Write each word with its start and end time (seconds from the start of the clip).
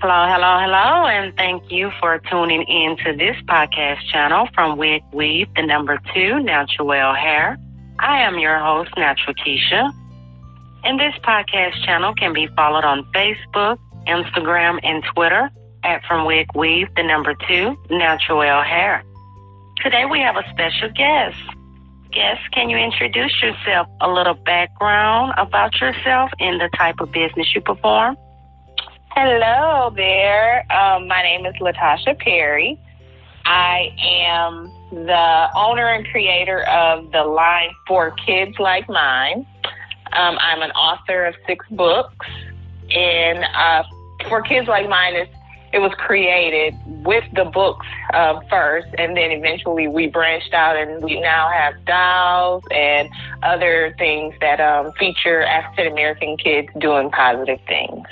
Hello, 0.00 0.26
hello, 0.30 0.60
hello, 0.60 1.06
and 1.06 1.36
thank 1.36 1.72
you 1.72 1.90
for 1.98 2.20
tuning 2.30 2.62
in 2.62 2.96
to 2.98 3.16
this 3.16 3.34
podcast 3.48 3.98
channel 4.12 4.48
from 4.54 4.78
Wig 4.78 5.02
Weave, 5.12 5.48
the 5.56 5.62
number 5.62 5.98
two, 6.14 6.38
Natural 6.38 7.14
Hair. 7.14 7.58
I 7.98 8.20
am 8.20 8.38
your 8.38 8.60
host, 8.60 8.92
Natural 8.96 9.34
Keisha. 9.34 9.90
And 10.84 11.00
this 11.00 11.14
podcast 11.24 11.84
channel 11.84 12.14
can 12.14 12.32
be 12.32 12.46
followed 12.54 12.84
on 12.84 13.10
Facebook, 13.12 13.76
Instagram, 14.06 14.78
and 14.84 15.02
Twitter 15.16 15.50
at 15.82 16.04
From 16.04 16.24
Wig 16.26 16.46
Weave, 16.54 16.86
the 16.94 17.02
number 17.02 17.34
two, 17.48 17.76
Natural 17.90 18.62
Hair. 18.62 19.02
Today 19.82 20.04
we 20.04 20.20
have 20.20 20.36
a 20.36 20.48
special 20.50 20.90
guest. 20.90 21.36
Guest, 22.12 22.40
can 22.52 22.70
you 22.70 22.76
introduce 22.76 23.34
yourself, 23.42 23.88
a 24.00 24.08
little 24.08 24.34
background 24.34 25.32
about 25.36 25.80
yourself 25.80 26.30
and 26.38 26.60
the 26.60 26.70
type 26.76 27.00
of 27.00 27.10
business 27.10 27.52
you 27.52 27.60
perform? 27.60 28.16
Hello 29.20 29.90
there. 29.96 30.64
Um, 30.70 31.08
my 31.08 31.24
name 31.24 31.44
is 31.44 31.52
Latasha 31.56 32.16
Perry. 32.20 32.78
I 33.44 33.92
am 34.00 34.70
the 34.92 35.48
owner 35.56 35.88
and 35.88 36.06
creator 36.06 36.62
of 36.68 37.10
the 37.10 37.24
line 37.24 37.70
for 37.88 38.12
kids 38.24 38.60
like 38.60 38.88
mine. 38.88 39.44
Um, 40.12 40.38
I'm 40.38 40.62
an 40.62 40.70
author 40.70 41.24
of 41.24 41.34
six 41.48 41.66
books, 41.72 42.28
and 42.94 43.42
uh, 43.56 43.82
for 44.28 44.40
kids 44.40 44.68
like 44.68 44.88
mine, 44.88 45.14
it 45.72 45.80
was 45.80 45.90
created 45.98 46.74
with 47.04 47.24
the 47.34 47.46
books 47.46 47.86
uh, 48.14 48.38
first, 48.48 48.86
and 48.98 49.16
then 49.16 49.32
eventually 49.32 49.88
we 49.88 50.06
branched 50.06 50.54
out, 50.54 50.76
and 50.76 51.02
we 51.02 51.20
now 51.20 51.50
have 51.50 51.74
dolls 51.86 52.62
and 52.70 53.08
other 53.42 53.96
things 53.98 54.32
that 54.40 54.60
um, 54.60 54.92
feature 54.92 55.42
African 55.42 55.90
American 55.90 56.36
kids 56.36 56.68
doing 56.78 57.10
positive 57.10 57.58
things. 57.66 58.06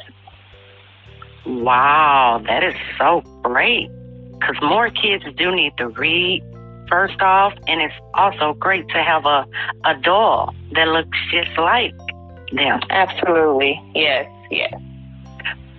Wow, 1.46 2.42
that 2.46 2.64
is 2.64 2.74
so 2.98 3.22
great. 3.42 3.88
Because 4.32 4.56
more 4.60 4.90
kids 4.90 5.24
do 5.36 5.54
need 5.54 5.72
to 5.78 5.88
read, 5.88 6.42
first 6.88 7.20
off, 7.20 7.54
and 7.66 7.80
it's 7.80 7.94
also 8.14 8.54
great 8.54 8.86
to 8.88 9.02
have 9.02 9.24
a, 9.24 9.46
a 9.84 9.94
doll 10.02 10.54
that 10.72 10.88
looks 10.88 11.16
just 11.30 11.56
like 11.58 11.94
them. 12.52 12.80
Absolutely. 12.90 13.80
Yes, 13.94 14.30
yes. 14.50 14.72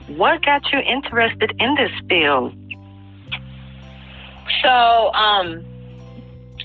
What 0.07 0.43
got 0.45 0.71
you 0.71 0.79
interested 0.79 1.53
in 1.59 1.75
this 1.75 1.91
field? 2.09 2.53
So, 4.63 5.13
um, 5.13 5.65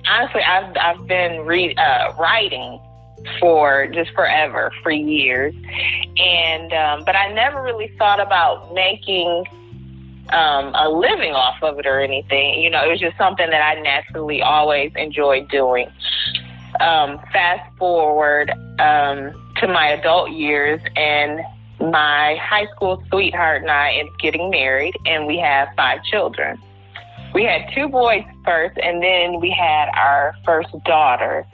honestly, 0.08 0.42
I've 0.42 0.76
I've 0.76 1.06
been 1.06 1.44
re- 1.44 1.74
uh, 1.74 2.14
writing 2.14 2.80
for 3.40 3.86
just 3.86 4.10
forever, 4.12 4.72
for 4.82 4.90
years, 4.90 5.54
and 6.16 6.72
um, 6.72 7.04
but 7.04 7.16
I 7.16 7.32
never 7.32 7.62
really 7.62 7.92
thought 7.98 8.20
about 8.20 8.72
making 8.74 9.44
um, 10.30 10.74
a 10.74 10.88
living 10.88 11.32
off 11.32 11.62
of 11.62 11.78
it 11.78 11.86
or 11.86 12.00
anything. 12.00 12.60
You 12.60 12.70
know, 12.70 12.84
it 12.84 12.88
was 12.88 13.00
just 13.00 13.16
something 13.18 13.48
that 13.48 13.62
I 13.62 13.80
naturally 13.80 14.42
always 14.42 14.92
enjoyed 14.96 15.48
doing. 15.48 15.88
Um, 16.80 17.18
fast 17.32 17.70
forward 17.76 18.50
um, 18.78 19.32
to 19.56 19.68
my 19.68 19.88
adult 19.88 20.30
years, 20.30 20.80
and 20.96 21.40
my 21.80 22.36
high 22.36 22.66
school 22.74 23.02
sweetheart 23.10 23.62
and 23.62 23.70
I 23.70 23.90
is 24.00 24.08
getting 24.20 24.50
married, 24.50 24.96
and 25.06 25.26
we 25.26 25.38
have 25.38 25.68
five 25.76 26.02
children 26.04 26.60
we 27.34 27.44
had 27.44 27.62
two 27.74 27.88
boys 27.88 28.24
first, 28.44 28.78
and 28.78 29.02
then 29.02 29.40
we 29.40 29.50
had 29.50 29.88
our 29.96 30.34
first 30.44 30.70
daughter. 30.84 31.46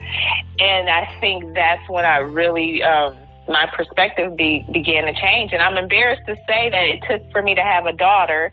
And 0.59 0.89
I 0.89 1.09
think 1.19 1.53
that's 1.53 1.87
when 1.89 2.05
I 2.05 2.17
really, 2.17 2.83
um, 2.83 3.15
my 3.47 3.65
perspective 3.75 4.35
be, 4.35 4.65
began 4.71 5.05
to 5.05 5.13
change. 5.13 5.53
And 5.53 5.61
I'm 5.61 5.77
embarrassed 5.77 6.23
to 6.27 6.35
say 6.47 6.69
that 6.69 6.83
it 6.83 7.03
took 7.09 7.31
for 7.31 7.41
me 7.41 7.55
to 7.55 7.63
have 7.63 7.85
a 7.85 7.93
daughter. 7.93 8.51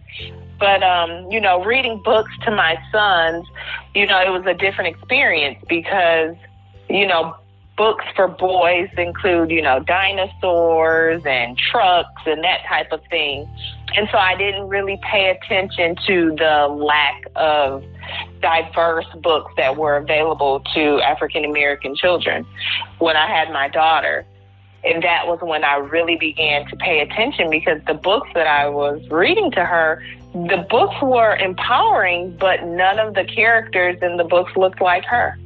But, 0.58 0.82
um, 0.82 1.30
you 1.30 1.40
know, 1.40 1.62
reading 1.64 2.00
books 2.02 2.30
to 2.44 2.50
my 2.50 2.78
sons, 2.90 3.46
you 3.94 4.06
know, 4.06 4.18
it 4.20 4.30
was 4.30 4.46
a 4.46 4.54
different 4.54 4.96
experience 4.96 5.62
because, 5.68 6.34
you 6.88 7.06
know, 7.06 7.36
books 7.76 8.04
for 8.14 8.26
boys 8.26 8.88
include, 8.96 9.50
you 9.50 9.62
know, 9.62 9.80
dinosaurs 9.80 11.22
and 11.26 11.58
trucks 11.58 12.22
and 12.24 12.42
that 12.42 12.60
type 12.68 12.90
of 12.90 13.00
thing. 13.10 13.48
And 13.94 14.08
so 14.10 14.18
I 14.18 14.36
didn't 14.36 14.68
really 14.68 14.98
pay 15.02 15.30
attention 15.30 15.96
to 16.06 16.34
the 16.36 16.68
lack 16.68 17.24
of 17.36 17.84
diverse 18.40 19.06
books 19.22 19.52
that 19.56 19.76
were 19.76 19.96
available 19.96 20.60
to 20.74 21.00
African 21.00 21.44
American 21.44 21.94
children 21.94 22.46
when 22.98 23.16
I 23.16 23.26
had 23.26 23.52
my 23.52 23.68
daughter. 23.68 24.26
And 24.84 25.02
that 25.02 25.26
was 25.26 25.40
when 25.42 25.64
I 25.64 25.76
really 25.76 26.16
began 26.16 26.66
to 26.68 26.76
pay 26.76 27.00
attention 27.00 27.50
because 27.50 27.80
the 27.86 27.94
books 27.94 28.28
that 28.34 28.46
I 28.46 28.68
was 28.68 29.02
reading 29.10 29.50
to 29.52 29.64
her, 29.64 30.02
the 30.32 30.64
books 30.70 30.94
were 31.02 31.34
empowering, 31.36 32.36
but 32.38 32.62
none 32.64 32.98
of 32.98 33.14
the 33.14 33.24
characters 33.24 33.98
in 34.00 34.16
the 34.16 34.24
books 34.24 34.52
looked 34.56 34.80
like 34.80 35.04
her. 35.04 35.36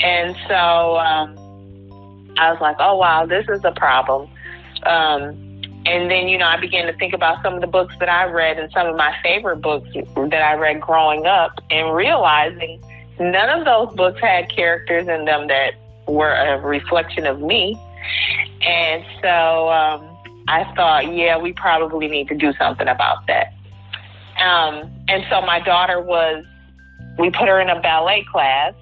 And 0.00 0.36
so 0.48 0.98
um, 0.98 1.36
I 2.38 2.52
was 2.52 2.60
like, 2.60 2.76
oh, 2.78 2.96
wow, 2.96 3.26
this 3.26 3.46
is 3.48 3.60
a 3.64 3.72
problem. 3.72 4.30
Um, 4.84 5.48
and 5.86 6.10
then, 6.10 6.28
you 6.28 6.38
know, 6.38 6.46
I 6.46 6.60
began 6.60 6.86
to 6.86 6.96
think 6.98 7.14
about 7.14 7.42
some 7.42 7.54
of 7.54 7.60
the 7.60 7.66
books 7.66 7.94
that 7.98 8.08
I 8.08 8.24
read 8.24 8.58
and 8.58 8.70
some 8.72 8.86
of 8.86 8.96
my 8.96 9.14
favorite 9.22 9.62
books 9.62 9.88
that 9.94 10.42
I 10.42 10.54
read 10.54 10.80
growing 10.80 11.26
up 11.26 11.52
and 11.70 11.94
realizing 11.94 12.82
none 13.18 13.58
of 13.58 13.64
those 13.64 13.94
books 13.96 14.20
had 14.20 14.54
characters 14.54 15.08
in 15.08 15.24
them 15.24 15.48
that 15.48 15.74
were 16.06 16.32
a 16.32 16.60
reflection 16.60 17.26
of 17.26 17.40
me. 17.40 17.76
And 18.60 19.04
so 19.22 19.68
um, 19.70 20.16
I 20.48 20.70
thought, 20.74 21.14
yeah, 21.14 21.38
we 21.38 21.52
probably 21.52 22.08
need 22.08 22.28
to 22.28 22.34
do 22.34 22.52
something 22.58 22.88
about 22.88 23.26
that. 23.26 23.54
Um, 24.40 24.90
and 25.08 25.24
so 25.30 25.40
my 25.40 25.60
daughter 25.60 26.00
was, 26.00 26.44
we 27.18 27.30
put 27.30 27.48
her 27.48 27.60
in 27.60 27.68
a 27.68 27.80
ballet 27.80 28.24
class 28.30 28.74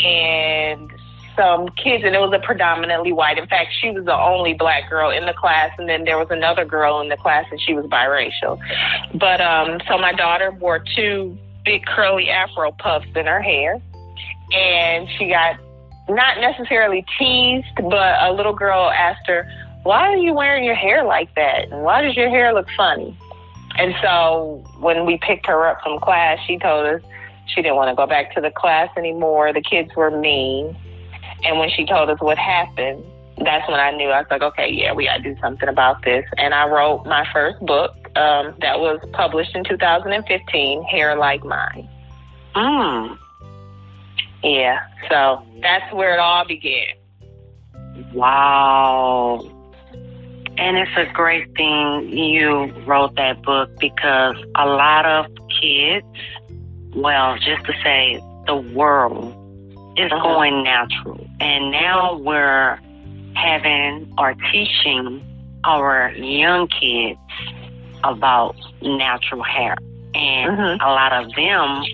and 0.00 0.90
some 1.36 1.68
kids, 1.70 2.02
and 2.04 2.14
it 2.14 2.18
was 2.18 2.32
a 2.34 2.44
predominantly 2.44 3.12
white. 3.12 3.38
In 3.38 3.46
fact, 3.46 3.70
she 3.80 3.90
was 3.90 4.04
the 4.04 4.14
only 4.14 4.54
black 4.54 4.88
girl 4.88 5.10
in 5.10 5.26
the 5.26 5.34
class, 5.34 5.70
and 5.78 5.88
then 5.88 6.04
there 6.04 6.18
was 6.18 6.28
another 6.30 6.64
girl 6.64 7.00
in 7.00 7.08
the 7.08 7.16
class, 7.16 7.44
and 7.50 7.60
she 7.60 7.74
was 7.74 7.84
biracial. 7.86 8.58
But 9.14 9.40
um, 9.40 9.80
so 9.86 9.98
my 9.98 10.12
daughter 10.12 10.50
wore 10.50 10.82
two 10.96 11.36
big 11.64 11.84
curly 11.84 12.30
afro 12.30 12.72
puffs 12.72 13.06
in 13.14 13.26
her 13.26 13.40
hair, 13.40 13.80
and 14.52 15.08
she 15.18 15.28
got 15.28 15.58
not 16.08 16.40
necessarily 16.40 17.04
teased, 17.18 17.66
but 17.90 18.22
a 18.22 18.32
little 18.32 18.54
girl 18.54 18.90
asked 18.90 19.26
her, 19.26 19.46
"Why 19.82 20.08
are 20.08 20.16
you 20.16 20.32
wearing 20.32 20.64
your 20.64 20.74
hair 20.74 21.04
like 21.04 21.34
that? 21.34 21.68
And 21.70 21.82
why 21.82 22.02
does 22.02 22.16
your 22.16 22.30
hair 22.30 22.54
look 22.54 22.68
funny?" 22.76 23.16
And 23.78 23.94
so 24.00 24.64
when 24.78 25.04
we 25.04 25.18
picked 25.18 25.46
her 25.46 25.66
up 25.66 25.82
from 25.82 26.00
class, 26.00 26.38
she 26.46 26.58
told 26.58 26.86
us 26.86 27.02
she 27.46 27.62
didn't 27.62 27.76
want 27.76 27.90
to 27.90 27.94
go 27.94 28.06
back 28.06 28.34
to 28.34 28.40
the 28.40 28.50
class 28.50 28.90
anymore. 28.96 29.52
The 29.52 29.62
kids 29.62 29.90
were 29.96 30.10
mean. 30.10 30.76
And 31.44 31.58
when 31.58 31.70
she 31.70 31.86
told 31.86 32.10
us 32.10 32.18
what 32.20 32.38
happened, 32.38 33.04
that's 33.38 33.68
when 33.68 33.78
I 33.78 33.90
knew 33.90 34.08
I 34.08 34.20
was 34.20 34.26
like, 34.30 34.42
okay, 34.42 34.70
yeah, 34.70 34.92
we 34.92 35.04
got 35.04 35.18
to 35.18 35.22
do 35.22 35.36
something 35.40 35.68
about 35.68 36.02
this. 36.04 36.24
And 36.38 36.54
I 36.54 36.66
wrote 36.68 37.04
my 37.04 37.26
first 37.32 37.60
book 37.60 37.94
um, 38.16 38.54
that 38.60 38.80
was 38.80 38.98
published 39.12 39.54
in 39.54 39.64
2015, 39.64 40.82
Hair 40.84 41.16
Like 41.16 41.44
Mine. 41.44 41.88
Mm. 42.54 43.18
Yeah, 44.42 44.78
so 45.10 45.44
that's 45.60 45.92
where 45.92 46.14
it 46.14 46.18
all 46.18 46.46
began. 46.46 46.94
Wow. 48.14 49.40
And 50.58 50.78
it's 50.78 50.90
a 50.96 51.12
great 51.12 51.54
thing 51.54 52.08
you 52.08 52.72
wrote 52.86 53.16
that 53.16 53.42
book 53.42 53.70
because 53.78 54.36
a 54.54 54.66
lot 54.66 55.04
of 55.04 55.26
kids, 55.60 56.06
well, 56.96 57.36
just 57.36 57.64
to 57.66 57.72
say 57.82 58.20
the 58.46 58.56
world 58.56 59.34
is 59.98 60.10
uh-huh. 60.10 60.22
going 60.22 60.62
natural. 60.64 61.26
And 61.40 61.70
now 61.70 62.18
we're 62.18 62.80
having 63.34 64.12
or 64.18 64.34
teaching 64.50 65.22
our 65.64 66.10
young 66.12 66.68
kids 66.68 67.18
about 68.02 68.56
natural 68.82 69.42
hair. 69.42 69.76
And 70.14 70.56
mm-hmm. 70.56 70.80
a 70.80 70.88
lot 70.88 71.12
of 71.12 71.32
them 71.34 71.84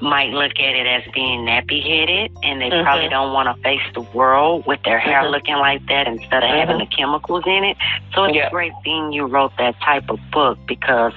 might 0.00 0.30
look 0.30 0.52
at 0.58 0.76
it 0.76 0.86
as 0.86 1.02
being 1.12 1.40
nappy 1.40 1.82
headed 1.82 2.30
and 2.44 2.60
they 2.60 2.70
mm-hmm. 2.70 2.84
probably 2.84 3.08
don't 3.08 3.32
want 3.32 3.54
to 3.54 3.62
face 3.62 3.82
the 3.94 4.00
world 4.00 4.64
with 4.66 4.80
their 4.84 4.98
hair 4.98 5.22
mm-hmm. 5.22 5.32
looking 5.32 5.56
like 5.56 5.84
that 5.86 6.06
instead 6.06 6.44
of 6.44 6.50
having 6.50 6.78
the 6.78 6.86
chemicals 6.86 7.42
in 7.46 7.64
it. 7.64 7.76
So 8.14 8.24
it's 8.24 8.36
a 8.36 8.50
great 8.50 8.72
thing 8.84 9.12
you 9.12 9.24
wrote 9.24 9.52
that 9.58 9.80
type 9.80 10.08
of 10.08 10.18
book 10.30 10.58
because 10.68 11.12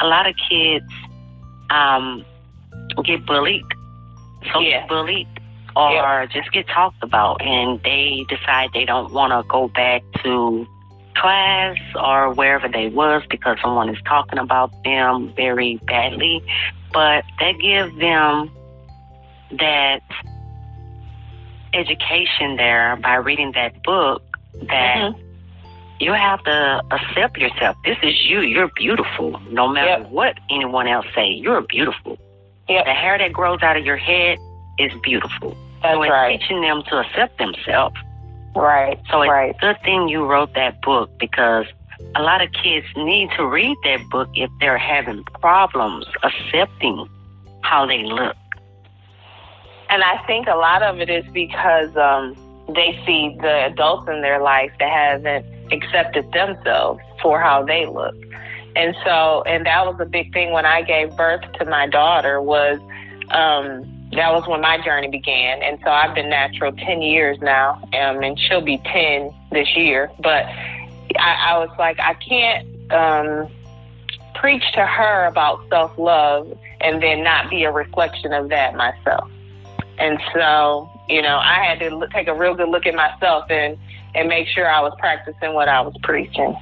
a 0.00 0.06
lot 0.06 0.28
of 0.28 0.34
kids 0.50 0.84
um, 1.70 2.24
get 3.02 3.26
bullied, 3.26 3.64
so 4.52 4.60
yeah. 4.60 4.86
bullied 4.86 5.28
or 5.76 6.22
yep. 6.22 6.30
just 6.30 6.50
get 6.52 6.66
talked 6.68 7.02
about 7.02 7.42
and 7.42 7.82
they 7.82 8.24
decide 8.30 8.70
they 8.72 8.86
don't 8.86 9.12
want 9.12 9.30
to 9.30 9.46
go 9.48 9.68
back 9.68 10.02
to 10.24 10.66
class 11.14 11.76
or 11.94 12.32
wherever 12.32 12.66
they 12.68 12.88
was 12.88 13.22
because 13.28 13.58
someone 13.62 13.88
is 13.88 13.98
talking 14.06 14.38
about 14.38 14.70
them 14.84 15.32
very 15.36 15.76
badly 15.86 16.42
but 16.92 17.24
that 17.40 17.58
gives 17.60 17.94
them 17.98 18.50
that 19.58 20.00
education 21.74 22.56
there 22.56 22.96
by 22.96 23.16
reading 23.16 23.52
that 23.52 23.82
book 23.82 24.22
that 24.68 24.96
mm-hmm. 24.96 25.20
you 26.00 26.12
have 26.12 26.42
to 26.44 26.82
accept 26.90 27.36
yourself. 27.38 27.76
This 27.84 27.98
is 28.02 28.14
you. 28.24 28.40
You're 28.40 28.70
beautiful. 28.74 29.38
No 29.50 29.68
matter 29.68 30.02
Yep. 30.02 30.10
what 30.10 30.38
anyone 30.50 30.88
else 30.88 31.06
say, 31.14 31.28
you're 31.28 31.60
beautiful. 31.60 32.18
Yep. 32.68 32.84
The 32.84 32.92
hair 32.92 33.18
that 33.18 33.32
grows 33.32 33.62
out 33.62 33.76
of 33.76 33.84
your 33.84 33.96
head 33.96 34.38
is 34.78 34.92
beautiful. 35.02 35.56
That's 35.82 35.94
so 35.94 36.02
it's 36.02 36.10
right. 36.10 36.40
teaching 36.40 36.60
them 36.62 36.82
to 36.88 36.98
accept 37.00 37.38
themselves. 37.38 37.96
Right. 38.54 39.00
So 39.10 39.22
it's 39.22 39.30
right. 39.30 39.54
a 39.54 39.58
good 39.60 39.76
thing 39.84 40.08
you 40.08 40.24
wrote 40.24 40.54
that 40.54 40.80
book 40.82 41.10
because 41.18 41.66
a 42.14 42.22
lot 42.22 42.42
of 42.42 42.50
kids 42.52 42.86
need 42.96 43.30
to 43.36 43.46
read 43.46 43.76
that 43.84 44.00
book 44.10 44.28
if 44.34 44.50
they're 44.60 44.78
having 44.78 45.22
problems 45.40 46.06
accepting 46.22 47.06
how 47.62 47.86
they 47.86 48.02
look. 48.02 48.36
And 49.88 50.02
I 50.02 50.22
think 50.26 50.48
a 50.48 50.56
lot 50.56 50.82
of 50.82 51.00
it 51.00 51.08
is 51.08 51.24
because 51.32 51.94
um, 51.96 52.34
they 52.74 53.00
see 53.06 53.36
the 53.40 53.66
adults 53.66 54.08
in 54.08 54.22
their 54.22 54.40
life 54.40 54.72
that 54.80 54.90
haven't 54.90 55.46
accepted 55.72 56.30
themselves 56.32 57.00
for 57.22 57.40
how 57.40 57.64
they 57.64 57.86
look. 57.86 58.14
And 58.76 58.94
so, 59.04 59.42
and 59.46 59.64
that 59.66 59.86
was 59.86 59.96
a 60.00 60.04
big 60.04 60.32
thing 60.32 60.52
when 60.52 60.66
I 60.66 60.82
gave 60.82 61.16
birth 61.16 61.40
to 61.58 61.64
my 61.64 61.86
daughter 61.86 62.40
was, 62.40 62.78
um, 63.30 63.92
that 64.12 64.32
was 64.32 64.46
when 64.46 64.60
my 64.60 64.78
journey 64.84 65.08
began. 65.08 65.62
And 65.62 65.78
so 65.82 65.90
I've 65.90 66.14
been 66.14 66.28
natural 66.28 66.72
10 66.72 67.02
years 67.02 67.38
now, 67.40 67.80
um, 67.94 68.22
and 68.22 68.38
she'll 68.38 68.60
be 68.60 68.78
10 68.78 69.34
this 69.50 69.74
year. 69.76 70.10
But 70.20 70.44
I, 71.18 71.52
I 71.54 71.58
was 71.58 71.70
like, 71.78 71.98
I 71.98 72.14
can't, 72.14 72.92
um, 72.92 73.48
preach 74.34 74.64
to 74.74 74.84
her 74.84 75.26
about 75.26 75.66
self 75.68 75.96
love 75.98 76.56
and 76.80 77.02
then 77.02 77.24
not 77.24 77.50
be 77.50 77.64
a 77.64 77.72
reflection 77.72 78.32
of 78.32 78.50
that 78.50 78.74
myself. 78.74 79.30
And 79.98 80.20
so, 80.34 80.90
you 81.08 81.22
know, 81.22 81.38
I 81.38 81.64
had 81.64 81.78
to 81.80 81.96
look, 81.96 82.10
take 82.10 82.28
a 82.28 82.34
real 82.34 82.54
good 82.54 82.68
look 82.68 82.86
at 82.86 82.94
myself 82.94 83.46
and 83.50 83.78
and 84.14 84.28
make 84.28 84.48
sure 84.48 84.70
I 84.70 84.80
was 84.80 84.94
practicing 84.98 85.52
what 85.52 85.68
I 85.68 85.80
was 85.80 85.94
preaching. 86.02 86.56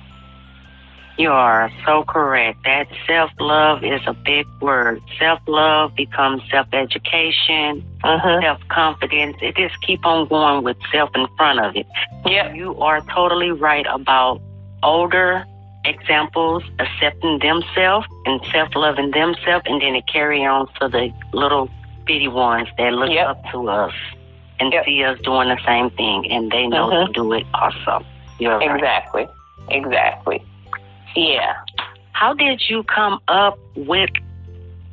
You 1.17 1.31
are 1.31 1.71
so 1.87 2.03
correct. 2.05 2.59
That 2.65 2.89
self 3.07 3.31
love 3.39 3.85
is 3.85 4.01
a 4.07 4.13
big 4.15 4.47
word. 4.61 5.01
Self 5.19 5.41
love 5.47 5.95
becomes 5.95 6.43
self 6.51 6.67
education, 6.73 7.85
Uh-huh. 8.03 8.41
self 8.41 8.61
confidence. 8.69 9.37
It 9.41 9.57
just 9.57 9.81
keep 9.81 10.05
on 10.05 10.27
going 10.27 10.65
with 10.65 10.77
self 10.91 11.11
in 11.15 11.27
front 11.37 11.61
of 11.61 11.77
it. 11.77 11.87
Yeah. 12.27 12.53
You 12.53 12.77
are 12.81 13.01
totally 13.15 13.53
right 13.53 13.87
about 13.89 14.41
older 14.83 15.45
examples 15.85 16.65
accepting 16.81 17.39
themselves 17.39 18.07
and 18.27 18.41
self 18.51 18.75
loving 18.75 19.13
themselves, 19.13 19.65
and 19.67 19.81
then 19.81 19.95
it 19.95 20.05
carry 20.13 20.45
on 20.45 20.67
to 20.81 20.89
the 20.89 21.11
little 21.33 21.71
bitty 22.07 22.29
ones 22.29 22.69
that 22.77 22.93
look 22.93 23.11
Yep. 23.11 23.27
up 23.29 23.51
to 23.53 23.69
us 23.69 23.93
and 24.59 24.73
Yep. 24.73 24.85
see 24.85 25.05
us 25.05 25.19
doing 25.21 25.49
the 25.49 25.59
same 25.65 25.91
thing, 25.91 26.31
and 26.31 26.51
they 26.51 26.67
know 26.67 26.89
Mhm. 26.91 27.07
to 27.07 27.13
do 27.13 27.33
it 27.35 27.47
also. 27.55 28.05
You're 28.41 28.59
right. 28.59 29.29
Exactly. 29.71 30.43
Yeah. 31.17 31.55
How 32.13 32.33
did 32.35 32.63
you 32.69 32.83
come 32.85 33.19
up 33.29 33.59
with 33.77 34.11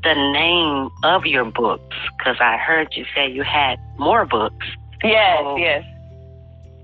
the 0.04 0.14
name 0.14 0.90
of 1.04 1.26
your 1.26 1.46
books? 1.46 1.96
Because 2.18 2.38
I 2.40 2.58
heard 2.58 2.90
you 2.96 3.06
say 3.16 3.30
you 3.30 3.44
had 3.44 3.78
more 3.98 4.26
books. 4.26 4.66
Yes, 5.04 5.40
Oh. 5.44 5.56
yes. 5.58 5.84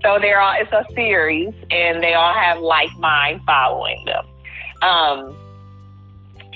So 0.02 0.18
they're 0.20 0.40
all 0.40 0.54
it's 0.56 0.72
a 0.72 0.84
series 0.94 1.52
and 1.70 2.02
they 2.02 2.14
all 2.14 2.32
have 2.32 2.58
like 2.60 2.92
mind 2.98 3.40
following 3.46 4.04
them. 4.04 4.24
Um 4.82 5.36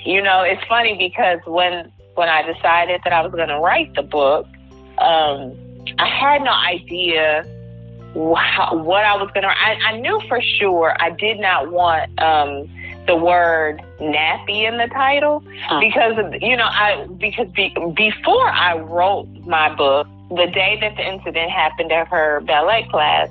you 0.05 0.21
know, 0.21 0.41
it's 0.41 0.63
funny 0.67 0.95
because 0.97 1.39
when 1.45 1.91
when 2.15 2.29
I 2.29 2.41
decided 2.43 3.01
that 3.03 3.11
I 3.13 3.21
was 3.21 3.31
going 3.31 3.47
to 3.49 3.59
write 3.59 3.93
the 3.95 4.03
book, 4.03 4.45
um 4.99 5.53
I 5.99 6.07
had 6.07 6.41
no 6.43 6.51
idea 6.51 7.43
wh- 8.13 8.73
what 8.73 9.03
I 9.05 9.15
was 9.17 9.29
going 9.33 9.43
to 9.43 9.49
I, 9.49 9.77
I 9.87 9.97
knew 9.99 10.19
for 10.27 10.39
sure 10.41 10.95
I 10.99 11.09
did 11.11 11.39
not 11.39 11.71
want 11.71 12.09
um 12.21 12.69
the 13.05 13.15
word 13.15 13.81
nappy 13.99 14.67
in 14.67 14.77
the 14.77 14.87
title 14.87 15.43
Hmm. 15.69 15.79
because 15.79 16.13
you 16.41 16.55
know 16.55 16.65
I 16.65 17.05
because 17.17 17.47
be, 17.49 17.75
before 17.95 18.47
I 18.47 18.77
wrote 18.77 19.27
my 19.45 19.73
book, 19.73 20.07
the 20.29 20.47
day 20.47 20.77
that 20.81 20.95
the 20.95 21.07
incident 21.07 21.51
happened 21.51 21.91
at 21.91 22.07
her 22.07 22.41
ballet 22.41 22.87
class, 22.89 23.29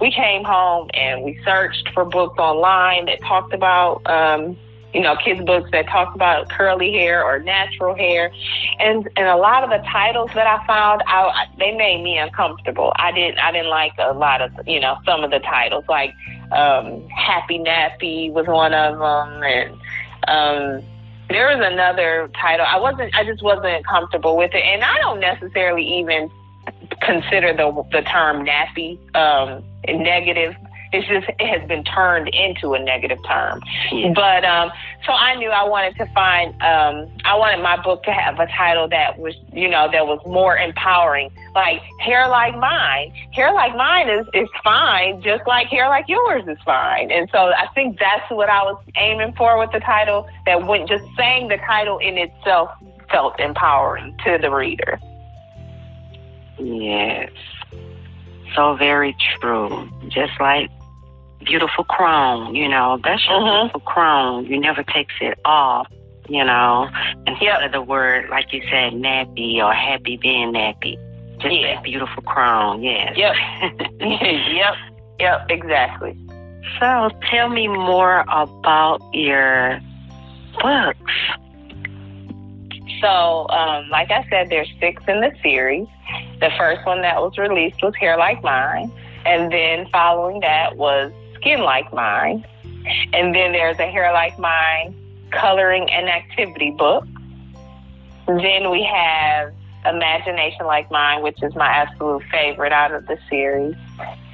we 0.00 0.10
came 0.10 0.44
home 0.44 0.88
and 0.94 1.24
we 1.24 1.38
searched 1.44 1.88
for 1.94 2.04
books 2.04 2.38
online 2.38 3.06
that 3.06 3.20
talked 3.22 3.54
about 3.54 4.02
um, 4.06 4.56
you 4.94 5.00
know 5.00 5.16
kids 5.16 5.44
books 5.44 5.68
that 5.72 5.88
talk 5.88 6.14
about 6.14 6.48
curly 6.48 6.92
hair 6.92 7.24
or 7.24 7.38
natural 7.40 7.94
hair, 7.94 8.32
and 8.78 9.08
and 9.16 9.26
a 9.26 9.36
lot 9.36 9.64
of 9.64 9.70
the 9.70 9.84
titles 9.88 10.30
that 10.34 10.46
I 10.46 10.64
found, 10.66 11.02
I 11.06 11.46
they 11.58 11.72
made 11.72 12.02
me 12.02 12.16
uncomfortable. 12.18 12.92
I 12.96 13.12
didn't 13.12 13.38
I 13.40 13.52
didn't 13.52 13.70
like 13.70 13.92
a 13.98 14.12
lot 14.12 14.40
of 14.40 14.52
you 14.66 14.80
know 14.80 14.96
some 15.04 15.24
of 15.24 15.30
the 15.30 15.40
titles 15.40 15.84
like 15.88 16.14
um, 16.52 17.08
Happy 17.08 17.58
Nappy 17.58 18.32
was 18.32 18.46
one 18.46 18.72
of 18.72 18.98
them, 18.98 19.42
and 19.42 19.72
um, 20.28 20.86
there 21.28 21.48
was 21.48 21.58
another 21.60 22.30
title. 22.40 22.64
I 22.68 22.78
wasn't. 22.78 23.14
I 23.14 23.24
just 23.24 23.42
wasn't 23.42 23.84
comfortable 23.86 24.36
with 24.36 24.54
it, 24.54 24.62
and 24.62 24.84
I 24.84 24.98
don't 24.98 25.20
necessarily 25.20 25.82
even 25.98 26.30
consider 27.00 27.52
the 27.52 27.84
the 27.92 28.02
term 28.02 28.46
nappy 28.46 28.98
um, 29.14 29.64
negative. 29.88 30.54
It's 30.94 31.08
just 31.08 31.26
it 31.40 31.58
has 31.58 31.66
been 31.66 31.82
turned 31.82 32.28
into 32.28 32.74
a 32.74 32.78
negative 32.78 33.18
term. 33.26 33.60
Yeah. 33.90 34.12
But 34.14 34.44
um, 34.44 34.70
so 35.04 35.12
I 35.12 35.34
knew 35.34 35.50
I 35.50 35.64
wanted 35.64 35.96
to 35.96 36.06
find. 36.14 36.50
Um, 36.62 37.10
I 37.24 37.34
wanted 37.34 37.62
my 37.62 37.82
book 37.82 38.04
to 38.04 38.12
have 38.12 38.38
a 38.38 38.46
title 38.46 38.88
that 38.88 39.18
was, 39.18 39.34
you 39.52 39.68
know, 39.68 39.90
that 39.90 40.06
was 40.06 40.20
more 40.24 40.56
empowering. 40.56 41.30
Like 41.52 41.80
hair 41.98 42.28
like 42.28 42.56
mine. 42.56 43.12
Hair 43.32 43.52
like 43.54 43.74
mine 43.76 44.08
is 44.08 44.26
is 44.34 44.48
fine, 44.62 45.20
just 45.20 45.44
like 45.48 45.66
hair 45.66 45.88
like 45.88 46.04
yours 46.08 46.44
is 46.46 46.58
fine. 46.64 47.10
And 47.10 47.28
so 47.32 47.38
I 47.38 47.66
think 47.74 47.98
that's 47.98 48.30
what 48.30 48.48
I 48.48 48.62
was 48.62 48.80
aiming 48.96 49.34
for 49.34 49.58
with 49.58 49.72
the 49.72 49.80
title. 49.80 50.28
That 50.46 50.64
when 50.64 50.86
just 50.86 51.04
saying 51.16 51.48
the 51.48 51.56
title 51.56 51.98
in 51.98 52.18
itself 52.18 52.70
felt 53.10 53.40
empowering 53.40 54.16
to 54.24 54.38
the 54.40 54.50
reader. 54.50 55.00
Yes. 56.58 57.32
So 58.54 58.76
very 58.76 59.16
true. 59.40 59.90
Just 60.08 60.38
like 60.38 60.70
beautiful 61.44 61.84
crown, 61.84 62.54
you 62.54 62.68
know, 62.68 62.98
that's 63.04 63.26
your 63.28 63.40
Mhm. 63.40 63.60
beautiful 63.62 63.80
crown. 63.80 64.46
You 64.46 64.58
never 64.60 64.82
takes 64.82 65.14
it 65.20 65.38
off, 65.44 65.86
you 66.28 66.44
know. 66.44 66.88
Instead 67.26 67.42
Yep. 67.42 67.62
of 67.66 67.72
the 67.72 67.82
word, 67.82 68.28
like 68.30 68.52
you 68.52 68.62
said, 68.70 68.92
nappy 68.94 69.58
or 69.62 69.72
happy 69.72 70.16
being 70.16 70.52
nappy. 70.52 70.96
Just 71.38 71.54
Yeah. 71.54 71.74
that 71.74 71.82
beautiful 71.84 72.22
crown, 72.22 72.82
yes. 72.82 73.16
Yep. 73.16 73.34
yep. 74.00 74.74
Yep. 75.20 75.46
Exactly. 75.50 76.16
so 76.80 77.10
tell 77.30 77.48
me 77.50 77.68
more 77.68 78.24
about 78.28 79.00
your 79.12 79.78
books. 80.60 81.12
So, 83.00 83.46
um, 83.50 83.88
like 83.90 84.10
I 84.10 84.24
said, 84.30 84.48
there's 84.50 84.70
six 84.80 85.02
in 85.06 85.20
the 85.20 85.30
series. 85.42 85.86
The 86.40 86.50
first 86.56 86.84
one 86.86 87.02
that 87.02 87.20
was 87.20 87.36
released 87.36 87.82
was 87.82 87.94
Hair 88.00 88.16
Like 88.16 88.42
Mine, 88.42 88.90
and 89.26 89.52
then 89.52 89.86
following 89.92 90.40
that 90.40 90.76
was 90.76 91.12
Skin 91.44 91.60
Like 91.60 91.92
Mine, 91.92 92.46
and 93.12 93.34
then 93.34 93.52
there's 93.52 93.78
a 93.78 93.86
Hair 93.90 94.12
Like 94.14 94.38
Mine 94.38 94.94
coloring 95.30 95.90
and 95.90 96.08
activity 96.08 96.70
book. 96.70 97.04
Then 98.26 98.70
we 98.70 98.82
have 98.82 99.52
Imagination 99.84 100.64
Like 100.64 100.90
Mine, 100.90 101.22
which 101.22 101.42
is 101.42 101.54
my 101.54 101.66
absolute 101.66 102.22
favorite 102.30 102.72
out 102.72 102.94
of 102.94 103.06
the 103.06 103.18
series. 103.28 103.74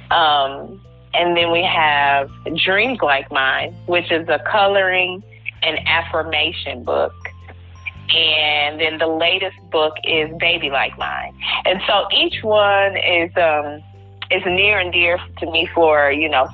Um, 0.09 0.79
and 1.13 1.35
then 1.35 1.51
we 1.51 1.63
have 1.63 2.29
Dreams 2.55 2.99
Like 3.01 3.29
Mine, 3.29 3.75
which 3.87 4.09
is 4.09 4.29
a 4.29 4.39
coloring 4.49 5.21
and 5.61 5.79
affirmation 5.85 6.83
book 6.85 7.13
and 8.13 8.81
then 8.81 8.97
the 8.97 9.07
latest 9.07 9.55
book 9.71 9.93
is 10.03 10.29
Baby 10.37 10.69
Like 10.69 10.97
Mine. 10.97 11.33
And 11.63 11.79
so 11.87 12.07
each 12.11 12.43
one 12.43 12.97
is 12.97 13.31
um 13.37 13.81
is 14.31 14.43
near 14.45 14.79
and 14.79 14.91
dear 14.91 15.19
to 15.39 15.51
me 15.51 15.69
for, 15.73 16.11
you 16.11 16.29
know, 16.29 16.47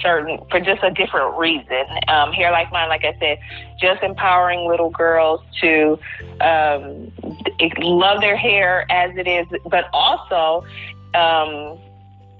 certain 0.00 0.38
for 0.50 0.60
just 0.60 0.82
a 0.82 0.90
different 0.90 1.36
reason. 1.38 1.84
Um 2.08 2.32
Hair 2.32 2.52
Like 2.52 2.70
Mine, 2.72 2.88
like 2.88 3.04
I 3.04 3.16
said, 3.18 3.38
just 3.80 4.02
empowering 4.02 4.68
little 4.68 4.90
girls 4.90 5.40
to 5.60 5.98
um 6.40 7.12
love 7.78 8.20
their 8.20 8.36
hair 8.36 8.86
as 8.90 9.16
it 9.16 9.26
is, 9.26 9.46
but 9.70 9.88
also 9.92 10.64
um 11.14 11.78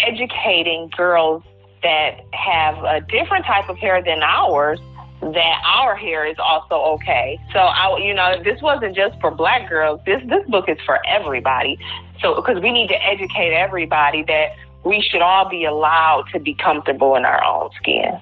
educating 0.00 0.90
girls 0.96 1.42
that 1.82 2.20
have 2.32 2.82
a 2.84 3.00
different 3.00 3.44
type 3.46 3.68
of 3.68 3.76
hair 3.78 4.02
than 4.02 4.22
ours 4.22 4.80
that 5.20 5.62
our 5.66 5.94
hair 5.96 6.26
is 6.26 6.36
also 6.38 6.74
okay. 6.74 7.38
So 7.52 7.58
I, 7.58 7.98
you 7.98 8.14
know, 8.14 8.42
this 8.42 8.60
wasn't 8.62 8.96
just 8.96 9.20
for 9.20 9.30
black 9.30 9.68
girls. 9.68 10.00
This 10.06 10.22
this 10.26 10.46
book 10.48 10.68
is 10.68 10.78
for 10.86 10.98
everybody. 11.06 11.78
So 12.20 12.34
because 12.34 12.62
we 12.62 12.72
need 12.72 12.88
to 12.88 13.02
educate 13.04 13.52
everybody 13.52 14.22
that 14.24 14.52
we 14.84 15.00
should 15.02 15.22
all 15.22 15.48
be 15.48 15.64
allowed 15.64 16.24
to 16.32 16.40
be 16.40 16.54
comfortable 16.54 17.16
in 17.16 17.24
our 17.24 17.44
own 17.44 17.70
skin. 17.76 18.18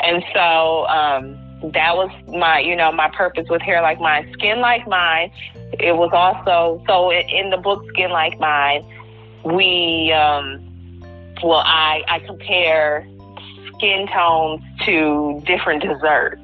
And 0.00 0.24
so 0.34 0.86
um, 0.88 1.38
that 1.72 1.96
was 1.96 2.10
my, 2.28 2.60
you 2.60 2.74
know, 2.74 2.90
my 2.90 3.10
purpose 3.10 3.48
with 3.48 3.62
hair 3.62 3.82
like 3.82 4.00
mine, 4.00 4.30
skin 4.32 4.60
like 4.60 4.86
mine. 4.88 5.30
It 5.74 5.96
was 5.96 6.10
also 6.12 6.82
so 6.86 7.12
in 7.12 7.50
the 7.50 7.56
book 7.56 7.84
Skin 7.90 8.10
Like 8.10 8.40
Mine, 8.40 8.84
we, 9.44 10.12
um, 10.12 10.60
well, 11.42 11.62
I 11.64 12.02
I 12.08 12.18
compare 12.20 13.06
skin 13.76 14.08
tones 14.12 14.62
to 14.84 15.40
different 15.46 15.82
desserts. 15.82 16.42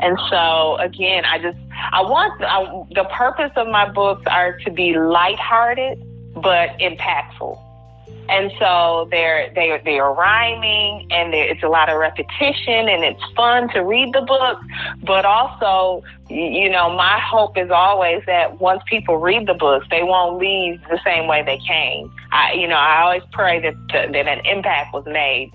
And 0.00 0.18
so 0.28 0.76
again, 0.80 1.24
I 1.24 1.38
just 1.38 1.58
I 1.92 2.02
want 2.02 2.42
I, 2.42 2.64
the 2.94 3.08
purpose 3.12 3.52
of 3.56 3.68
my 3.68 3.88
books 3.88 4.22
are 4.26 4.58
to 4.58 4.70
be 4.70 4.94
lighthearted 4.98 6.02
but 6.34 6.70
impactful. 6.78 7.58
And 8.28 8.52
so 8.58 9.08
they're 9.10 9.50
they 9.54 9.80
they 9.84 9.98
are 9.98 10.14
rhyming, 10.14 11.06
and 11.10 11.32
it's 11.32 11.62
a 11.62 11.68
lot 11.68 11.88
of 11.88 11.98
repetition, 11.98 12.88
and 12.88 13.02
it's 13.02 13.22
fun 13.34 13.68
to 13.70 13.80
read 13.80 14.12
the 14.12 14.20
book. 14.20 14.58
But 15.02 15.24
also, 15.24 16.02
you 16.28 16.68
know, 16.68 16.94
my 16.94 17.18
hope 17.20 17.56
is 17.56 17.70
always 17.70 18.22
that 18.26 18.60
once 18.60 18.82
people 18.86 19.16
read 19.16 19.46
the 19.46 19.54
books, 19.54 19.86
they 19.90 20.02
won't 20.02 20.38
leave 20.38 20.80
the 20.90 21.00
same 21.04 21.26
way 21.26 21.42
they 21.42 21.58
came. 21.58 22.12
I, 22.30 22.52
you 22.52 22.68
know, 22.68 22.76
I 22.76 23.02
always 23.02 23.22
pray 23.32 23.60
that 23.60 23.74
that 23.92 24.28
an 24.28 24.44
impact 24.44 24.92
was 24.92 25.06
made 25.06 25.50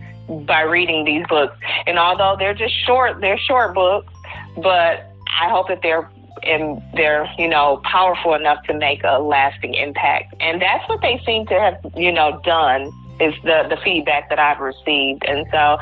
by 0.46 0.62
reading 0.62 1.06
these 1.06 1.25
books. 1.27 1.56
And 1.86 2.00
although 2.00 2.36
they're 2.38 2.53
just 2.53 2.74
short, 2.86 3.22
they're 3.22 3.38
short 3.38 3.74
books, 3.75 4.12
but 4.56 5.06
I 5.39 5.50
hope 5.50 5.68
that 5.68 5.82
they're 5.82 6.10
and 6.43 6.81
they're 6.93 7.29
you 7.37 7.47
know 7.47 7.81
powerful 7.83 8.33
enough 8.33 8.63
to 8.63 8.73
make 8.73 9.01
a 9.03 9.19
lasting 9.19 9.73
impact 9.75 10.33
and 10.39 10.61
that's 10.61 10.87
what 10.89 11.01
they 11.01 11.21
seem 11.25 11.45
to 11.45 11.53
have 11.53 11.77
you 11.95 12.11
know 12.11 12.39
done 12.43 12.91
is 13.19 13.33
the 13.43 13.65
the 13.69 13.77
feedback 13.83 14.29
that 14.29 14.39
I've 14.39 14.59
received 14.59 15.23
and 15.25 15.45
so 15.51 15.77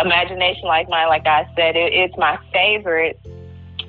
imagination 0.00 0.64
like 0.64 0.88
mine 0.88 1.08
like 1.08 1.26
I 1.26 1.48
said 1.56 1.76
it, 1.76 1.92
it's 1.92 2.16
my 2.16 2.38
favorite 2.52 3.18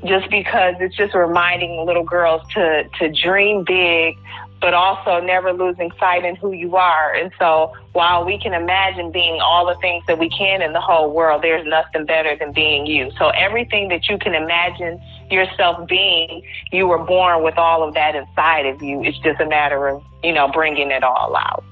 just 0.06 0.30
because 0.30 0.76
it's 0.80 0.96
just 0.96 1.14
reminding 1.14 1.86
little 1.86 2.04
girls 2.04 2.42
to 2.56 2.84
to 3.00 3.12
dream 3.12 3.64
big 3.66 4.16
but 4.62 4.74
also 4.74 5.20
never 5.22 5.54
losing 5.54 5.92
sight 6.00 6.26
in 6.26 6.36
who 6.36 6.52
you 6.52 6.76
are. 6.76 7.14
And 7.14 7.32
so 7.40 7.74
while 7.94 8.26
we 8.26 8.38
can 8.38 8.54
imagine 8.54 9.12
being 9.12 9.40
all 9.42 9.66
the 9.66 9.80
things 9.80 10.04
that 10.08 10.20
we 10.20 10.30
can 10.30 10.62
in 10.62 10.74
the 10.74 10.82
whole 10.82 11.12
world, 11.14 11.44
there's 11.44 11.66
nothing 11.66 12.06
better 12.06 12.36
than 12.36 12.52
being 12.52 12.86
you. 12.86 13.12
So 13.18 13.30
everything 13.30 13.88
that 13.90 14.10
you 14.10 14.18
can 14.18 14.36
imagine 14.36 15.02
yourself 15.32 15.88
being, 15.88 16.44
you 16.72 16.88
were 16.88 17.04
born 17.04 17.44
with 17.44 17.58
all 17.58 17.88
of 17.88 17.94
that 17.94 18.16
inside 18.16 18.66
of 18.66 18.82
you. 18.82 19.04
It's 19.04 19.18
just 19.20 19.40
a 19.40 19.46
matter 19.46 19.88
of, 19.88 20.04
you 20.24 20.34
know, 20.34 20.48
bringing 20.48 20.92
it 20.92 21.04
all 21.04 21.36
out. 21.36 21.64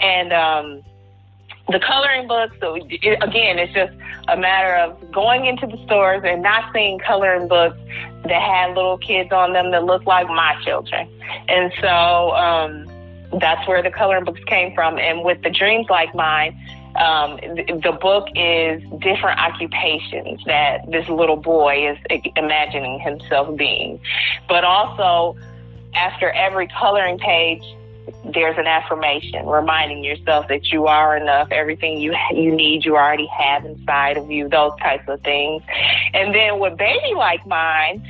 And, 0.00 0.32
um, 0.32 0.82
the 1.70 1.80
coloring 1.80 2.26
books, 2.26 2.56
so 2.60 2.76
it, 2.76 3.22
again, 3.22 3.58
it's 3.58 3.74
just 3.74 3.92
a 4.28 4.36
matter 4.36 4.74
of 4.76 5.12
going 5.12 5.44
into 5.44 5.66
the 5.66 5.76
stores 5.84 6.22
and 6.24 6.42
not 6.42 6.72
seeing 6.72 6.98
coloring 6.98 7.46
books 7.46 7.76
that 8.24 8.40
had 8.40 8.74
little 8.74 8.96
kids 8.98 9.32
on 9.32 9.52
them 9.52 9.70
that 9.72 9.84
look 9.84 10.06
like 10.06 10.26
my 10.28 10.56
children. 10.64 11.08
And 11.48 11.70
so 11.80 12.30
um, 12.34 12.90
that's 13.38 13.68
where 13.68 13.82
the 13.82 13.90
coloring 13.90 14.24
books 14.24 14.40
came 14.46 14.74
from. 14.74 14.98
And 14.98 15.24
with 15.24 15.42
the 15.42 15.50
dreams 15.50 15.86
like 15.90 16.14
mine, 16.14 16.58
um, 16.98 17.36
the, 17.36 17.80
the 17.82 17.92
book 17.92 18.28
is 18.34 18.82
different 19.00 19.38
occupations 19.38 20.42
that 20.46 20.90
this 20.90 21.08
little 21.08 21.36
boy 21.36 21.90
is 21.90 21.98
imagining 22.36 23.00
himself 23.00 23.56
being. 23.56 24.00
But 24.48 24.64
also, 24.64 25.36
after 25.94 26.30
every 26.30 26.68
coloring 26.68 27.18
page, 27.18 27.62
there's 28.32 28.56
an 28.58 28.66
affirmation 28.66 29.46
reminding 29.46 30.02
yourself 30.02 30.48
that 30.48 30.72
you 30.72 30.86
are 30.86 31.16
enough. 31.16 31.48
Everything 31.50 32.00
you 32.00 32.14
you 32.32 32.54
need 32.54 32.84
you 32.84 32.96
already 32.96 33.26
have 33.26 33.64
inside 33.64 34.16
of 34.16 34.30
you 34.30 34.48
those 34.48 34.72
types 34.80 35.04
of 35.08 35.20
things. 35.20 35.62
And 36.14 36.34
then 36.34 36.58
with 36.58 36.78
baby 36.78 37.14
like 37.14 37.46
mine 37.46 38.02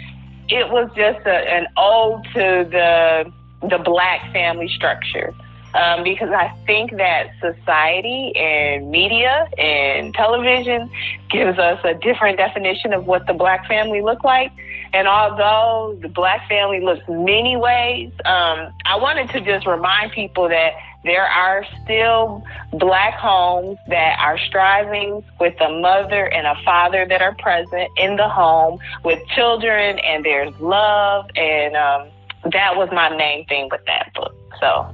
it 0.48 0.70
was 0.70 0.90
just 0.96 1.26
a, 1.26 1.34
an 1.34 1.66
ode 1.76 2.24
to 2.34 2.68
the 2.70 3.32
the 3.68 3.78
black 3.78 4.32
family 4.32 4.68
structure 4.68 5.34
um, 5.74 6.02
because 6.02 6.30
I 6.30 6.54
think 6.66 6.96
that 6.96 7.30
society 7.40 8.32
and 8.36 8.90
media 8.90 9.46
and 9.58 10.14
television 10.14 10.90
gives 11.30 11.58
us 11.58 11.80
a 11.84 11.94
different 11.94 12.38
definition 12.38 12.92
of 12.92 13.06
what 13.06 13.26
the 13.26 13.34
black 13.34 13.66
family 13.66 14.00
look 14.00 14.24
like. 14.24 14.52
And 14.92 15.06
although 15.06 15.98
the 16.00 16.08
black 16.08 16.48
family 16.48 16.80
looks 16.80 17.02
many 17.08 17.56
ways, 17.56 18.10
um, 18.24 18.72
I 18.86 18.96
wanted 18.96 19.28
to 19.30 19.40
just 19.40 19.66
remind 19.66 20.12
people 20.12 20.48
that 20.48 20.72
there 21.04 21.26
are 21.26 21.64
still 21.84 22.42
black 22.72 23.14
homes 23.14 23.78
that 23.88 24.18
are 24.18 24.38
striving 24.38 25.22
with 25.38 25.54
a 25.60 25.68
mother 25.80 26.26
and 26.26 26.46
a 26.46 26.54
father 26.64 27.06
that 27.06 27.22
are 27.22 27.34
present 27.36 27.90
in 27.96 28.16
the 28.16 28.28
home 28.28 28.78
with 29.04 29.24
children, 29.28 29.98
and 30.00 30.24
there's 30.24 30.58
love. 30.58 31.26
And 31.36 31.76
um, 31.76 32.08
that 32.52 32.76
was 32.76 32.88
my 32.92 33.14
main 33.14 33.46
thing 33.46 33.68
with 33.70 33.84
that 33.86 34.12
book. 34.14 34.34
So 34.60 34.92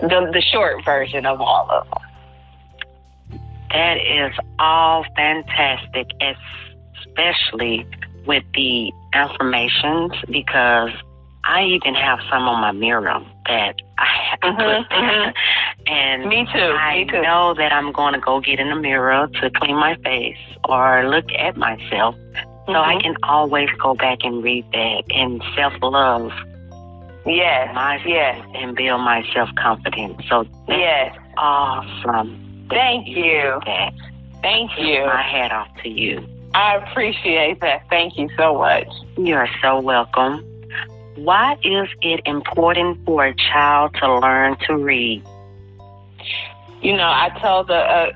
the 0.00 0.30
the 0.32 0.42
short 0.52 0.84
version 0.84 1.26
of 1.26 1.40
all 1.40 1.70
of 1.70 1.86
them. 1.88 3.40
That 3.70 3.98
is 3.98 4.32
all 4.58 5.04
fantastic, 5.16 6.08
especially 7.06 7.86
with 8.26 8.44
the 8.54 8.92
affirmations 9.12 10.12
because 10.28 10.90
I 11.44 11.64
even 11.64 11.94
have 11.94 12.18
some 12.30 12.42
on 12.42 12.60
my 12.60 12.72
mirror 12.72 13.20
that 13.46 13.76
I 13.98 14.06
have 14.30 14.40
mm-hmm, 14.40 14.56
put 14.56 14.94
mm-hmm. 14.94 15.30
And 15.86 16.28
me 16.28 16.46
too. 16.52 16.58
I 16.58 16.98
me 16.98 17.04
too. 17.06 17.22
know 17.22 17.54
that 17.54 17.72
I'm 17.72 17.92
going 17.92 18.14
to 18.14 18.20
go 18.20 18.40
get 18.40 18.58
in 18.58 18.68
the 18.68 18.76
mirror 18.76 19.26
to 19.40 19.50
clean 19.50 19.76
my 19.76 19.96
face 19.96 20.36
or 20.68 21.08
look 21.08 21.26
at 21.38 21.56
myself. 21.56 22.14
So 22.66 22.72
mm-hmm. 22.72 22.76
I 22.76 23.00
can 23.00 23.16
always 23.22 23.68
go 23.80 23.94
back 23.94 24.18
and 24.22 24.42
read 24.42 24.66
that. 24.72 25.02
And 25.10 25.42
self 25.56 25.72
love 25.82 26.30
Yes. 27.26 27.74
Myself 27.74 28.06
yes. 28.06 28.46
And 28.54 28.76
build 28.76 29.00
my 29.02 29.24
self 29.34 29.50
confidence. 29.56 30.22
So 30.28 30.46
yes. 30.68 31.16
awesome. 31.36 32.66
Thank 32.70 33.08
you. 33.08 33.60
That. 33.66 33.92
Thank 34.42 34.70
you. 34.78 35.04
My 35.06 35.22
hat 35.22 35.52
off 35.52 35.68
to 35.82 35.88
you. 35.88 36.26
I 36.54 36.76
appreciate 36.76 37.60
that. 37.60 37.88
Thank 37.90 38.18
you 38.18 38.28
so 38.36 38.58
much. 38.58 38.88
You're 39.16 39.48
so 39.62 39.80
welcome. 39.80 40.44
Why 41.16 41.56
is 41.62 41.88
it 42.00 42.20
important 42.24 43.04
for 43.04 43.26
a 43.26 43.34
child 43.34 43.94
to 44.00 44.18
learn 44.18 44.56
to 44.66 44.76
read? 44.76 45.22
You 46.82 46.96
know, 46.96 47.08
I 47.08 47.30
tell 47.40 47.64
the 47.64 47.74
uh, 47.74 48.12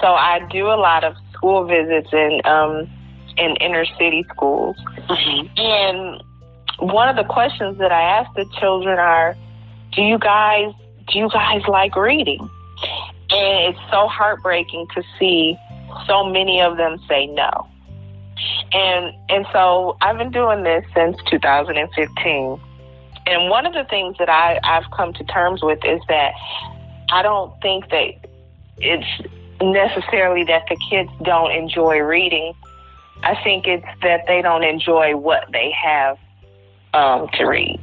so 0.00 0.08
I 0.08 0.40
do 0.50 0.66
a 0.66 0.78
lot 0.78 1.04
of 1.04 1.14
school 1.32 1.64
visits 1.64 2.08
in 2.12 2.40
um 2.44 2.88
in 3.36 3.56
inner 3.56 3.84
city 3.98 4.24
schools, 4.32 4.76
mm-hmm. 5.08 5.46
and 5.58 6.22
one 6.78 7.08
of 7.08 7.16
the 7.16 7.24
questions 7.24 7.78
that 7.78 7.92
I 7.92 8.02
ask 8.02 8.34
the 8.34 8.46
children 8.60 8.98
are, 8.98 9.36
do 9.92 10.02
you 10.02 10.18
guys 10.18 10.72
do 11.08 11.18
you 11.18 11.28
guys 11.30 11.62
like 11.68 11.96
reading? 11.96 12.40
And 13.30 13.74
it's 13.74 13.90
so 13.90 14.08
heartbreaking 14.08 14.88
to 14.94 15.02
see 15.18 15.56
so 16.06 16.24
many 16.24 16.60
of 16.60 16.76
them 16.76 16.98
say 17.08 17.26
no. 17.26 17.68
And 18.72 19.14
and 19.28 19.46
so 19.52 19.96
I've 20.00 20.18
been 20.18 20.32
doing 20.32 20.64
this 20.64 20.84
since 20.94 21.16
2015. 21.30 22.60
And 23.28 23.50
one 23.50 23.66
of 23.66 23.72
the 23.72 23.84
things 23.84 24.16
that 24.18 24.28
I, 24.28 24.60
I've 24.62 24.88
come 24.92 25.12
to 25.14 25.24
terms 25.24 25.62
with 25.62 25.84
is 25.84 26.00
that 26.08 26.32
I 27.10 27.22
don't 27.22 27.52
think 27.60 27.90
that 27.90 28.12
it's 28.78 29.28
necessarily 29.60 30.44
that 30.44 30.64
the 30.68 30.76
kids 30.90 31.10
don't 31.22 31.50
enjoy 31.50 31.98
reading. 31.98 32.52
I 33.22 33.34
think 33.42 33.66
it's 33.66 33.86
that 34.02 34.26
they 34.28 34.42
don't 34.42 34.62
enjoy 34.62 35.16
what 35.16 35.50
they 35.52 35.72
have 35.72 36.18
um, 36.94 37.28
to 37.34 37.44
read. 37.44 37.80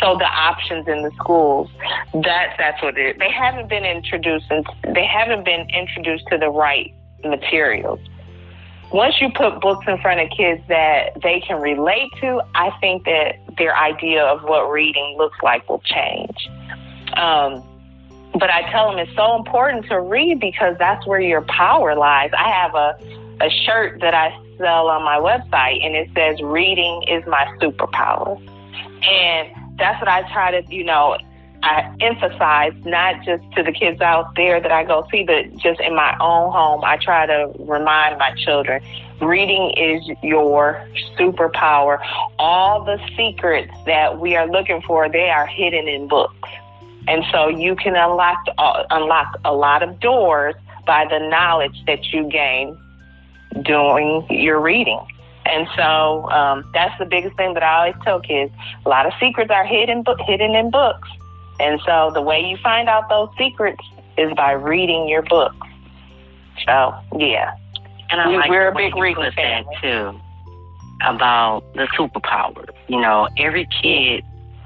So 0.00 0.16
the 0.18 0.26
options 0.26 0.86
in 0.88 1.02
the 1.02 1.10
schools, 1.18 1.70
that 2.12 2.54
that's 2.58 2.82
what 2.82 2.98
it. 2.98 3.18
They 3.18 3.30
haven't 3.30 3.68
been 3.68 3.84
introduced, 3.84 4.46
and 4.50 4.66
they 4.94 5.06
haven't 5.06 5.44
been 5.44 5.68
introduced 5.70 6.26
to 6.30 6.38
the 6.38 6.50
right 6.50 6.92
materials. 7.24 7.98
Once 8.92 9.20
you 9.20 9.30
put 9.34 9.60
books 9.60 9.84
in 9.88 9.98
front 10.00 10.20
of 10.20 10.28
kids 10.36 10.62
that 10.68 11.20
they 11.22 11.40
can 11.40 11.60
relate 11.60 12.10
to, 12.20 12.40
I 12.54 12.70
think 12.80 13.04
that 13.04 13.36
their 13.58 13.76
idea 13.76 14.22
of 14.22 14.42
what 14.42 14.70
reading 14.70 15.16
looks 15.16 15.38
like 15.42 15.68
will 15.68 15.80
change. 15.80 16.48
Um, 17.16 17.64
but 18.38 18.50
I 18.50 18.70
tell 18.70 18.90
them 18.90 18.98
it's 18.98 19.14
so 19.16 19.34
important 19.34 19.86
to 19.86 20.00
read 20.00 20.40
because 20.40 20.76
that's 20.78 21.06
where 21.06 21.20
your 21.20 21.42
power 21.42 21.96
lies. 21.96 22.30
I 22.36 22.50
have 22.50 22.74
a 22.74 22.98
a 23.40 23.50
shirt 23.50 24.00
that 24.00 24.14
I 24.14 24.36
sell 24.58 24.88
on 24.88 25.02
my 25.02 25.18
website, 25.18 25.84
and 25.84 25.94
it 25.94 26.08
says 26.14 26.40
"Reading 26.42 27.04
is 27.08 27.24
my 27.26 27.44
superpower," 27.60 28.38
and 29.04 29.78
that's 29.78 30.00
what 30.00 30.08
I 30.08 30.22
try 30.32 30.60
to, 30.60 30.74
you 30.74 30.84
know, 30.84 31.18
I 31.62 31.94
emphasize 32.00 32.72
not 32.84 33.24
just 33.24 33.42
to 33.56 33.62
the 33.62 33.72
kids 33.72 34.00
out 34.00 34.34
there 34.36 34.60
that 34.60 34.70
I 34.70 34.84
go 34.84 35.06
see, 35.10 35.24
but 35.24 35.56
just 35.56 35.80
in 35.80 35.94
my 35.94 36.16
own 36.20 36.52
home. 36.52 36.84
I 36.84 36.96
try 36.96 37.26
to 37.26 37.52
remind 37.58 38.18
my 38.18 38.32
children 38.36 38.82
reading 39.20 39.72
is 39.76 40.08
your 40.22 40.86
superpower. 41.18 41.98
All 42.38 42.84
the 42.84 42.98
secrets 43.16 43.72
that 43.86 44.18
we 44.20 44.36
are 44.36 44.46
looking 44.46 44.82
for, 44.82 45.08
they 45.08 45.30
are 45.30 45.46
hidden 45.46 45.88
in 45.88 46.08
books. 46.08 46.48
And 47.08 47.24
so 47.32 47.48
you 47.48 47.76
can 47.76 47.94
unlock 47.96 48.38
uh, 48.58 48.84
unlock 48.90 49.38
a 49.44 49.54
lot 49.54 49.82
of 49.82 50.00
doors 50.00 50.54
by 50.86 51.06
the 51.08 51.18
knowledge 51.28 51.76
that 51.86 52.12
you 52.12 52.28
gain 52.28 52.76
doing 53.62 54.26
your 54.30 54.60
reading. 54.60 55.00
And 55.46 55.68
so 55.76 56.28
um, 56.30 56.68
that's 56.74 56.98
the 56.98 57.04
biggest 57.06 57.36
thing 57.36 57.54
that 57.54 57.62
I 57.62 57.78
always 57.78 57.94
tell 58.04 58.20
kids. 58.20 58.52
A 58.84 58.88
lot 58.88 59.06
of 59.06 59.12
secrets 59.20 59.50
are 59.50 59.64
hidden 59.64 60.04
hidden 60.26 60.54
in 60.54 60.70
books. 60.70 61.08
And 61.60 61.80
so 61.86 62.10
the 62.12 62.20
way 62.22 62.40
you 62.40 62.56
find 62.58 62.88
out 62.88 63.08
those 63.08 63.28
secrets 63.38 63.82
is 64.18 64.32
by 64.34 64.52
reading 64.52 65.08
your 65.08 65.22
books. 65.22 65.56
So 66.66 66.94
yeah, 67.18 67.54
and 68.10 68.20
I 68.20 68.28
we, 68.28 68.36
like 68.36 68.50
we're 68.50 68.68
a 68.68 68.74
big 68.74 68.94
you 68.96 69.02
reading 69.02 69.24
put 69.24 69.36
that 69.36 69.64
too 69.82 70.18
about 71.06 71.62
the 71.74 71.86
superpowers. 71.98 72.70
You 72.88 73.00
know, 73.00 73.28
every 73.38 73.68
kid 73.82 74.24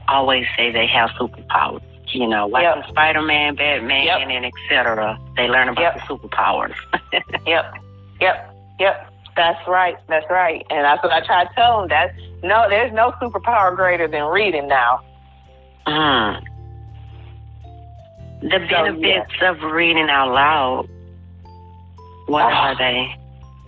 always 0.08 0.46
say 0.56 0.70
they 0.70 0.86
have 0.86 1.10
superpowers. 1.10 1.82
You 2.12 2.26
know, 2.26 2.46
like 2.48 2.62
Yep. 2.62 2.88
Spider 2.88 3.22
Man, 3.22 3.54
Batman, 3.54 4.04
Yep. 4.04 4.20
and 4.28 4.44
etc. 4.46 5.18
They 5.36 5.46
learn 5.48 5.68
about 5.68 5.80
Yep. 5.82 5.94
the 5.94 6.00
superpowers. 6.14 6.74
Yep, 7.46 7.74
yep, 8.20 8.49
yep. 8.80 9.06
That's 9.36 9.66
right. 9.68 9.96
That's 10.08 10.26
right. 10.28 10.66
And 10.70 10.84
that's 10.84 11.02
what 11.04 11.12
I 11.12 11.24
try 11.24 11.44
to 11.44 11.50
tell 11.54 11.80
them. 11.80 11.88
That 11.88 12.12
no, 12.42 12.66
there's 12.68 12.92
no 12.92 13.12
superpower 13.22 13.74
greater 13.76 14.08
than 14.08 14.24
reading 14.24 14.66
now. 14.66 15.00
Mm. 15.86 16.42
The 18.42 18.58
benefits 18.68 19.32
of 19.42 19.62
reading 19.62 20.08
out 20.10 20.32
loud. 20.32 20.88
What 22.26 22.44
Oh. 22.44 22.48
are 22.56 22.76
they? 22.76 23.14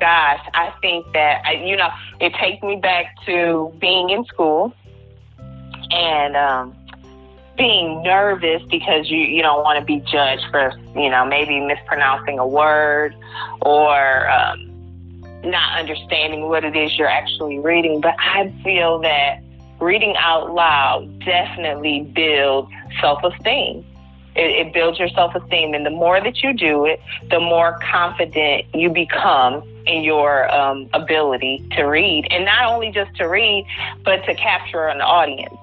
Gosh, 0.00 0.40
I 0.54 0.72
think 0.80 1.06
that 1.12 1.42
I, 1.46 1.52
you 1.64 1.76
know 1.76 1.88
it 2.20 2.34
takes 2.34 2.62
me 2.62 2.76
back 2.76 3.14
to 3.26 3.72
being 3.80 4.10
in 4.10 4.24
school 4.24 4.72
and 5.92 6.36
um, 6.36 6.76
being 7.56 8.02
nervous 8.02 8.62
because 8.68 9.08
you 9.10 9.18
you 9.18 9.42
don't 9.42 9.62
want 9.62 9.78
to 9.78 9.84
be 9.84 10.00
judged 10.00 10.44
for 10.50 10.72
you 10.96 11.08
know 11.08 11.24
maybe 11.24 11.60
mispronouncing 11.60 12.38
a 12.40 12.46
word 12.46 13.14
or 13.60 14.28
um, 14.30 14.71
not 15.44 15.78
understanding 15.78 16.48
what 16.48 16.64
it 16.64 16.76
is 16.76 16.96
you're 16.98 17.08
actually 17.08 17.58
reading. 17.58 18.00
But 18.00 18.14
I 18.18 18.52
feel 18.62 19.00
that 19.00 19.40
reading 19.80 20.14
out 20.16 20.54
loud 20.54 21.18
definitely 21.20 22.02
builds 22.14 22.70
self 23.00 23.22
esteem. 23.24 23.84
It, 24.34 24.66
it 24.66 24.72
builds 24.72 24.98
your 24.98 25.08
self 25.08 25.34
esteem, 25.34 25.74
and 25.74 25.84
the 25.84 25.90
more 25.90 26.20
that 26.20 26.42
you 26.42 26.54
do 26.54 26.86
it, 26.86 27.00
the 27.30 27.40
more 27.40 27.78
confident 27.82 28.66
you 28.74 28.88
become 28.90 29.62
in 29.86 30.04
your 30.04 30.52
um, 30.54 30.88
ability 30.92 31.66
to 31.72 31.82
read, 31.82 32.28
and 32.30 32.44
not 32.44 32.66
only 32.72 32.90
just 32.90 33.14
to 33.16 33.24
read, 33.24 33.66
but 34.04 34.24
to 34.24 34.34
capture 34.34 34.86
an 34.86 35.00
audience. 35.00 35.54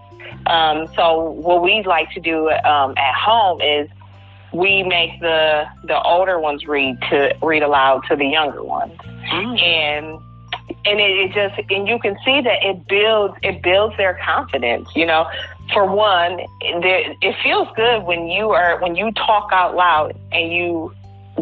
Um, 0.46 0.88
so, 0.96 1.32
what 1.32 1.64
we 1.64 1.84
like 1.84 2.12
to 2.12 2.20
do 2.20 2.50
um, 2.50 2.94
at 2.98 3.16
home 3.16 3.62
is 3.62 3.90
we 4.54 4.84
make 4.84 5.20
the 5.20 5.66
the 5.84 6.02
older 6.02 6.40
ones 6.40 6.66
read 6.66 7.00
to 7.10 7.36
read 7.42 7.64
aloud 7.64 8.04
to 8.10 8.16
the 8.16 8.26
younger 8.26 8.64
ones. 8.64 8.94
Mm. 9.32 9.62
and 9.62 10.20
and 10.86 11.00
it, 11.00 11.12
it 11.18 11.34
just 11.34 11.72
and 11.72 11.88
you 11.88 12.00
can 12.00 12.18
see 12.26 12.42
that 12.42 12.64
it 12.64 12.88
builds 12.88 13.36
it 13.44 13.62
builds 13.62 13.96
their 13.98 14.20
confidence 14.24 14.90
you 14.96 15.06
know. 15.06 15.30
For 15.74 15.86
one 15.86 16.40
there, 16.82 17.14
it 17.22 17.36
feels 17.44 17.68
good 17.76 18.04
when 18.04 18.28
you 18.28 18.50
are 18.50 18.82
when 18.82 18.96
you 18.96 19.12
talk 19.12 19.52
out 19.52 19.76
loud 19.76 20.18
and 20.32 20.52
you, 20.52 20.92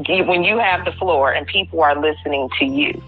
you 0.06 0.26
when 0.26 0.44
you 0.44 0.58
have 0.58 0.84
the 0.84 0.92
floor 0.92 1.32
and 1.32 1.48
people 1.48 1.82
are 1.82 1.96
listening 1.96 2.50
to 2.60 2.66
you 2.66 3.02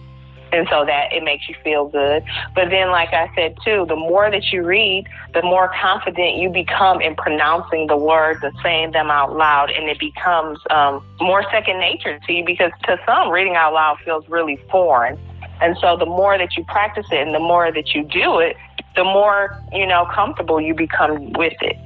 and 0.51 0.67
so 0.69 0.85
that 0.85 1.11
it 1.11 1.23
makes 1.23 1.47
you 1.47 1.55
feel 1.63 1.87
good 1.87 2.23
but 2.55 2.69
then 2.69 2.91
like 2.91 3.13
i 3.13 3.29
said 3.35 3.55
too 3.63 3.85
the 3.87 3.95
more 3.95 4.29
that 4.31 4.51
you 4.51 4.63
read 4.63 5.05
the 5.33 5.41
more 5.41 5.71
confident 5.81 6.35
you 6.37 6.49
become 6.49 7.01
in 7.01 7.15
pronouncing 7.15 7.87
the 7.87 7.97
words 7.97 8.39
and 8.43 8.53
saying 8.63 8.91
them 8.91 9.09
out 9.09 9.35
loud 9.35 9.69
and 9.71 9.89
it 9.89 9.99
becomes 9.99 10.59
um, 10.69 11.03
more 11.19 11.43
second 11.51 11.79
nature 11.79 12.19
to 12.25 12.33
you 12.33 12.45
because 12.45 12.71
to 12.83 12.97
some 13.05 13.29
reading 13.29 13.55
out 13.55 13.73
loud 13.73 13.97
feels 14.03 14.27
really 14.29 14.59
foreign 14.71 15.17
and 15.61 15.77
so 15.81 15.97
the 15.97 16.05
more 16.05 16.37
that 16.37 16.55
you 16.57 16.63
practice 16.65 17.05
it 17.11 17.25
and 17.25 17.35
the 17.35 17.39
more 17.39 17.71
that 17.71 17.93
you 17.93 18.03
do 18.03 18.39
it 18.39 18.55
the 18.95 19.03
more 19.03 19.61
you 19.71 19.85
know 19.85 20.07
comfortable 20.13 20.59
you 20.59 20.73
become 20.73 21.31
with 21.33 21.53
it 21.61 21.77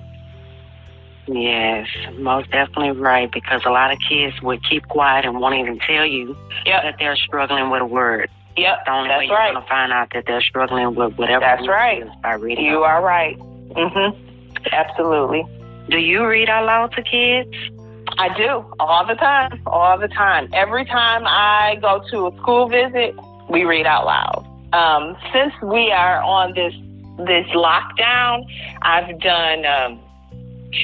Yes, 1.27 1.87
most 2.17 2.51
definitely 2.51 2.91
right. 2.91 3.31
Because 3.31 3.61
a 3.65 3.69
lot 3.69 3.91
of 3.91 3.97
kids 4.09 4.41
would 4.41 4.61
keep 4.67 4.87
quiet 4.87 5.25
and 5.25 5.39
won't 5.39 5.55
even 5.55 5.79
tell 5.79 6.05
you 6.05 6.35
yep 6.65 6.83
that 6.83 6.95
they're 6.99 7.15
struggling 7.15 7.69
with 7.69 7.81
a 7.81 7.85
word. 7.85 8.29
Yep 8.57 8.85
The 8.85 8.91
only 8.91 9.09
way 9.09 9.15
that's 9.15 9.27
you're 9.29 9.37
right 9.37 9.53
going 9.53 9.63
to 9.63 9.69
find 9.69 9.91
out 9.91 10.09
that 10.13 10.23
they're 10.27 10.41
struggling 10.41 10.95
with 10.95 11.15
whatever 11.17 11.41
That's 11.41 11.67
right. 11.67 12.03
by 12.21 12.33
reading. 12.33 12.65
you 12.65 12.79
are 12.83 13.01
right 13.03 13.37
mhm 13.39 14.17
absolutely 14.71 15.43
Do 15.89 15.97
you 15.97 16.25
read 16.25 16.49
out 16.49 16.65
loud 16.65 16.93
to 16.93 17.01
kids? 17.03 17.53
I 18.17 18.35
do 18.37 18.63
all 18.79 19.05
the 19.07 19.15
time, 19.15 19.61
all 19.65 19.97
the 19.97 20.07
time. 20.07 20.47
Every 20.53 20.85
time 20.85 21.23
I 21.25 21.77
go 21.81 22.01
to 22.11 22.27
a 22.27 22.37
school 22.41 22.67
visit, 22.69 23.15
we 23.49 23.63
read 23.63 23.85
out 23.87 24.05
loud. 24.05 24.45
Um, 24.73 25.15
since 25.33 25.53
we 25.63 25.91
are 25.91 26.21
on 26.21 26.53
this 26.53 26.73
this 27.25 27.47
lockdown, 27.55 28.43
I've 28.81 29.19
done 29.19 29.65
um, 29.65 29.99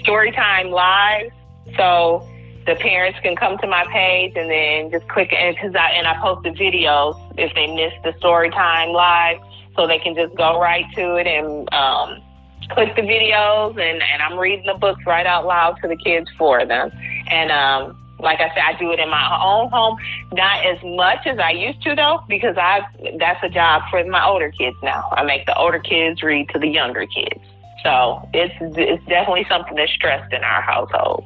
story 0.02 0.32
time 0.32 0.70
live, 0.72 1.32
so 1.78 2.28
the 2.70 2.76
parents 2.76 3.20
can 3.24 3.36
come 3.36 3.58
to 3.58 3.68
my 3.68 3.84
page 3.92 4.34
and 4.36 4.50
then 4.50 4.92
just 4.92 5.10
click 5.10 5.34
and 5.34 5.56
because 5.56 5.74
I 5.74 5.90
and 5.98 6.06
I 6.06 6.16
post 6.22 6.44
the 6.44 6.52
videos 6.52 7.18
if 7.36 7.52
they 7.56 7.66
miss 7.66 7.92
the 8.04 8.16
story 8.20 8.52
time 8.52 8.90
live, 8.90 9.40
so 9.76 9.88
they 9.88 9.98
can 9.98 10.14
just 10.14 10.36
go 10.36 10.62
right 10.62 10.86
to 10.94 11.16
it 11.16 11.26
and 11.26 11.68
um, 11.74 12.22
click 12.70 12.96
the 12.96 13.02
videos 13.02 13.72
and, 13.72 14.04
and 14.04 14.22
I'm 14.22 14.38
reading 14.38 14.68
the 14.68 14.76
books 14.76 15.02
right 15.08 15.26
out 15.26 15.48
loud 15.48 15.80
to 15.82 15.88
the 15.88 15.98
kids 15.98 16.30
for 16.38 16.64
them. 16.64 16.92
And 17.32 17.50
um, 17.50 17.98
like 18.20 18.40
I 18.40 18.50
said, 18.50 18.62
I 18.64 18.78
do 18.78 18.92
it 18.92 19.00
in 19.00 19.10
my 19.10 19.40
own 19.44 19.72
home, 19.72 19.98
not 20.34 20.64
as 20.64 20.78
much 20.84 21.26
as 21.26 21.40
I 21.40 21.50
used 21.50 21.82
to 21.84 21.96
though, 21.96 22.24
because 22.30 22.56
I 22.56 22.82
that's 23.18 23.44
a 23.44 23.50
job 23.50 23.82
for 23.90 24.04
my 24.06 24.24
older 24.24 24.52
kids 24.52 24.78
now. 24.84 25.10
I 25.14 25.24
make 25.24 25.48
the 25.48 25.58
older 25.58 25.80
kids 25.80 26.22
read 26.22 26.50
to 26.50 26.60
the 26.60 26.68
younger 26.68 27.08
kids. 27.08 27.42
So 27.82 28.30
it's 28.32 28.54
it's 28.78 29.04
definitely 29.06 29.48
something 29.50 29.74
that's 29.74 29.92
stressed 29.94 30.32
in 30.32 30.44
our 30.44 30.62
household. 30.62 31.26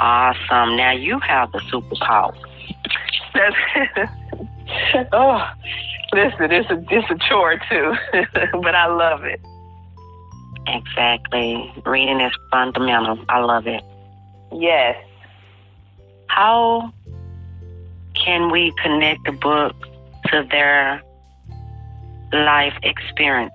Awesome. 0.00 0.76
Now 0.76 0.92
you 0.92 1.18
have 1.20 1.52
the 1.52 1.58
superpower. 1.58 2.34
That's, 3.34 5.10
oh, 5.12 5.46
listen, 6.14 6.48
this 6.48 6.64
is 6.70 6.86
this 6.88 7.04
a 7.10 7.18
chore 7.28 7.60
too, 7.68 7.94
but 8.62 8.74
I 8.74 8.86
love 8.86 9.24
it. 9.24 9.40
Exactly. 10.66 11.70
Reading 11.84 12.20
is 12.20 12.32
fundamental. 12.50 13.22
I 13.28 13.40
love 13.40 13.66
it. 13.66 13.84
Yes. 14.52 14.96
How 16.28 16.92
can 18.14 18.50
we 18.50 18.72
connect 18.82 19.24
the 19.24 19.32
book 19.32 19.74
to 20.28 20.46
their 20.50 21.02
life 22.32 22.74
experience, 22.82 23.52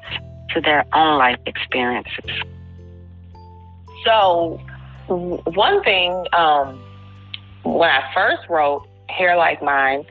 to 0.52 0.62
their 0.62 0.86
own 0.94 1.18
life 1.18 1.40
experiences? 1.48 2.30
So, 4.04 4.60
one 5.08 5.84
thing, 5.84 6.26
um, 6.34 6.82
when 7.64 7.90
I 7.90 8.12
first 8.14 8.50
wrote 8.50 8.88
Hair 9.10 9.38
Like 9.38 9.62
Mine, 9.62 10.06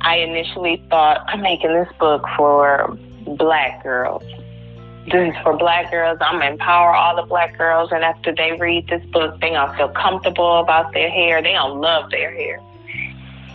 I 0.00 0.16
initially 0.16 0.82
thought, 0.90 1.24
I'm 1.28 1.40
making 1.42 1.72
this 1.72 1.88
book 1.98 2.24
for 2.36 2.96
black 3.36 3.82
girls. 3.82 4.22
This 5.10 5.34
is 5.34 5.42
for 5.42 5.56
black 5.56 5.90
girls. 5.90 6.18
I'm 6.20 6.40
to 6.40 6.46
empower 6.46 6.94
all 6.94 7.16
the 7.16 7.22
black 7.22 7.56
girls. 7.58 7.90
And 7.92 8.04
after 8.04 8.34
they 8.34 8.52
read 8.52 8.88
this 8.88 9.04
book, 9.06 9.40
they're 9.40 9.50
going 9.50 9.70
to 9.70 9.76
feel 9.76 9.88
comfortable 9.88 10.60
about 10.60 10.92
their 10.92 11.10
hair. 11.10 11.42
They're 11.42 11.52
going 11.52 11.72
to 11.72 11.80
love 11.80 12.10
their 12.10 12.32
hair. 12.32 12.60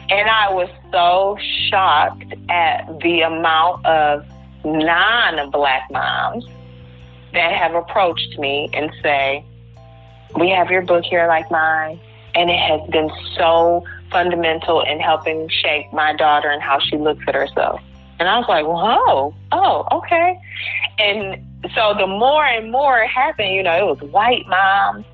And 0.10 0.30
I 0.30 0.54
was 0.54 0.70
so 0.92 1.38
shocked 1.70 2.34
at 2.50 3.00
the 3.02 3.22
amount 3.22 3.86
of 3.86 4.26
non 4.64 5.52
black 5.52 5.90
moms 5.92 6.46
that 7.34 7.54
have 7.54 7.76
approached 7.76 8.38
me 8.40 8.70
and 8.74 8.90
say, 9.02 9.44
We 10.38 10.50
have 10.50 10.70
your 10.70 10.84
book 10.84 11.04
here 11.04 11.28
like 11.28 11.50
mine. 11.52 12.00
And 12.36 12.50
it 12.52 12.60
has 12.60 12.88
been 12.92 13.10
so 13.36 13.84
fundamental 14.12 14.82
in 14.82 15.00
helping 15.00 15.50
shape 15.50 15.92
my 15.92 16.14
daughter 16.14 16.50
and 16.50 16.62
how 16.62 16.80
she 16.80 16.98
looks 16.98 17.24
at 17.28 17.34
herself. 17.34 17.82
And 18.20 18.30
I 18.30 18.38
was 18.38 18.48
like, 18.48 18.66
Whoa, 18.66 19.34
oh, 19.52 19.88
okay. 19.98 20.40
And 21.00 21.44
so 21.74 21.96
the 21.98 22.08
more 22.08 22.46
and 22.46 22.72
more 22.72 23.00
it 23.00 23.08
happened, 23.08 23.54
you 23.54 23.64
know, 23.64 23.76
it 23.78 24.00
was 24.00 24.12
white 24.12 24.48
moms, 24.48 25.06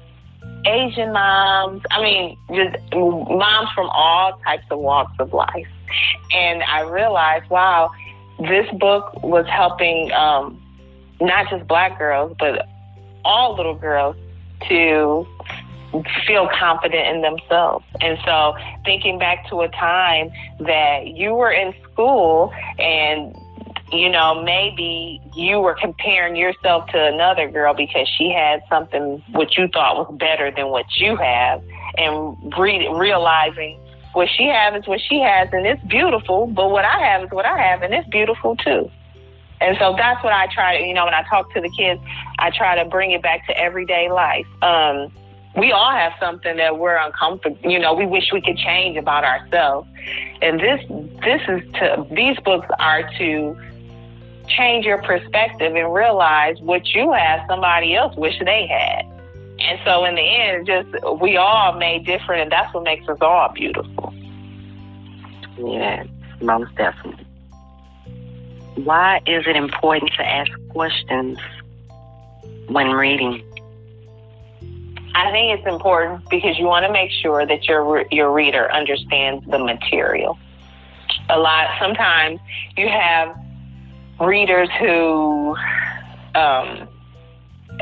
Asian 0.66 1.12
moms, 1.14 1.82
I 1.92 2.02
mean, 2.02 2.38
just 2.50 2.78
moms 2.94 3.70
from 3.74 3.90
all 3.90 4.40
types 4.46 4.66
of 4.70 4.80
walks 4.80 5.14
of 5.20 5.34
life. 5.34 5.68
And 6.34 6.64
I 6.64 6.82
realized, 6.82 7.50
wow, 7.50 7.92
this 8.40 8.70
book 8.74 9.22
was 9.24 9.46
helping 9.48 10.12
um, 10.12 10.62
not 11.22 11.50
just 11.50 11.68
black 11.68 11.98
girls, 11.98 12.36
but 12.40 12.68
all 13.26 13.56
little 13.56 13.76
girls 13.76 14.16
to 14.70 15.28
feel 16.26 16.50
confident 16.60 17.08
in 17.08 17.22
themselves. 17.22 17.86
And 18.02 18.18
so 18.26 18.56
thinking 18.84 19.20
back 19.20 19.48
to 19.50 19.62
a 19.62 19.70
time 19.70 20.32
that 20.60 21.08
you 21.08 21.34
were 21.34 21.52
in 21.52 21.74
school 21.92 22.52
and 22.80 23.36
you 23.92 24.10
know, 24.10 24.42
maybe 24.44 25.22
you 25.36 25.60
were 25.60 25.76
comparing 25.76 26.36
yourself 26.36 26.88
to 26.90 26.98
another 26.98 27.50
girl 27.50 27.76
because 27.76 28.08
she 28.18 28.32
had 28.32 28.64
something 28.68 29.24
what 29.34 29.56
you 29.56 29.68
thought 29.68 29.96
was 29.96 30.18
better 30.18 30.52
than 30.52 30.70
what 30.70 30.86
you 30.98 31.16
have, 31.16 31.62
and 31.98 32.36
re- 32.58 32.90
realizing 32.92 33.80
what 34.14 34.30
she 34.30 34.48
has 34.48 34.82
is 34.82 34.88
what 34.88 35.00
she 35.00 35.20
has, 35.20 35.50
and 35.52 35.68
it's 35.68 35.84
beautiful, 35.84 36.48
but 36.48 36.72
what 36.72 36.86
I 36.86 37.00
have 37.00 37.24
is 37.24 37.32
what 37.32 37.46
I 37.46 37.58
have, 37.58 37.84
and 37.84 37.94
it's 37.94 38.08
beautiful 38.10 38.56
too. 38.56 38.90
And 39.64 39.78
so 39.80 39.96
that's 39.98 40.22
what 40.24 40.34
I 40.34 40.48
try 40.54 40.78
to, 40.78 40.84
you 40.84 40.94
know, 40.94 41.06
when 41.06 41.14
I 41.14 41.24
talk 41.24 41.54
to 41.54 41.62
the 41.62 41.70
kids, 41.70 42.02
I 42.38 42.52
try 42.52 42.76
to 42.84 42.90
bring 42.90 43.12
it 43.12 43.22
back 43.22 43.48
to 43.48 43.58
everyday 43.58 44.12
life. 44.12 44.46
Um, 44.62 45.10
we 45.56 45.72
all 45.72 45.92
have 45.92 46.12
something 46.20 46.58
that 46.58 46.80
we're 46.80 46.98
uncomfortable. 46.98 47.58
You 47.64 47.80
know, 47.80 47.94
we 47.94 48.06
wish 48.06 48.32
we 48.34 48.42
could 48.42 48.58
change 48.58 48.98
about 48.98 49.24
ourselves. 49.24 49.88
And 50.42 50.60
this 50.60 50.82
this 51.24 51.42
is 51.48 51.72
to 51.76 52.06
these 52.12 52.38
books 52.40 52.68
are 52.78 53.10
to 53.20 53.58
change 54.48 54.86
your 54.86 55.02
perspective 55.02 55.74
and 55.76 55.94
realize 55.94 56.60
what 56.60 56.94
you 56.94 57.14
have 57.14 57.42
somebody 57.48 57.96
else 57.96 58.16
wish 58.18 58.38
they 58.44 58.68
had. 58.68 59.06
And 59.60 59.80
so 59.86 60.04
in 60.04 60.16
the 60.16 60.22
end, 60.22 60.68
just 60.68 60.90
we 61.22 61.38
all 61.38 61.74
made 61.78 62.06
different, 62.06 62.42
and 62.42 62.52
that's 62.52 62.74
what 62.74 62.84
makes 62.84 63.08
us 63.08 63.18
all 63.22 63.50
beautiful. 63.54 64.14
Yeah, 65.58 66.04
most 66.42 66.76
definitely. 66.76 67.23
Why 68.76 69.22
is 69.26 69.46
it 69.48 69.56
important 69.56 70.12
to 70.18 70.26
ask 70.26 70.52
questions 70.70 71.38
when 72.68 72.92
reading? 72.92 73.44
I 75.16 75.32
think 75.32 75.60
it's 75.60 75.68
important 75.68 76.28
because 76.30 76.58
you 76.58 76.66
want 76.66 76.86
to 76.86 76.92
make 76.92 77.12
sure 77.12 77.46
that 77.46 77.68
your 77.68 78.06
your 78.12 78.32
reader 78.32 78.72
understands 78.72 79.46
the 79.48 79.60
material. 79.60 80.40
A 81.30 81.38
lot 81.38 81.68
sometimes 81.80 82.40
you 82.76 82.88
have 82.88 83.38
readers 84.20 84.70
who 84.80 85.56
um, 86.34 86.88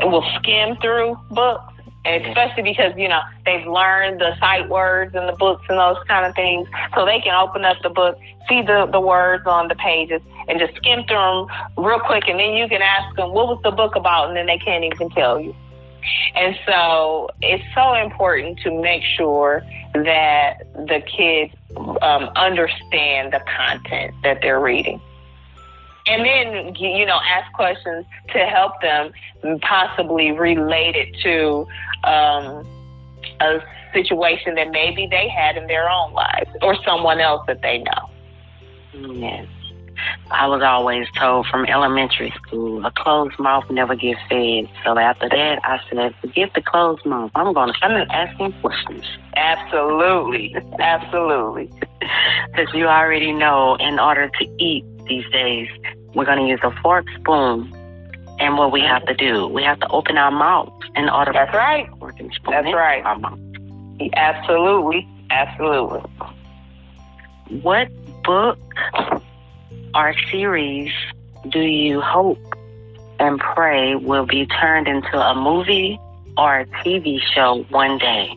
will 0.02 0.24
skim 0.38 0.76
through 0.76 1.18
books 1.30 1.71
especially 2.04 2.62
because 2.62 2.92
you 2.96 3.08
know 3.08 3.20
they've 3.44 3.66
learned 3.66 4.20
the 4.20 4.36
sight 4.40 4.68
words 4.68 5.14
and 5.14 5.28
the 5.28 5.36
books 5.36 5.64
and 5.68 5.78
those 5.78 6.02
kind 6.08 6.26
of 6.26 6.34
things. 6.34 6.68
So 6.94 7.04
they 7.04 7.20
can 7.20 7.34
open 7.34 7.64
up 7.64 7.76
the 7.82 7.90
book 7.90 8.18
see 8.48 8.62
the, 8.62 8.86
the 8.90 9.00
words 9.00 9.46
on 9.46 9.68
the 9.68 9.74
pages 9.76 10.20
and 10.48 10.58
just 10.58 10.74
skim 10.76 11.04
through 11.04 11.16
them 11.16 11.84
real 11.84 12.00
quick 12.00 12.24
and 12.28 12.38
then 12.38 12.54
you 12.54 12.68
can 12.68 12.82
ask 12.82 13.14
them 13.16 13.32
what 13.32 13.48
was 13.48 13.60
the 13.62 13.70
book 13.70 13.96
about? 13.96 14.28
And 14.28 14.36
then 14.36 14.46
they 14.46 14.58
can't 14.58 14.84
even 14.84 15.10
tell 15.10 15.40
you. 15.40 15.54
And 16.34 16.58
so 16.66 17.30
it's 17.40 17.62
so 17.74 17.94
important 17.94 18.58
to 18.60 18.82
make 18.82 19.04
sure 19.04 19.62
that 19.94 20.64
the 20.74 21.00
kids 21.16 21.54
um, 22.02 22.24
understand 22.34 23.32
the 23.32 23.40
content 23.56 24.14
that 24.24 24.38
they're 24.42 24.60
reading 24.60 25.00
and 26.06 26.24
then 26.24 26.74
you 26.76 27.06
know 27.06 27.18
ask 27.28 27.52
questions 27.52 28.04
to 28.32 28.38
help 28.38 28.80
them 28.80 29.12
possibly 29.60 30.32
relate 30.32 30.96
it 30.96 31.14
to 31.22 31.66
um, 32.08 32.66
a 33.40 33.60
situation 33.92 34.54
that 34.54 34.70
maybe 34.70 35.06
they 35.10 35.28
had 35.28 35.56
in 35.56 35.66
their 35.66 35.88
own 35.88 36.12
lives 36.12 36.50
or 36.62 36.76
someone 36.84 37.20
else 37.20 37.42
that 37.46 37.62
they 37.62 37.78
know. 37.78 38.10
Yes. 39.14 39.46
I 40.30 40.46
was 40.48 40.62
always 40.62 41.06
told 41.18 41.46
from 41.46 41.66
elementary 41.66 42.32
school, 42.42 42.84
a 42.84 42.90
closed 42.90 43.38
mouth 43.38 43.64
never 43.70 43.94
gets 43.94 44.18
fed. 44.28 44.68
So 44.84 44.98
after 44.98 45.28
that, 45.28 45.60
I 45.62 45.80
said, 45.88 46.14
forget 46.20 46.50
the 46.54 46.62
closed 46.62 47.04
mouth. 47.04 47.30
I'm 47.34 47.52
going 47.52 47.70
to 47.70 47.76
start 47.76 48.08
asking 48.10 48.52
questions. 48.60 49.04
Absolutely. 49.36 50.56
Absolutely. 50.80 51.70
Because 52.50 52.74
you 52.74 52.86
already 52.86 53.32
know, 53.32 53.76
in 53.76 53.98
order 53.98 54.28
to 54.28 54.44
eat 54.58 54.84
these 55.08 55.24
days, 55.32 55.68
we're 56.14 56.24
going 56.24 56.38
to 56.38 56.46
use 56.46 56.60
a 56.62 56.70
fork, 56.82 57.06
spoon, 57.20 57.72
and 58.38 58.56
what 58.56 58.72
we 58.72 58.80
have 58.80 59.04
to 59.06 59.14
do, 59.14 59.46
we 59.46 59.62
have 59.62 59.78
to 59.80 59.88
open 59.88 60.16
our 60.16 60.30
mouth 60.30 60.72
in 60.96 61.08
order. 61.08 61.32
That's 61.32 61.54
right. 61.54 61.88
That's 62.48 62.74
right. 62.74 63.02
Our 63.04 63.18
mouth. 63.18 63.38
Absolutely, 64.14 65.06
absolutely. 65.30 66.00
What 67.62 67.88
book 68.24 68.58
or 69.94 70.14
series 70.30 70.92
do 71.50 71.60
you 71.60 72.00
hope 72.00 72.38
and 73.20 73.38
pray 73.38 73.94
will 73.94 74.26
be 74.26 74.46
turned 74.46 74.88
into 74.88 75.18
a 75.18 75.34
movie 75.34 76.00
or 76.36 76.60
a 76.60 76.66
TV 76.66 77.20
show 77.34 77.64
one 77.70 77.98
day? 77.98 78.36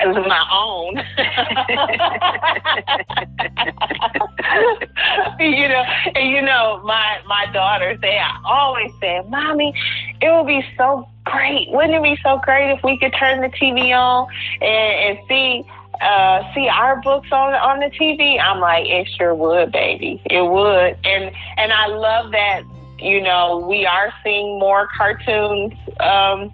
As 0.00 0.16
my 0.16 0.46
own. 0.52 0.96
you 5.40 5.68
know, 5.68 5.84
and 6.14 6.30
you 6.30 6.42
know, 6.42 6.80
my 6.84 7.18
my 7.26 7.46
daughters, 7.52 7.98
they 8.00 8.20
always 8.44 8.90
say, 9.00 9.22
"Mommy, 9.28 9.74
it 10.20 10.30
would 10.30 10.46
be 10.46 10.64
so 10.76 11.08
great. 11.24 11.70
Wouldn't 11.70 11.94
it 11.94 12.02
be 12.02 12.18
so 12.22 12.40
great 12.44 12.72
if 12.72 12.82
we 12.82 12.98
could 12.98 13.14
turn 13.18 13.40
the 13.40 13.48
TV 13.48 13.96
on 13.96 14.28
and, 14.60 15.18
and 15.18 15.28
see?" 15.28 15.64
Uh, 16.00 16.42
see 16.54 16.66
our 16.66 16.98
books 17.02 17.28
on 17.30 17.52
on 17.52 17.78
the 17.78 17.90
TV. 17.90 18.40
I'm 18.40 18.58
like, 18.58 18.86
it 18.86 19.06
sure 19.18 19.34
would, 19.34 19.70
baby. 19.70 20.22
It 20.24 20.40
would, 20.40 20.96
and 21.04 21.30
and 21.58 21.72
I 21.72 21.88
love 21.88 22.32
that. 22.32 22.62
You 22.98 23.20
know, 23.20 23.66
we 23.68 23.84
are 23.84 24.10
seeing 24.24 24.58
more 24.58 24.88
cartoons 24.96 25.74
um, 26.00 26.50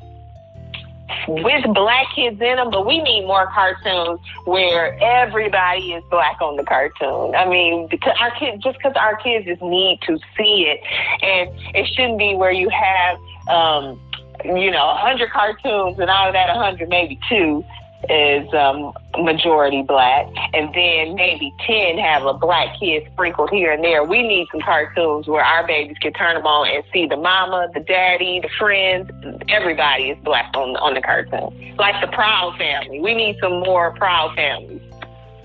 with 1.28 1.64
black 1.74 2.06
kids 2.14 2.40
in 2.40 2.56
them, 2.56 2.70
but 2.70 2.86
we 2.86 3.00
need 3.02 3.26
more 3.26 3.46
cartoons 3.52 4.20
where 4.44 4.98
everybody 5.02 5.92
is 5.92 6.04
black 6.10 6.40
on 6.40 6.56
the 6.56 6.64
cartoon. 6.64 7.34
I 7.34 7.48
mean, 7.48 7.88
because 7.88 8.14
our 8.20 8.30
kids, 8.38 8.62
just 8.62 8.78
because 8.78 8.94
our 8.96 9.16
kids 9.16 9.46
just 9.46 9.62
need 9.62 10.00
to 10.06 10.18
see 10.36 10.66
it, 10.68 10.80
and 11.22 11.50
it 11.74 11.86
shouldn't 11.94 12.18
be 12.18 12.34
where 12.34 12.52
you 12.52 12.68
have, 12.68 13.18
um, 13.48 14.00
you 14.44 14.70
know, 14.70 14.90
a 14.90 14.96
hundred 14.96 15.30
cartoons, 15.30 15.98
and 15.98 16.10
out 16.10 16.28
of 16.28 16.34
that, 16.34 16.50
a 16.50 16.54
hundred 16.54 16.88
maybe 16.88 17.18
two 17.28 17.64
is 18.08 18.52
um, 18.54 18.92
majority 19.18 19.82
black, 19.82 20.26
and 20.54 20.72
then 20.74 21.14
maybe 21.14 21.52
10 21.66 21.98
have 21.98 22.24
a 22.24 22.34
black 22.34 22.78
kid 22.78 23.06
sprinkled 23.12 23.50
here 23.50 23.72
and 23.72 23.82
there. 23.82 24.04
We 24.04 24.22
need 24.22 24.46
some 24.52 24.60
cartoons 24.60 25.26
where 25.26 25.42
our 25.42 25.66
babies 25.66 25.96
can 26.00 26.12
turn 26.12 26.36
them 26.36 26.46
on 26.46 26.68
and 26.68 26.84
see 26.92 27.06
the 27.06 27.16
mama, 27.16 27.68
the 27.74 27.80
daddy, 27.80 28.40
the 28.40 28.48
friends. 28.58 29.10
Everybody 29.48 30.10
is 30.10 30.18
black 30.24 30.52
on, 30.54 30.76
on 30.76 30.94
the 30.94 31.00
cartoon. 31.00 31.74
Like 31.78 32.00
the 32.00 32.08
Proud 32.08 32.56
Family. 32.58 33.00
We 33.00 33.14
need 33.14 33.36
some 33.40 33.60
more 33.60 33.92
Proud 33.92 34.34
Families. 34.36 34.82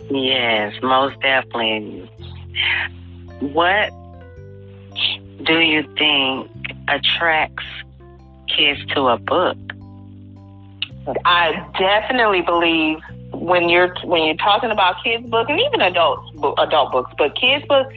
Yes, 0.09 0.73
most 0.83 1.19
definitely. 1.21 2.09
What 3.39 3.91
do 5.43 5.59
you 5.59 5.83
think 5.97 6.51
attracts 6.87 7.63
kids 8.47 8.85
to 8.93 9.07
a 9.07 9.17
book? 9.17 9.57
I 11.25 11.67
definitely 11.79 12.41
believe 12.41 12.99
when 13.31 13.69
you're 13.69 13.95
when 14.03 14.23
you're 14.25 14.35
talking 14.35 14.71
about 14.71 15.03
kids 15.03 15.27
books 15.29 15.49
and 15.49 15.59
even 15.59 15.81
adult 15.81 16.19
adult 16.57 16.91
books, 16.91 17.11
but 17.17 17.35
kids 17.35 17.65
books, 17.67 17.93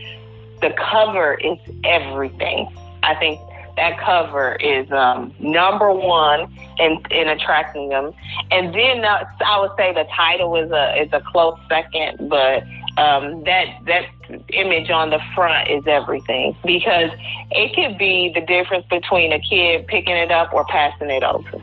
the 0.61 0.75
cover 0.91 1.35
is 1.35 1.59
everything. 1.85 2.75
I 3.03 3.15
think 3.15 3.41
that 3.77 3.99
cover 3.99 4.55
is 4.57 4.91
um, 4.93 5.35
number 5.39 5.93
one 5.93 6.53
in 6.79 7.03
in 7.11 7.29
attracting 7.29 7.89
them, 7.89 8.13
and 8.51 8.75
then 8.75 9.05
uh, 9.05 9.25
I 9.45 9.61
would 9.61 9.73
say 9.77 9.93
the 9.93 10.07
title 10.17 10.57
is 10.57 10.71
a 10.71 11.03
is 11.03 11.13
a 11.13 11.21
close 11.21 11.59
second, 11.69 12.29
but 12.29 12.63
um, 12.97 13.43
that 13.45 13.67
that 13.87 14.07
image 14.49 14.91
on 14.91 15.11
the 15.11 15.21
front 15.35 15.69
is 15.69 15.85
everything 15.87 16.57
because 16.65 17.11
it 17.51 17.75
could 17.75 17.99
be 17.99 18.33
the 18.35 18.41
difference 18.41 18.87
between 18.89 19.33
a 19.33 19.41
kid 19.41 19.87
picking 19.89 20.17
it 20.17 20.31
up 20.31 20.53
or 20.55 20.65
passing 20.67 21.11
it 21.11 21.23
over. 21.23 21.61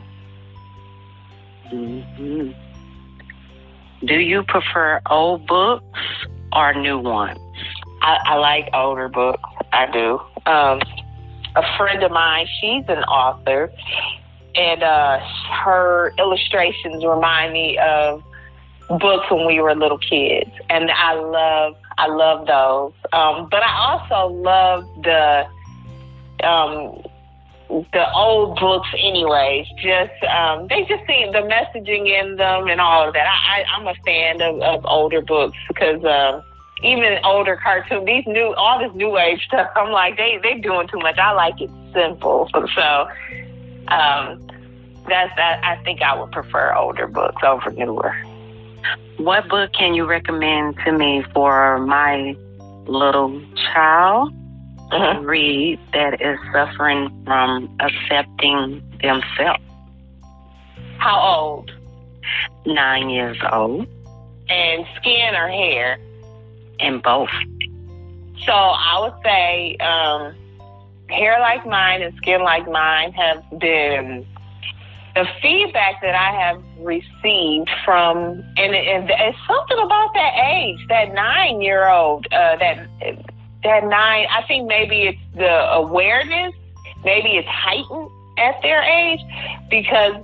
Mm-hmm. 1.72 2.52
Do 4.06 4.14
you 4.14 4.42
prefer 4.42 5.00
old 5.08 5.46
books 5.46 6.00
or 6.54 6.74
new 6.74 6.98
ones? 6.98 7.38
I, 8.02 8.18
I 8.26 8.34
like 8.36 8.68
older 8.74 9.08
books. 9.08 9.42
I 9.72 9.90
do. 9.90 10.20
Um, 10.44 10.80
a 11.54 11.76
friend 11.76 12.02
of 12.02 12.10
mine, 12.10 12.46
she's 12.60 12.84
an 12.88 13.04
author, 13.04 13.72
and 14.54 14.82
uh, 14.82 15.20
her 15.64 16.12
illustrations 16.18 17.04
remind 17.04 17.52
me 17.52 17.78
of 17.78 18.22
books 18.88 19.30
when 19.30 19.46
we 19.46 19.60
were 19.60 19.74
little 19.74 19.98
kids, 19.98 20.50
and 20.68 20.90
I 20.90 21.14
love 21.14 21.76
I 21.98 22.06
love 22.08 22.46
those. 22.46 22.92
Um, 23.12 23.48
but 23.50 23.62
I 23.62 23.72
also 23.78 24.34
love 24.34 24.86
the 25.02 25.46
um, 26.46 27.02
the 27.92 28.12
old 28.14 28.58
books 28.60 28.88
anyways. 28.98 29.66
Just 29.78 30.22
um 30.24 30.66
they 30.68 30.84
just 30.84 31.06
seem 31.06 31.32
the 31.32 31.42
messaging 31.48 32.06
in 32.08 32.36
them 32.36 32.68
and 32.68 32.80
all 32.80 33.08
of 33.08 33.14
that. 33.14 33.26
I, 33.26 33.60
I 33.60 33.64
i'm 33.76 33.86
a 33.86 33.94
fan 34.04 34.42
of, 34.42 34.60
of 34.60 34.84
older 34.84 35.22
books 35.22 35.56
because 35.68 36.04
um 36.04 36.42
even 36.82 37.18
older 37.24 37.58
cartoon 37.62 38.04
these 38.04 38.24
new 38.26 38.54
all 38.54 38.78
this 38.78 38.94
new 38.94 39.16
age 39.16 39.44
stuff 39.46 39.70
i'm 39.76 39.92
like 39.92 40.16
they 40.16 40.38
they 40.42 40.60
doing 40.60 40.88
too 40.88 40.98
much. 40.98 41.18
I 41.18 41.32
like 41.32 41.60
it 41.60 41.70
simple. 41.94 42.48
So 42.74 43.08
um 43.88 44.46
that's 45.08 45.34
that 45.36 45.60
i 45.64 45.82
think 45.82 46.00
i 46.00 46.18
would 46.18 46.30
prefer 46.30 46.74
older 46.74 47.06
books 47.06 47.42
over 47.44 47.70
newer. 47.70 48.14
What 49.16 49.48
book 49.48 49.72
can 49.72 49.94
you 49.94 50.04
recommend 50.04 50.76
to 50.84 50.92
me 50.92 51.24
for 51.32 51.78
my 51.78 52.36
little 52.86 53.40
child 53.72 54.32
uh-huh. 54.92 55.20
read 55.22 55.80
that 55.92 56.20
is 56.20 56.38
suffering 56.52 57.10
from 57.24 57.74
accepting 57.80 58.82
themselves. 59.00 59.62
How 60.98 61.18
old? 61.18 61.72
Nine 62.66 63.08
years 63.08 63.38
old. 63.50 63.86
And 64.48 64.86
skin 64.96 65.34
or 65.34 65.48
hair? 65.48 65.98
And 66.78 67.02
both. 67.02 67.30
So 68.44 68.52
I 68.52 68.98
would 69.00 69.22
say 69.24 69.76
um, 69.76 70.34
hair 71.08 71.40
like 71.40 71.66
mine 71.66 72.02
and 72.02 72.14
skin 72.18 72.42
like 72.42 72.68
mine 72.68 73.12
have 73.12 73.42
been 73.58 74.26
the 75.14 75.26
feedback 75.42 76.00
that 76.00 76.14
I 76.14 76.32
have 76.32 76.62
received 76.78 77.70
from, 77.84 78.42
and, 78.56 78.74
and 78.74 79.10
it's 79.10 79.38
something 79.46 79.78
about 79.78 80.14
that 80.14 80.32
age, 80.54 80.78
that 80.88 81.12
nine 81.12 81.60
year 81.60 81.88
old, 81.88 82.26
uh, 82.32 82.56
that 82.56 82.88
that 83.64 83.84
nine. 83.84 84.26
I 84.30 84.42
think 84.46 84.68
maybe 84.68 85.02
it's 85.02 85.18
the 85.36 85.72
awareness, 85.72 86.54
maybe 87.04 87.36
it's 87.36 87.48
heightened 87.48 88.10
at 88.38 88.60
their 88.62 88.82
age, 88.82 89.20
because 89.70 90.14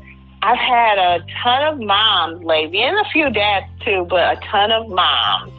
I've 0.43 0.59
had 0.59 0.99
a 0.99 1.25
ton 1.43 1.75
of 1.75 1.81
moms 1.81 2.45
lately, 2.45 2.83
and 2.83 2.97
a 2.99 3.09
few 3.11 3.31
dads 3.31 3.67
too, 3.85 4.07
but 4.09 4.39
a 4.39 4.41
ton 4.47 4.71
of 4.71 4.89
moms 4.89 5.53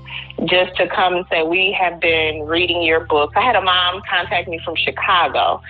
just 0.45 0.75
to 0.77 0.87
come 0.87 1.15
and 1.15 1.25
say, 1.29 1.43
We 1.43 1.75
have 1.79 1.99
been 1.99 2.45
reading 2.45 2.81
your 2.83 3.01
books. 3.01 3.33
I 3.35 3.41
had 3.41 3.55
a 3.55 3.61
mom 3.61 4.01
contact 4.09 4.47
me 4.47 4.59
from 4.63 4.75
Chicago. 4.75 5.61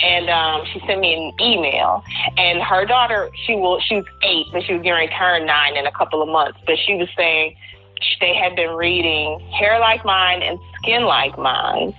And 0.00 0.30
um, 0.30 0.64
she 0.72 0.78
sent 0.86 1.00
me 1.00 1.12
an 1.12 1.32
email, 1.44 2.04
and 2.36 2.62
her 2.62 2.86
daughter, 2.86 3.30
she 3.44 3.56
will, 3.56 3.80
she 3.80 3.96
was 3.96 4.04
eight, 4.22 4.46
but 4.52 4.62
she 4.62 4.74
was 4.74 4.82
to 4.84 5.08
turn 5.08 5.44
nine 5.44 5.76
in 5.76 5.86
a 5.88 5.90
couple 5.90 6.22
of 6.22 6.28
months. 6.28 6.56
But 6.64 6.78
she 6.78 6.94
was 6.94 7.08
saying 7.16 7.56
they 8.20 8.34
had 8.34 8.56
been 8.56 8.70
reading 8.70 9.40
Hair 9.50 9.80
Like 9.80 10.04
Mine 10.04 10.42
and 10.42 10.58
Skin 10.78 11.04
Like 11.04 11.38
Mine, 11.38 11.94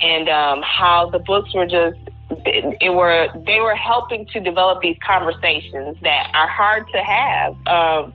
and 0.00 0.28
um, 0.28 0.62
how 0.62 1.10
the 1.10 1.18
books 1.18 1.54
were 1.54 1.66
just 1.66 1.98
it 2.46 2.94
were 2.94 3.28
they 3.46 3.60
were 3.60 3.74
helping 3.74 4.26
to 4.26 4.40
develop 4.40 4.82
these 4.82 4.96
conversations 5.06 5.96
that 6.02 6.30
are 6.34 6.48
hard 6.48 6.86
to 6.92 6.98
have. 6.98 7.52
Um, 7.66 8.12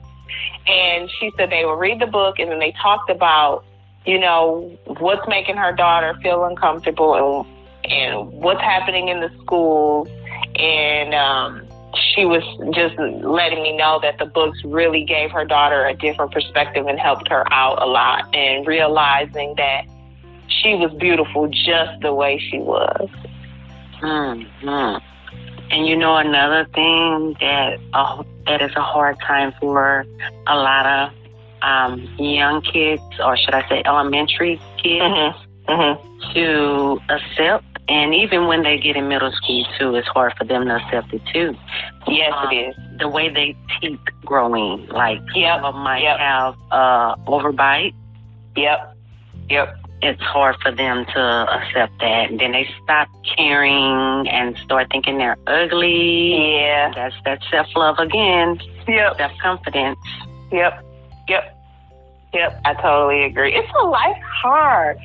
and 0.66 1.10
she 1.18 1.30
said 1.36 1.50
they 1.50 1.64
would 1.64 1.78
read 1.78 2.00
the 2.00 2.06
book 2.06 2.38
and 2.38 2.50
then 2.50 2.58
they 2.58 2.72
talked 2.80 3.10
about, 3.10 3.64
you 4.04 4.18
know, 4.18 4.76
what's 4.98 5.26
making 5.28 5.56
her 5.56 5.72
daughter 5.72 6.14
feel 6.22 6.44
uncomfortable 6.44 7.44
and 7.44 7.60
and 7.84 8.32
what's 8.32 8.60
happening 8.60 9.08
in 9.08 9.20
the 9.20 9.30
schools 9.42 10.08
and 10.56 11.14
um 11.14 11.66
she 12.14 12.24
was 12.24 12.42
just 12.74 12.96
letting 12.98 13.62
me 13.62 13.76
know 13.76 13.98
that 14.02 14.18
the 14.18 14.26
books 14.26 14.58
really 14.64 15.04
gave 15.04 15.30
her 15.30 15.44
daughter 15.44 15.86
a 15.86 15.94
different 15.94 16.32
perspective 16.32 16.86
and 16.86 16.98
helped 16.98 17.28
her 17.28 17.50
out 17.52 17.82
a 17.82 17.86
lot 17.86 18.34
and 18.34 18.66
realizing 18.66 19.54
that 19.56 19.84
she 20.48 20.74
was 20.74 20.92
beautiful 20.98 21.48
just 21.48 22.00
the 22.02 22.12
way 22.12 22.38
she 22.38 22.58
was. 22.58 23.08
Mm-hmm. 24.02 25.04
And 25.72 25.86
you 25.86 25.96
know 25.96 26.16
another 26.16 26.66
thing 26.74 27.36
that 27.40 27.78
uh, 27.92 28.22
that 28.46 28.60
is 28.60 28.72
a 28.74 28.82
hard 28.82 29.16
time 29.20 29.52
for 29.60 30.04
a 30.46 30.56
lot 30.56 30.86
of 30.86 31.12
um, 31.62 32.00
young 32.18 32.62
kids, 32.62 33.02
or 33.24 33.36
should 33.36 33.54
I 33.54 33.68
say 33.68 33.82
elementary 33.84 34.60
kids, 34.82 35.02
mm-hmm. 35.02 35.72
Mm-hmm. 35.72 36.32
to 36.34 37.00
accept. 37.14 37.64
And 37.90 38.14
even 38.14 38.46
when 38.46 38.62
they 38.62 38.78
get 38.78 38.96
in 38.96 39.08
middle 39.08 39.32
school 39.32 39.66
too, 39.78 39.94
it's 39.96 40.08
hard 40.08 40.32
for 40.38 40.44
them 40.44 40.64
to 40.66 40.76
accept 40.76 41.12
it 41.12 41.22
too. 41.32 41.56
Yes, 42.06 42.32
um, 42.36 42.48
it 42.52 42.56
is. 42.68 42.76
The 42.98 43.08
way 43.08 43.28
they 43.28 43.56
teeth 43.80 43.98
growing, 44.24 44.86
like 44.86 45.20
yep. 45.34 45.60
some 45.60 45.76
might 45.76 46.02
yep. 46.02 46.18
have 46.18 46.54
uh, 46.70 47.16
overbite. 47.26 47.94
Yep. 48.56 48.96
Yep 49.50 49.76
it's 50.02 50.20
hard 50.22 50.56
for 50.62 50.72
them 50.72 51.04
to 51.04 51.20
accept 51.20 51.98
that. 52.00 52.30
And 52.30 52.40
then 52.40 52.52
they 52.52 52.68
stop 52.82 53.08
caring 53.36 54.28
and 54.28 54.56
start 54.58 54.88
thinking 54.90 55.18
they're 55.18 55.36
ugly. 55.46 56.56
Yeah. 56.56 56.92
That's 56.94 57.14
that 57.24 57.40
self 57.50 57.68
love 57.76 57.98
again. 57.98 58.60
Yep. 58.88 59.18
Self 59.18 59.32
confidence. 59.42 59.98
Yep. 60.52 60.84
Yep. 61.28 61.56
Yep. 62.32 62.60
I 62.64 62.74
totally 62.74 63.24
agree. 63.24 63.54
It's 63.54 63.72
a 63.82 63.86
life 63.86 64.22
hard. 64.22 64.98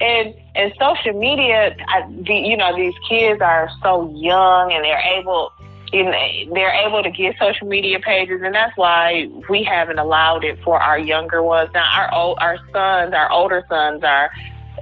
And 0.00 0.34
and 0.56 0.72
social 0.78 1.18
media, 1.18 1.76
I, 1.88 2.08
the, 2.10 2.34
you 2.34 2.56
know, 2.56 2.74
these 2.76 2.94
kids 3.08 3.40
are 3.40 3.70
so 3.82 4.10
young 4.14 4.72
and 4.72 4.84
they're 4.84 5.18
able 5.18 5.52
you 5.94 6.02
know, 6.02 6.12
they're 6.52 6.72
able 6.86 7.04
to 7.04 7.10
get 7.10 7.36
social 7.38 7.68
media 7.68 8.00
pages, 8.00 8.40
and 8.42 8.52
that's 8.52 8.76
why 8.76 9.28
we 9.48 9.62
haven't 9.62 10.00
allowed 10.00 10.44
it 10.44 10.60
for 10.64 10.80
our 10.80 10.98
younger 10.98 11.40
ones. 11.40 11.70
Now, 11.72 11.88
our 11.94 12.12
old, 12.12 12.38
our 12.40 12.56
sons, 12.72 13.14
our 13.14 13.30
older 13.30 13.64
sons 13.68 14.02
are 14.02 14.28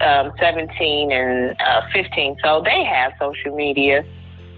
um, 0.00 0.32
17 0.40 1.12
and 1.12 1.54
uh, 1.60 1.82
15, 1.92 2.38
so 2.42 2.62
they 2.64 2.82
have 2.84 3.12
social 3.18 3.54
media. 3.54 4.06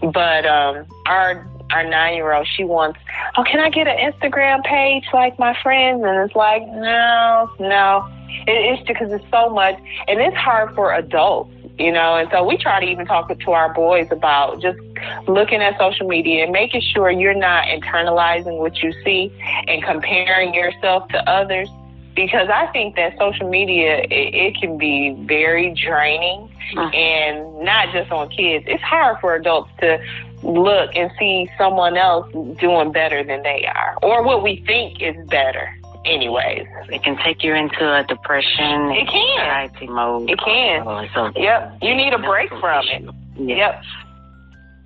But 0.00 0.46
um, 0.46 0.86
our 1.06 1.44
our 1.70 1.88
nine 1.88 2.14
year 2.14 2.32
old, 2.32 2.46
she 2.46 2.64
wants, 2.64 2.98
oh, 3.36 3.44
can 3.44 3.60
I 3.60 3.70
get 3.70 3.86
an 3.86 4.12
Instagram 4.12 4.64
page 4.64 5.04
like 5.12 5.38
my 5.38 5.56
friends? 5.62 6.02
And 6.04 6.18
it's 6.24 6.36
like, 6.36 6.62
no, 6.66 7.50
no. 7.60 8.08
It, 8.46 8.78
it's 8.78 8.86
because 8.86 9.12
it's 9.12 9.24
so 9.30 9.48
much, 9.48 9.78
and 10.08 10.20
it's 10.20 10.36
hard 10.36 10.74
for 10.74 10.92
adults 10.94 11.50
you 11.78 11.90
know 11.90 12.14
and 12.14 12.28
so 12.30 12.44
we 12.44 12.56
try 12.56 12.78
to 12.78 12.86
even 12.86 13.04
talk 13.04 13.36
to 13.36 13.50
our 13.50 13.72
boys 13.74 14.06
about 14.12 14.60
just 14.60 14.78
looking 15.26 15.60
at 15.60 15.76
social 15.76 16.06
media 16.06 16.44
and 16.44 16.52
making 16.52 16.80
sure 16.80 17.10
you're 17.10 17.34
not 17.34 17.64
internalizing 17.66 18.58
what 18.58 18.80
you 18.80 18.92
see 19.04 19.32
and 19.66 19.82
comparing 19.82 20.54
yourself 20.54 21.08
to 21.08 21.18
others 21.28 21.68
because 22.14 22.48
I 22.48 22.66
think 22.68 22.96
that 22.96 23.18
social 23.18 23.48
media 23.48 24.02
it, 24.04 24.34
it 24.34 24.60
can 24.60 24.78
be 24.78 25.16
very 25.26 25.74
draining 25.74 26.48
mm-hmm. 26.74 26.94
and 26.94 27.64
not 27.64 27.92
just 27.92 28.10
on 28.12 28.28
kids. 28.30 28.64
It's 28.68 28.82
hard 28.82 29.18
for 29.20 29.34
adults 29.34 29.70
to 29.80 29.98
look 30.44 30.90
and 30.94 31.10
see 31.18 31.48
someone 31.56 31.96
else 31.96 32.30
doing 32.60 32.92
better 32.92 33.24
than 33.24 33.42
they 33.42 33.66
are 33.66 33.96
or 34.02 34.22
what 34.22 34.42
we 34.42 34.62
think 34.66 35.00
is 35.00 35.16
better 35.28 35.74
anyways. 36.04 36.66
It 36.90 37.02
can 37.02 37.16
take 37.16 37.42
you 37.42 37.54
into 37.54 37.92
a 37.92 38.04
depression. 38.04 38.90
It 38.92 39.08
can. 39.08 39.40
Anxiety 39.40 39.86
mode. 39.86 40.30
It 40.30 40.38
can. 40.38 40.86
Oh, 40.86 41.06
so 41.14 41.32
yep. 41.40 41.78
You 41.82 41.94
need 41.94 42.12
a 42.12 42.18
break 42.18 42.50
from 42.50 42.84
issue. 42.84 43.10
it. 43.38 43.56
Yep. 43.56 43.82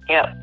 Yep. 0.09 0.37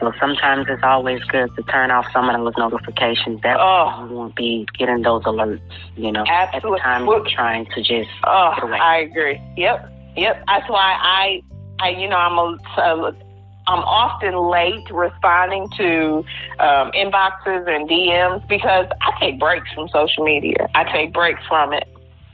So 0.00 0.12
sometimes 0.20 0.66
it's 0.68 0.82
always 0.82 1.22
good 1.24 1.54
to 1.56 1.62
turn 1.64 1.90
off 1.90 2.06
some 2.12 2.28
of 2.28 2.38
those 2.38 2.52
notifications. 2.58 3.40
That 3.42 3.56
oh. 3.58 4.06
you 4.08 4.14
won't 4.14 4.36
be 4.36 4.66
getting 4.78 5.02
those 5.02 5.22
alerts, 5.24 5.60
you 5.96 6.12
know, 6.12 6.24
Absolutely. 6.28 6.80
at 6.80 6.82
the 6.82 6.88
time 6.88 7.06
you're 7.06 7.24
trying 7.28 7.66
to 7.66 7.82
just 7.82 8.10
oh. 8.24 8.54
I 8.62 9.08
agree. 9.10 9.40
Yep. 9.56 9.92
Yep. 10.16 10.44
That's 10.46 10.68
why 10.68 10.98
I, 11.00 11.42
I, 11.80 11.90
you 11.90 12.08
know, 12.08 12.16
I'm 12.16 12.38
a, 12.38 12.80
a 12.82 13.16
I'm 13.66 13.80
often 13.80 14.36
late 14.36 14.88
responding 14.90 15.68
to 15.76 16.24
um, 16.60 16.92
inboxes 16.92 17.66
and 17.68 17.88
DMs 17.88 18.46
because 18.48 18.86
I 19.00 19.18
take 19.18 19.40
breaks 19.40 19.70
from 19.72 19.88
social 19.88 20.24
media. 20.24 20.68
I 20.74 20.84
take 20.84 21.12
breaks 21.12 21.44
from 21.48 21.72
it. 21.72 21.88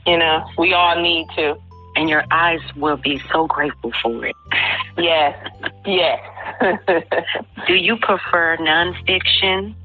You 0.05 0.17
know, 0.17 0.45
we 0.57 0.73
all 0.73 1.01
need 1.01 1.27
to. 1.35 1.57
And 1.95 2.09
your 2.09 2.23
eyes 2.31 2.61
will 2.75 2.97
be 2.97 3.21
so 3.31 3.45
grateful 3.47 3.91
for 4.01 4.25
it. 4.25 4.35
Yes, 4.97 5.37
yes. 5.85 6.19
Do 7.67 7.75
you 7.75 7.97
prefer 7.97 8.57
nonfiction, 8.57 9.75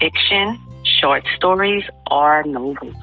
fiction, 0.00 0.58
short 1.00 1.24
stories, 1.36 1.84
or 2.10 2.42
novels? 2.44 2.94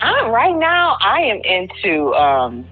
I'm, 0.00 0.30
right 0.30 0.56
now, 0.56 0.96
I 1.00 1.20
am 1.20 1.40
into 1.44 2.14
um, 2.14 2.66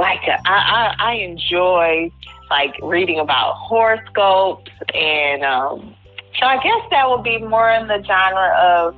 like 0.00 0.20
I, 0.24 0.38
I, 0.46 0.94
I 0.98 1.12
enjoy 1.14 2.10
like 2.48 2.74
reading 2.82 3.20
about 3.20 3.54
horoscopes 3.56 4.70
and 4.94 5.44
um, 5.44 5.94
so 6.38 6.46
I 6.46 6.56
guess 6.62 6.82
that 6.90 7.08
would 7.08 7.22
be 7.22 7.38
more 7.38 7.70
in 7.70 7.86
the 7.86 8.02
genre 8.02 8.48
of 8.58 8.96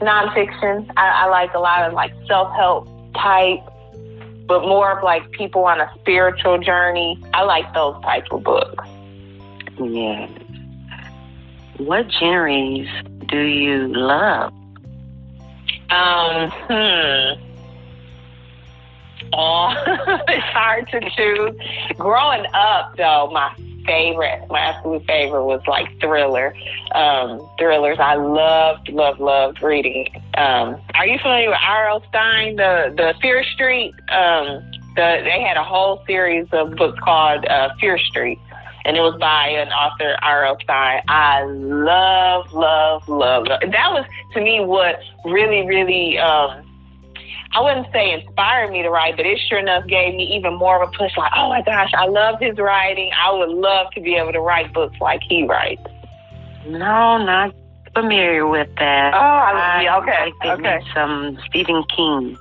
nonfiction. 0.00 0.90
I, 0.96 1.24
I 1.24 1.26
like 1.26 1.54
a 1.54 1.58
lot 1.58 1.86
of 1.86 1.92
like 1.94 2.12
self 2.26 2.52
help 2.54 2.88
type, 3.14 3.60
but 4.46 4.62
more 4.62 4.98
of 4.98 5.04
like 5.04 5.30
people 5.30 5.64
on 5.64 5.80
a 5.80 5.90
spiritual 6.00 6.58
journey. 6.58 7.22
I 7.32 7.42
like 7.42 7.72
those 7.72 8.00
type 8.02 8.26
of 8.30 8.42
books. 8.42 8.84
Yeah. 9.78 10.28
What 11.78 12.10
genres 12.10 12.88
do 13.28 13.40
you 13.40 13.88
love? 13.88 14.52
Um, 15.90 16.50
hmm 16.68 17.45
all. 19.36 19.74
it's 20.28 20.46
hard 20.46 20.88
to 20.88 21.00
choose. 21.10 21.54
Growing 21.98 22.44
up, 22.54 22.96
though, 22.96 23.30
my 23.32 23.54
favorite, 23.86 24.42
my 24.50 24.58
absolute 24.58 25.04
favorite 25.06 25.44
was 25.44 25.60
like 25.66 25.88
thriller, 26.00 26.54
um, 26.94 27.48
thrillers. 27.58 27.98
I 28.00 28.16
loved, 28.16 28.88
loved, 28.88 29.20
loved 29.20 29.62
reading. 29.62 30.08
Um, 30.36 30.80
are 30.94 31.06
you 31.06 31.18
familiar 31.18 31.50
with 31.50 31.58
R.L. 31.62 32.02
Stine, 32.08 32.56
the 32.56 32.92
the 32.96 33.14
Fear 33.20 33.44
Street? 33.54 33.94
Um, 34.08 34.64
the 34.96 35.20
they 35.22 35.42
had 35.46 35.56
a 35.56 35.64
whole 35.64 36.02
series 36.06 36.48
of 36.52 36.74
books 36.76 36.98
called 37.02 37.44
uh, 37.46 37.68
Fear 37.80 37.98
Street, 37.98 38.38
and 38.84 38.96
it 38.96 39.00
was 39.00 39.16
by 39.20 39.48
an 39.48 39.68
author 39.68 40.16
R.L. 40.22 40.58
Stine. 40.62 41.02
I 41.08 41.44
love, 41.44 42.52
love, 42.52 43.08
love, 43.08 43.46
love. 43.46 43.60
That 43.60 43.92
was 43.92 44.04
to 44.34 44.40
me 44.40 44.64
what 44.64 44.98
really, 45.24 45.66
really. 45.66 46.18
Um, 46.18 46.65
I 47.52 47.60
wouldn't 47.60 47.86
say 47.92 48.12
inspired 48.12 48.70
me 48.70 48.82
to 48.82 48.90
write, 48.90 49.16
but 49.16 49.24
it 49.26 49.38
sure 49.48 49.58
enough 49.58 49.86
gave 49.86 50.14
me 50.14 50.36
even 50.36 50.54
more 50.54 50.82
of 50.82 50.88
a 50.88 50.92
push. 50.92 51.16
Like, 51.16 51.32
oh 51.34 51.48
my 51.48 51.62
gosh, 51.62 51.90
I 51.96 52.06
love 52.06 52.40
his 52.40 52.58
writing. 52.58 53.10
I 53.16 53.32
would 53.32 53.50
love 53.50 53.90
to 53.94 54.00
be 54.00 54.14
able 54.16 54.32
to 54.32 54.40
write 54.40 54.72
books 54.72 54.96
like 55.00 55.20
he 55.28 55.46
writes. 55.46 55.82
No, 56.66 57.18
not 57.18 57.54
familiar 57.94 58.46
with 58.46 58.68
that. 58.76 59.14
Oh, 59.14 59.18
I, 59.18 59.82
yeah, 59.82 59.98
okay, 59.98 60.32
I 60.42 60.52
okay. 60.54 60.80
Some 60.94 61.38
Stephen 61.48 61.82
King. 61.94 62.36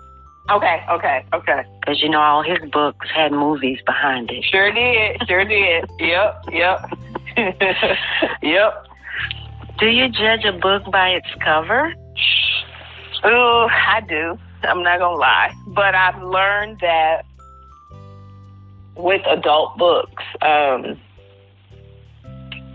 Okay, 0.49 0.83
okay, 0.91 1.25
okay. 1.33 1.63
Because 1.79 2.01
you 2.01 2.09
know 2.09 2.19
all 2.19 2.43
his 2.43 2.59
books 2.71 3.07
had 3.13 3.31
movies 3.31 3.79
behind 3.85 4.29
it. 4.31 4.43
Sure 4.43 4.71
did, 4.71 5.21
sure 5.27 5.45
did. 5.45 5.89
Yep, 5.99 6.45
yep, 6.51 6.89
yep. 8.43 8.85
Do 9.79 9.87
you 9.87 10.09
judge 10.09 10.45
a 10.45 10.53
book 10.53 10.83
by 10.91 11.09
its 11.09 11.27
cover? 11.43 11.93
Oh, 13.23 13.67
I 13.71 14.01
do. 14.01 14.37
I'm 14.65 14.83
not 14.83 14.99
gonna 14.99 15.17
lie, 15.17 15.53
but 15.67 15.95
I've 15.95 16.21
learned 16.21 16.79
that 16.81 17.25
with 18.95 19.21
adult 19.27 19.77
books, 19.77 20.23
um, 20.41 20.99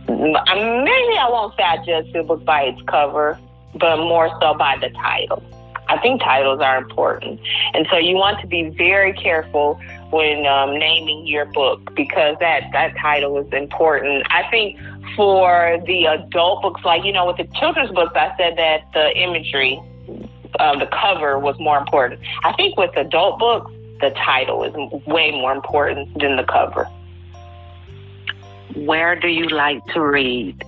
maybe 0.08 1.16
I 1.16 1.28
won't 1.30 1.56
say 1.56 1.62
I 1.62 1.84
judge 1.84 2.12
the 2.12 2.22
book 2.22 2.44
by 2.44 2.62
its 2.62 2.82
cover, 2.88 3.38
but 3.74 3.96
more 3.98 4.28
so 4.40 4.54
by 4.54 4.76
the 4.80 4.90
title. 4.90 5.42
I 5.88 5.98
think 5.98 6.20
titles 6.20 6.60
are 6.60 6.78
important. 6.78 7.40
And 7.74 7.86
so 7.90 7.96
you 7.96 8.14
want 8.14 8.40
to 8.42 8.46
be 8.46 8.68
very 8.68 9.12
careful 9.12 9.74
when 10.10 10.46
um, 10.46 10.78
naming 10.78 11.26
your 11.26 11.46
book 11.46 11.92
because 11.96 12.36
that, 12.38 12.70
that 12.72 12.94
title 13.00 13.36
is 13.38 13.52
important. 13.52 14.24
I 14.30 14.48
think 14.50 14.78
for 15.16 15.82
the 15.86 16.06
adult 16.06 16.62
books, 16.62 16.82
like, 16.84 17.04
you 17.04 17.12
know, 17.12 17.26
with 17.26 17.38
the 17.38 17.48
children's 17.58 17.90
books, 17.90 18.12
I 18.14 18.32
said 18.36 18.56
that 18.56 18.84
the 18.92 19.10
imagery, 19.18 19.82
uh, 20.58 20.78
the 20.78 20.86
cover 20.86 21.38
was 21.38 21.56
more 21.58 21.78
important. 21.78 22.20
I 22.44 22.52
think 22.54 22.76
with 22.76 22.96
adult 22.96 23.38
books, 23.38 23.70
the 24.00 24.10
title 24.10 24.64
is 24.64 24.74
way 25.06 25.30
more 25.30 25.52
important 25.52 26.18
than 26.18 26.36
the 26.36 26.44
cover. 26.44 26.88
Where 28.74 29.18
do 29.18 29.28
you 29.28 29.48
like 29.48 29.84
to 29.88 30.00
read? 30.00 30.64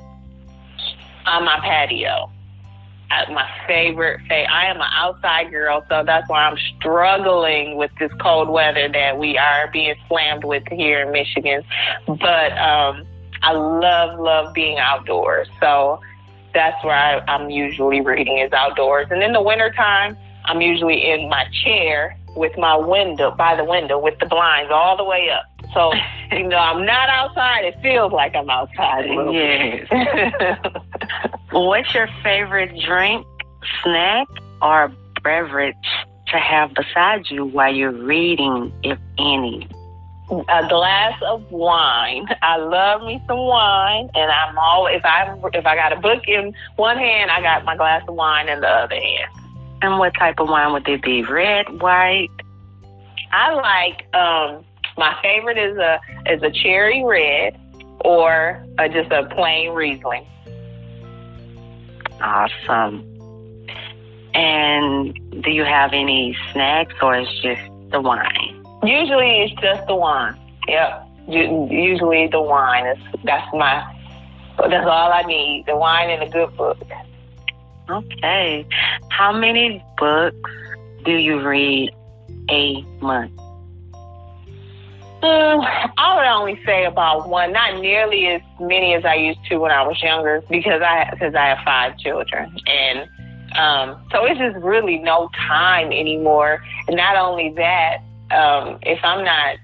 On 1.25 1.45
my 1.45 1.59
patio 1.61 2.31
At 3.11 3.31
my 3.31 3.49
favorite 3.67 4.21
say 4.29 4.45
I 4.45 4.67
am 4.67 4.77
an 4.77 4.91
outside 4.93 5.51
girl, 5.51 5.85
so 5.89 6.03
that's 6.05 6.29
why 6.29 6.45
I'm 6.45 6.59
struggling 6.77 7.77
with 7.77 7.93
this 8.01 8.11
cold 8.21 8.49
weather 8.49 8.89
that 8.89 9.19
we 9.19 9.39
are 9.39 9.71
being 9.73 9.95
slammed 10.09 10.45
with 10.45 10.65
here 10.71 11.01
in 11.03 11.13
Michigan. 11.13 11.63
But 12.07 12.53
um, 12.59 13.07
I 13.43 13.53
love, 13.53 14.19
love 14.19 14.53
being 14.53 14.79
outdoors. 14.79 15.49
So 15.61 16.01
that's 16.55 16.83
where 16.85 16.95
I, 16.95 17.21
I'm 17.29 17.51
usually 17.51 18.01
reading 18.01 18.39
is 18.39 18.53
outdoors. 18.53 19.09
And 19.11 19.23
in 19.23 19.33
the 19.33 19.43
wintertime, 19.43 20.17
I'm 20.45 20.61
usually 20.61 21.11
in 21.11 21.29
my 21.29 21.47
chair 21.65 22.17
with 22.37 22.57
my 22.57 22.77
window 22.77 23.31
by 23.31 23.57
the 23.57 23.65
window 23.65 23.99
with 23.99 24.19
the 24.19 24.27
blinds 24.27 24.71
all 24.73 24.97
the 24.97 25.05
way 25.05 25.31
up. 25.31 25.45
So, 25.75 25.93
you 26.33 26.49
know, 26.49 26.57
I'm 26.57 26.85
not 26.85 27.09
outside. 27.09 27.65
It 27.65 27.77
feels 27.83 28.13
like 28.13 28.35
I'm 28.35 28.51
outside. 28.51 29.05
Yes. 29.33 29.89
What's 31.53 31.93
your 31.95 32.09
favorite 32.23 32.79
drink, 32.81 33.27
snack, 33.83 34.27
or 34.61 34.93
beverage 35.23 35.75
to 36.29 36.39
have 36.39 36.75
beside 36.75 37.31
you 37.31 37.45
while 37.45 37.75
you're 37.75 37.91
reading, 37.93 38.73
if 38.83 38.99
any? 39.19 39.69
A 40.33 40.67
glass 40.67 41.21
of 41.27 41.51
wine. 41.53 42.27
I 42.41 42.57
love 42.57 43.03
me 43.03 43.23
some 43.27 43.39
wine, 43.39 44.09
and 44.15 44.31
I'm 44.31 44.57
always 44.57 44.97
if 44.97 45.05
I 45.05 45.39
if 45.53 45.67
I 45.67 45.77
got 45.77 45.93
a 45.93 45.97
book 45.97 46.23
in 46.27 46.55
one 46.77 46.97
hand, 46.97 47.31
I 47.31 47.43
got 47.43 47.67
my 47.67 47.77
glass 47.77 48.03
of 48.09 48.15
wine 48.15 48.49
in 48.49 48.61
the 48.61 48.69
other 48.69 48.95
hand. 48.95 49.31
And 49.83 49.99
what 49.99 50.15
type 50.15 50.41
of 50.41 50.49
wine 50.49 50.73
would 50.73 50.89
it 50.89 51.03
be? 51.03 51.23
Red, 51.23 51.83
white? 51.83 52.31
I 53.31 53.53
like 53.53 54.15
um 54.15 54.65
my 54.97 55.15
favorite 55.23 55.59
is 55.59 55.77
a 55.77 56.01
is 56.27 56.43
a 56.43 56.51
cherry 56.51 57.05
red 57.05 57.59
or 58.03 58.65
a, 58.79 58.89
just 58.89 59.13
a 59.13 59.27
plain 59.35 59.73
Riesling. 59.73 60.27
Awesome. 62.23 63.09
And 64.33 65.43
do 65.43 65.51
you 65.51 65.65
have 65.65 65.93
any 65.93 66.35
snacks 66.53 66.95
or 67.03 67.19
is 67.19 67.29
just 67.43 67.61
the 67.91 68.01
wine? 68.01 68.62
Usually 68.83 69.43
it's 69.43 69.61
just 69.61 69.87
the 69.87 69.95
wine. 69.95 70.39
Yep. 70.69 71.09
Usually 71.29 72.29
the 72.29 72.41
wine 72.41 72.87
is 72.87 72.99
that's 73.25 73.47
my 73.55 73.85
that's 74.59 74.87
all 74.87 75.13
I 75.13 75.23
need. 75.23 75.65
The 75.67 75.77
wine 75.77 76.11
and 76.11 76.23
a 76.23 76.29
good 76.29 76.57
book. 76.57 76.79
Okay. 77.89 78.67
How 79.11 79.33
many 79.33 79.85
books 79.99 80.51
do 81.05 81.13
you 81.13 81.41
read 81.41 81.91
a 82.51 82.83
month? 83.01 83.33
Mm, 85.23 85.93
I 85.99 86.17
would 86.17 86.27
only 86.27 86.61
say 86.67 86.85
about 86.85 87.29
one, 87.29 87.53
not 87.53 87.81
nearly 87.81 88.27
as 88.27 88.43
many 88.59 88.95
as 88.95 89.05
I 89.05 89.15
used 89.15 89.45
to 89.51 89.59
when 89.59 89.71
I 89.71 89.87
was 89.87 90.03
younger, 90.03 90.43
because 90.51 90.83
I 90.83 91.09
because 91.13 91.37
I 91.37 91.47
have 91.47 91.59
five 91.65 91.97
children, 91.99 92.53
and 92.67 93.09
um, 93.57 94.03
so 94.11 94.25
it's 94.25 94.41
just 94.41 94.57
really 94.57 94.99
no 94.99 95.31
time 95.49 95.93
anymore. 95.93 96.61
And 96.89 96.97
not 96.97 97.17
only 97.17 97.53
that, 97.57 97.99
um, 98.33 98.79
if 98.83 98.99
I'm 99.03 99.25
not 99.25 99.57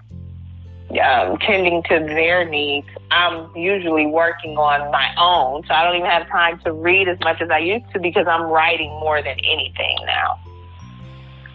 um, 0.91 1.39
tending 1.39 1.83
to 1.85 1.99
their 2.01 2.49
needs, 2.49 2.89
I'm 3.11 3.55
usually 3.57 4.07
working 4.07 4.57
on 4.57 4.91
my 4.91 5.15
own, 5.19 5.65
so 5.67 5.75
I 5.75 5.85
don't 5.85 5.97
even 5.97 6.11
have 6.11 6.29
time 6.29 6.61
to 6.65 6.73
read 6.73 7.09
as 7.09 7.19
much 7.21 7.41
as 7.41 7.51
I 7.51 7.59
used 7.59 7.91
to 7.93 7.99
because 7.99 8.27
I'm 8.27 8.43
writing 8.43 8.91
more 9.01 9.23
than 9.23 9.39
anything 9.39 9.97
now. 10.07 10.39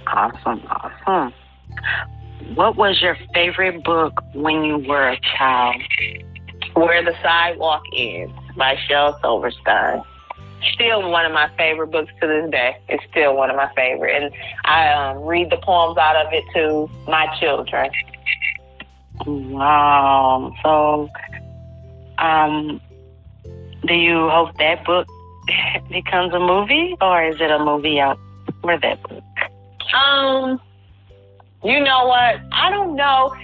Awesome, 0.08 0.62
awesome. 0.67 1.34
What 2.56 2.76
was 2.76 3.02
your 3.02 3.17
favorite 3.34 3.84
book 3.84 4.21
when 4.34 4.63
you 4.63 4.78
were 4.78 5.10
a 5.10 5.19
child? 5.38 5.82
Where 6.73 7.04
the 7.04 7.15
Sidewalk 7.23 7.84
Ends 7.95 8.34
by 8.58 8.78
Shel 8.88 9.17
Silverstein. 9.21 10.04
Still 10.73 11.10
one 11.10 11.26
of 11.26 11.32
my 11.32 11.49
favorite 11.58 11.88
books 11.88 12.12
to 12.21 12.28
this 12.28 12.49
day. 12.49 12.78
It's 12.88 13.04
still 13.12 13.36
one 13.36 13.49
of 13.49 13.56
my 13.56 13.71
favorite. 13.76 14.23
And 14.23 14.34
I 14.65 14.91
um, 14.93 15.23
read 15.23 15.49
the 15.49 15.58
poems 15.58 15.97
out 15.97 16.15
of 16.15 16.32
it 16.32 16.43
to 16.54 16.89
my 17.10 17.28
children. 17.39 17.91
Wow. 19.26 20.54
So, 20.63 21.10
um, 22.17 22.82
do 23.86 23.93
you 23.93 24.30
hope 24.30 24.58
that 24.58 24.86
book 24.86 25.08
becomes 25.89 26.34
a 26.34 26.39
movie 26.39 26.95
or 27.02 27.23
is 27.23 27.36
it 27.39 27.52
a 27.52 27.60
movie 27.60 27.99
out 27.99 28.17
for 28.62 28.80
that 28.80 29.04
book? 29.04 29.23
Um, 29.93 30.60
you 31.63 31.80
know 31.84 32.08
what? 32.08 32.39
I 32.52 32.69
don't 32.69 32.95
know. 32.95 33.36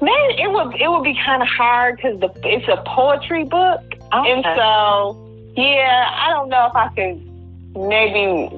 Man, 0.00 0.30
it 0.38 0.50
would 0.50 0.74
it 0.80 0.90
would 0.90 1.04
be 1.04 1.18
kind 1.24 1.40
of 1.40 1.48
hard 1.48 1.96
because 1.96 2.20
the 2.20 2.28
it's 2.44 2.68
a 2.68 2.82
poetry 2.86 3.44
book, 3.44 3.80
okay. 4.12 4.32
and 4.32 4.44
so 4.56 5.23
yeah, 5.56 6.10
I 6.12 6.30
don't 6.30 6.48
know 6.48 6.66
if 6.66 6.74
I 6.74 6.88
could 6.94 7.20
maybe 7.76 8.50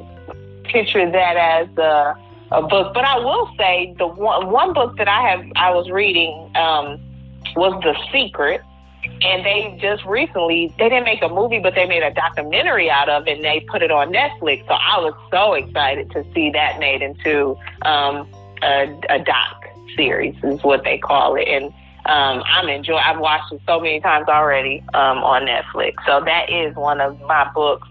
picture 0.65 1.11
that 1.11 1.37
as 1.37 1.69
a 1.79 2.17
a 2.53 2.63
book. 2.63 2.95
But 2.95 3.05
I 3.05 3.19
will 3.19 3.51
say 3.59 3.95
the 3.99 4.07
one 4.07 4.51
one 4.51 4.73
book 4.73 4.97
that 4.99 5.09
I 5.09 5.29
have 5.29 5.45
I 5.57 5.71
was 5.71 5.91
reading 5.91 6.33
um, 6.55 7.01
was 7.57 7.81
The 7.83 7.95
Secret, 8.13 8.61
and 9.23 9.45
they 9.45 9.79
just 9.81 10.05
recently 10.05 10.75
they 10.79 10.89
didn't 10.89 11.05
make 11.05 11.23
a 11.23 11.29
movie, 11.29 11.59
but 11.59 11.75
they 11.75 11.87
made 11.87 12.03
a 12.03 12.13
documentary 12.13 12.91
out 12.91 13.09
of 13.09 13.27
it, 13.27 13.37
and 13.37 13.45
they 13.45 13.61
put 13.69 13.83
it 13.83 13.91
on 13.91 14.13
Netflix. 14.13 14.67
So 14.67 14.75
I 14.75 14.99
was 14.99 15.15
so 15.31 15.55
excited 15.55 16.11
to 16.13 16.25
see 16.35 16.51
that 16.51 16.79
made 16.79 17.03
into 17.03 17.57
um, 17.83 18.29
a, 18.63 18.99
a 19.11 19.19
doc 19.19 19.65
series 19.97 20.35
is 20.43 20.63
what 20.63 20.85
they 20.85 20.99
call 20.99 21.37
it, 21.37 21.49
and 21.49 21.73
um, 22.09 22.43
I'm 22.47 22.69
enjoying. 22.69 23.03
I've 23.05 23.19
watched 23.19 23.53
it 23.53 23.61
so 23.67 23.81
many 23.81 24.01
times 24.01 24.29
already 24.29 24.83
um, 24.95 25.19
on 25.19 25.43
Netflix. 25.43 25.95
So 26.07 26.23
that 26.25 26.51
is 26.51 26.75
one 26.77 27.01
of 27.01 27.21
my 27.23 27.51
books 27.53 27.89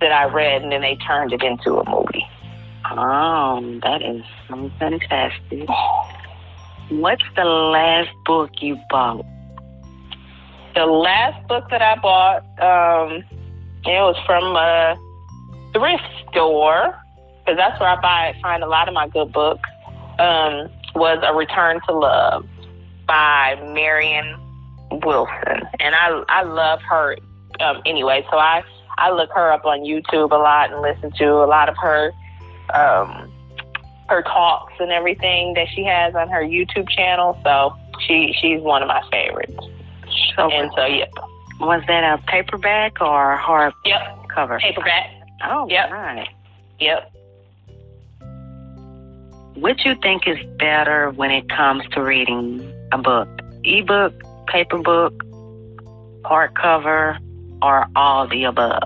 that 0.00 0.12
I 0.12 0.24
read, 0.24 0.62
and 0.62 0.72
then 0.72 0.80
they 0.80 0.96
turned 0.96 1.32
it 1.32 1.42
into 1.42 1.74
a 1.74 1.90
movie. 1.90 2.26
Oh, 2.90 3.78
that 3.82 4.02
is 4.02 4.22
so 4.48 4.70
fantastic. 4.78 5.68
What's 6.88 7.22
the 7.36 7.44
last 7.44 8.10
book 8.24 8.50
you 8.60 8.78
bought? 8.88 9.26
The 10.74 10.86
last 10.86 11.46
book 11.46 11.64
that 11.70 11.82
I 11.82 11.96
bought, 11.96 12.42
um, 12.60 13.22
it 13.84 14.00
was 14.00 14.16
from 14.24 14.56
a 14.56 14.96
thrift 15.72 16.30
store 16.30 16.98
because 17.40 17.58
that's 17.58 17.78
where 17.78 17.90
I 17.90 18.00
buy 18.00 18.36
find 18.40 18.62
a 18.62 18.68
lot 18.68 18.88
of 18.88 18.94
my 18.94 19.08
good 19.08 19.32
books 19.32 19.68
um, 20.18 20.70
was 20.94 21.22
A 21.26 21.34
Return 21.34 21.80
to 21.88 21.94
Love 21.94 22.46
by 23.10 23.60
Marianne 23.74 24.38
Williamson. 25.02 25.66
And 25.80 25.96
I, 25.96 26.22
I 26.28 26.42
love 26.44 26.80
her 26.82 27.16
um, 27.58 27.82
anyway. 27.84 28.24
So 28.30 28.38
I, 28.38 28.62
I 28.98 29.10
look 29.10 29.30
her 29.34 29.50
up 29.50 29.64
on 29.64 29.80
YouTube 29.80 30.30
a 30.30 30.36
lot 30.36 30.72
and 30.72 30.80
listen 30.80 31.10
to 31.18 31.26
a 31.42 31.48
lot 31.48 31.68
of 31.68 31.76
her 31.78 32.12
um, 32.72 33.32
her 34.08 34.22
talks 34.22 34.74
and 34.78 34.92
everything 34.92 35.54
that 35.54 35.66
she 35.74 35.82
has 35.82 36.14
on 36.14 36.28
her 36.28 36.42
YouTube 36.42 36.88
channel. 36.88 37.36
So 37.42 37.76
she 38.06 38.32
she's 38.40 38.60
one 38.60 38.80
of 38.80 38.86
my 38.86 39.02
favorites. 39.10 39.58
So, 40.36 40.48
and 40.48 40.70
so 40.76 40.86
yep. 40.86 41.10
Was 41.58 41.82
that 41.88 42.04
a 42.04 42.22
paperback 42.26 43.00
or 43.00 43.36
hard 43.36 43.74
yep. 43.84 44.00
cover? 44.28 44.58
Paperback. 44.60 45.10
Oh, 45.44 45.68
yep. 45.68 45.90
Right. 45.90 46.28
Yep. 46.78 47.12
What 49.56 49.84
you 49.84 49.94
think 50.00 50.28
is 50.28 50.38
better 50.58 51.10
when 51.10 51.30
it 51.32 51.48
comes 51.50 51.82
to 51.92 52.02
reading 52.02 52.72
a 52.92 52.98
book? 52.98 53.28
Ebook, 53.64 54.14
paper 54.46 54.78
book, 54.78 55.24
hardcover, 56.22 57.18
or 57.62 57.86
all 57.96 58.26
the 58.28 58.44
above? 58.44 58.82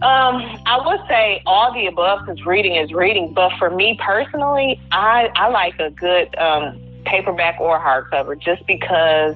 Um, 0.00 0.60
I 0.64 0.80
would 0.86 1.00
say 1.08 1.42
all 1.44 1.72
the 1.74 1.86
above 1.86 2.24
because 2.24 2.44
reading 2.46 2.76
is 2.76 2.92
reading. 2.92 3.32
But 3.32 3.50
for 3.58 3.68
me 3.70 3.98
personally, 4.00 4.80
I 4.92 5.28
I 5.34 5.48
like 5.48 5.78
a 5.80 5.90
good 5.90 6.36
um, 6.38 6.80
paperback 7.04 7.60
or 7.60 7.80
hardcover 7.80 8.38
just 8.38 8.64
because 8.66 9.34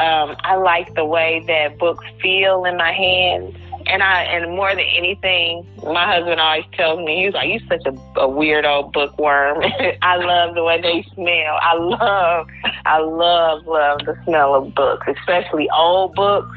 um, 0.00 0.34
I 0.40 0.56
like 0.56 0.94
the 0.94 1.04
way 1.04 1.44
that 1.46 1.78
books 1.78 2.04
feel 2.20 2.64
in 2.64 2.76
my 2.76 2.90
hands. 2.90 3.54
And 3.86 4.02
I 4.02 4.22
and 4.22 4.56
more 4.56 4.70
than 4.70 4.86
anything, 4.96 5.66
my 5.84 6.06
husband 6.06 6.40
always 6.40 6.64
tells 6.72 7.04
me 7.04 7.24
he's 7.24 7.34
like, 7.34 7.48
"You're 7.48 7.68
such 7.68 7.86
a, 7.86 7.90
a 8.20 8.28
weirdo 8.28 8.92
bookworm." 8.92 9.62
I 10.02 10.16
love 10.16 10.54
the 10.54 10.64
way 10.64 10.80
they 10.80 11.06
smell. 11.14 11.58
I 11.60 11.74
love, 11.74 12.46
I 12.86 12.98
love, 12.98 13.66
love 13.66 13.98
the 14.06 14.16
smell 14.24 14.54
of 14.54 14.74
books, 14.74 15.06
especially 15.18 15.68
old 15.70 16.14
books. 16.14 16.56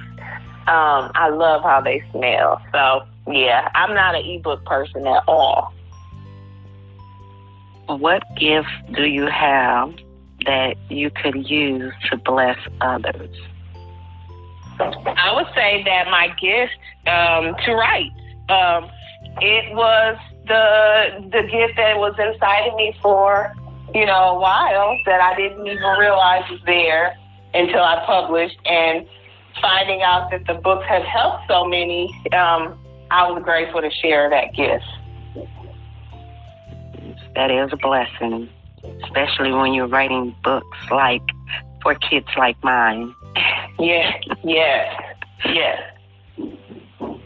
Um, 0.68 1.12
I 1.16 1.30
love 1.30 1.64
how 1.64 1.82
they 1.82 2.04
smell. 2.12 2.62
So 2.72 3.06
yeah, 3.32 3.70
I'm 3.76 3.94
not 3.94 4.16
an 4.16 4.26
ebook 4.26 4.64
person 4.66 5.06
at 5.06 5.24
all. 5.28 5.74
What 7.88 8.24
gift 8.38 8.70
do 8.94 9.06
you 9.06 9.28
have 9.28 9.94
that 10.46 10.76
you 10.90 11.10
could 11.10 11.50
use 11.50 11.94
to 12.10 12.18
bless 12.18 12.58
others? 12.82 13.36
I 14.80 15.34
would 15.34 15.48
say 15.56 15.84
that 15.84 16.08
my 16.10 16.28
gift 16.40 16.74
um, 17.08 17.56
to 17.66 17.74
write. 17.74 18.12
Um, 18.50 18.90
it 19.42 19.76
was 19.76 20.18
the 20.48 21.30
the 21.32 21.44
gift 21.44 21.78
that 21.78 21.98
was 21.98 22.14
inside 22.18 22.70
of 22.70 22.76
me 22.76 22.96
for 23.02 23.54
you 23.94 24.06
know 24.06 24.36
a 24.36 24.40
while 24.40 24.98
that 25.06 25.22
I 25.22 25.36
didn't 25.36 25.66
even 25.66 25.84
realize 26.00 26.50
was 26.50 26.62
there 26.66 27.18
until 27.54 27.82
I 27.82 28.04
published 28.06 28.58
and 28.66 29.06
finding 29.62 30.02
out 30.02 30.30
that 30.32 30.46
the 30.46 30.56
books 30.56 30.86
have 30.88 31.04
helped 31.04 31.44
so 31.48 31.66
many. 31.66 32.14
Um, 32.34 32.78
I 33.10 33.30
was 33.30 33.42
grateful 33.44 33.82
to 33.82 33.90
share 33.90 34.30
that 34.30 34.54
gift. 34.54 34.86
That 37.36 37.52
is 37.52 37.72
a 37.72 37.78
blessing, 37.78 38.50
especially 39.04 39.52
when 39.52 39.74
you're 39.74 39.88
writing 39.88 40.36
books 40.44 40.78
like 40.92 41.22
for 41.82 41.96
kids 41.96 42.28
like 42.38 42.62
mine. 42.64 43.14
Yeah, 43.80 44.12
yeah, 44.44 45.14
yeah. 45.46 45.92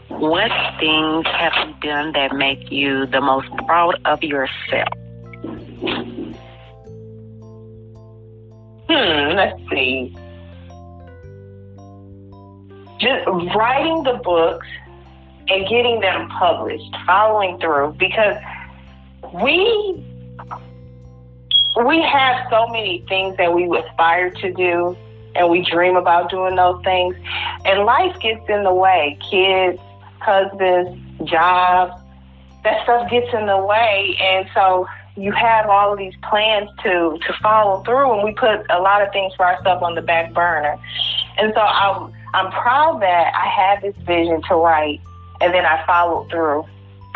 What 0.08 0.50
things 0.78 1.26
have 1.26 1.52
you 1.66 1.74
done 1.80 2.12
that 2.12 2.34
make 2.36 2.70
you 2.70 3.06
the 3.06 3.20
most 3.20 3.48
proud 3.66 3.98
of 4.04 4.22
yourself? 4.22 4.88
Hmm, 8.88 9.36
let's 9.36 9.58
see. 9.70 10.14
Just 13.00 13.26
writing 13.56 14.02
the 14.04 14.20
books 14.22 14.66
and 15.48 15.68
getting 15.68 16.00
them 16.00 16.28
published, 16.28 16.94
following 17.06 17.58
through, 17.58 17.96
because 17.98 18.36
we 19.42 20.04
we 21.84 22.02
have 22.02 22.46
so 22.50 22.66
many 22.68 23.04
things 23.08 23.36
that 23.38 23.54
we 23.54 23.66
aspire 23.76 24.30
to 24.30 24.52
do 24.52 24.96
and 25.34 25.48
we 25.50 25.62
dream 25.62 25.96
about 25.96 26.30
doing 26.30 26.56
those 26.56 26.82
things. 26.84 27.16
And 27.64 27.84
life 27.84 28.18
gets 28.20 28.48
in 28.48 28.64
the 28.64 28.74
way. 28.74 29.18
Kids 29.30 29.78
husbands 30.20 30.98
jobs 31.24 32.00
that 32.64 32.82
stuff 32.84 33.10
gets 33.10 33.32
in 33.34 33.46
the 33.46 33.58
way. 33.58 34.16
And 34.20 34.48
so 34.54 34.86
you 35.16 35.32
have 35.32 35.68
all 35.68 35.92
of 35.92 35.98
these 35.98 36.14
plans 36.22 36.70
to 36.82 37.18
to 37.26 37.32
follow 37.42 37.82
through 37.82 38.14
and 38.14 38.24
we 38.24 38.32
put 38.32 38.64
a 38.70 38.80
lot 38.80 39.02
of 39.02 39.12
things 39.12 39.34
for 39.34 39.44
ourselves 39.44 39.82
on 39.82 39.94
the 39.94 40.02
back 40.02 40.32
burner. 40.32 40.78
And 41.38 41.52
so 41.54 41.60
i'm 41.60 42.12
i'm 42.32 42.50
proud 42.50 43.02
that 43.02 43.32
i 43.34 43.46
had 43.46 43.82
this 43.82 43.96
vision 44.06 44.40
to 44.48 44.54
write 44.54 45.00
and 45.40 45.52
then 45.52 45.66
i 45.66 45.84
followed 45.86 46.30
through. 46.30 46.64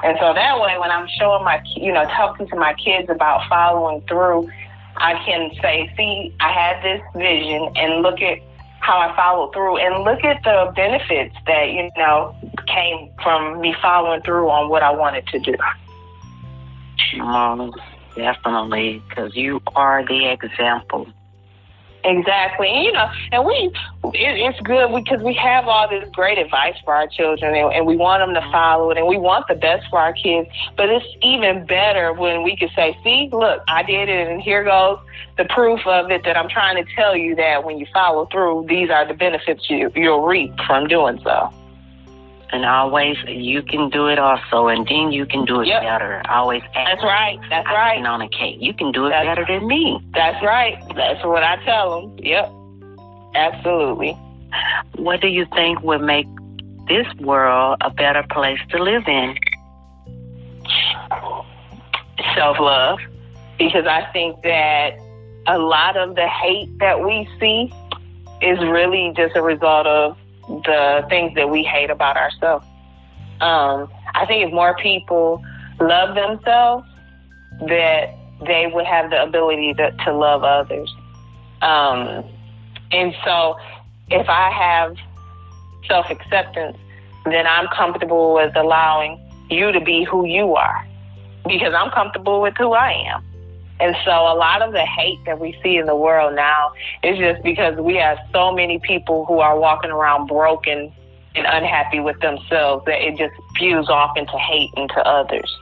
And 0.03 0.19
so 0.21 0.35
that 0.35 0.61
way, 0.61 0.77
when 0.79 0.91
I'm 0.91 1.09
showing 1.19 1.43
my, 1.43 1.63
you 1.75 1.91
know, 1.91 2.05
talking 2.05 2.47
to 2.49 2.57
my 2.57 2.75
kids 2.75 3.09
about 3.09 3.49
following 3.49 4.03
through, 4.03 4.51
I 4.99 5.15
can 5.25 5.51
say, 5.61 5.93
see, 5.97 6.35
I 6.41 6.53
had 6.53 6.83
this 6.83 7.03
vision 7.15 7.71
and 7.77 8.03
look 8.03 8.21
at 8.21 8.39
how 8.81 8.99
I 8.99 9.15
followed 9.17 9.53
through 9.53 9.79
and 9.79 10.05
look 10.05 10.23
at 10.25 10.43
the 10.45 10.73
benefits 10.75 11.35
that, 11.47 11.71
you 11.71 11.91
know, 11.97 12.35
came 12.67 13.11
from 13.23 13.61
me 13.61 13.75
following 13.83 14.23
through 14.23 14.49
on 14.49 14.69
what 14.69 14.83
I 14.83 14.91
wanted 14.91 15.27
to 15.29 15.39
do. 15.39 15.55
Um, 17.21 17.73
definitely, 18.15 19.03
because 19.09 19.35
you 19.35 19.61
are 19.75 20.05
the 20.07 20.31
example. 20.31 21.09
Exactly, 22.05 22.69
and, 22.69 22.85
you 22.85 22.93
know, 22.93 23.11
and 23.33 23.45
we 23.45 23.73
it, 24.15 24.39
it's 24.39 24.61
good 24.61 24.95
because 24.95 25.21
we 25.23 25.35
have 25.35 25.67
all 25.67 25.89
this 25.89 26.09
great 26.13 26.39
advice 26.39 26.77
for 26.85 26.95
our 26.95 27.09
children, 27.09 27.55
and, 27.55 27.73
and 27.73 27.87
we 27.87 27.97
want 27.97 28.21
them 28.23 28.35
to 28.35 28.41
mm-hmm. 28.41 28.53
follow 28.53 28.91
it, 28.91 28.99
and 28.99 29.07
we 29.07 29.17
want 29.17 29.49
the 29.49 29.55
best 29.55 29.87
for 29.91 29.99
our 29.99 30.13
kids. 30.13 30.49
But 30.77 30.89
it's 30.89 31.05
even 31.23 31.67
better 31.67 32.13
when 32.13 32.45
we 32.45 32.57
can 32.57 32.69
say, 32.77 32.97
"See, 33.03 33.29
look, 33.33 33.63
I 33.69 33.83
did 33.83 34.09
it, 34.09 34.29
and 34.29 34.41
here 34.41 34.63
goes 34.63 34.99
the 35.37 35.47
proof 35.47 35.85
of 35.87 36.11
it 36.11 36.25
that 36.25 36.37
I'm 36.37 36.49
trying 36.49 36.83
to 36.83 36.95
tell 36.95 37.17
you 37.17 37.35
that 37.37 37.65
when 37.65 37.79
you 37.79 37.87
follow 37.93 38.27
through, 38.27 38.67
these 38.69 38.89
are 38.91 39.07
the 39.07 39.15
benefits 39.15 39.69
you 39.69 39.91
you'll 39.95 40.25
reap 40.25 40.53
from 40.67 40.87
doing 40.87 41.21
so." 41.25 41.53
And 42.53 42.65
always, 42.65 43.17
you 43.27 43.61
can 43.63 43.91
do 43.91 44.07
it 44.07 44.19
also, 44.19 44.69
and 44.69 44.87
then 44.87 45.11
you 45.11 45.27
can 45.27 45.45
do 45.45 45.61
it 45.63 45.67
Yep. 45.67 45.83
better. 45.83 46.23
Always 46.29 46.63
ask. 46.75 46.91
That's 46.93 47.03
right. 47.05 47.39
That's 47.51 47.67
right. 47.67 48.05
on 48.07 48.23
a 48.23 48.29
cake. 48.29 48.59
You 48.61 48.73
can 48.73 48.93
do 48.93 49.07
it 49.07 49.11
That's- 49.11 49.27
better 49.37 49.45
than 49.45 49.67
me. 49.67 49.99
That's 50.15 50.41
right. 50.45 50.77
That's 50.95 51.25
what 51.25 51.43
I 51.43 51.57
tell 51.65 52.01
them. 52.03 52.17
Yep. 52.19 52.51
Absolutely. 53.35 54.13
What 54.97 55.21
do 55.21 55.29
you 55.29 55.45
think 55.55 55.83
would 55.83 56.01
make 56.03 56.27
this 56.89 57.07
world 57.21 57.79
a 57.81 57.91
better 57.91 58.25
place 58.31 58.61
to 58.71 58.83
live 58.83 59.07
in? 59.09 59.35
Self 62.35 62.59
love. 62.61 62.99
Because 63.59 63.87
I 63.87 64.07
think 64.13 64.41
that 64.43 64.97
a 65.47 65.59
lot 65.59 65.97
of 65.97 66.15
the 66.15 66.27
hate 66.29 66.79
that 66.79 67.03
we 67.05 67.29
see 67.41 67.73
is 68.43 68.59
really 68.61 69.13
just 69.17 69.35
a 69.37 69.43
result 69.43 69.87
of 69.87 70.17
the 70.49 71.05
things 71.09 71.35
that 71.35 71.51
we 71.51 71.63
hate 71.63 71.91
about 71.91 72.17
ourselves. 72.17 72.65
Um, 73.41 73.91
I 74.15 74.25
think 74.27 74.47
if 74.47 74.53
more 74.53 74.77
people 74.77 75.43
love 75.81 76.15
themselves, 76.15 76.87
that 77.69 78.15
they 78.47 78.71
would 78.73 78.87
have 78.87 79.11
the 79.11 79.23
ability 79.23 79.75
to, 79.75 79.91
to 80.05 80.13
love 80.13 80.45
others. 80.45 80.95
Um, 81.63 82.25
and 82.93 83.15
so 83.25 83.57
if 84.11 84.29
I 84.29 84.51
have 84.51 84.97
self 85.87 86.11
acceptance, 86.11 86.77
then 87.25 87.47
I'm 87.47 87.67
comfortable 87.69 88.35
with 88.35 88.55
allowing 88.57 89.21
you 89.51 89.73
to 89.73 89.81
be 89.81 90.05
who 90.05 90.27
you 90.27 90.55
are 90.55 90.87
because 91.47 91.73
I'm 91.75 91.91
comfortable 91.91 92.41
with 92.41 92.55
who 92.57 92.73
I 92.73 92.93
am. 92.93 93.25
And 93.79 93.95
so 94.05 94.11
a 94.11 94.35
lot 94.35 94.63
of 94.63 94.73
the 94.73 94.85
hate 94.85 95.19
that 95.27 95.39
we 95.39 95.59
see 95.63 95.77
in 95.77 95.87
the 95.87 95.97
world 95.97 96.35
now 96.35 96.73
is 97.03 97.19
just 97.19 97.43
because 97.43 97.77
we 97.79 97.97
have 97.97 98.19
so 98.33 98.51
many 98.53 98.79
people 98.79 99.27
who 99.27 99.41
are 99.41 99.59
walking 99.59 99.91
around 99.91 100.27
broken 100.29 100.93
and 101.35 101.47
unhappy 101.47 102.01
with 102.01 102.19
themselves 102.21 102.85
that 102.87 103.03
it 103.07 103.17
just 103.19 103.35
spews 103.55 103.89
off 103.91 104.17
into 104.17 104.39
hate 104.39 104.71
into 104.77 104.99
others. 105.07 105.55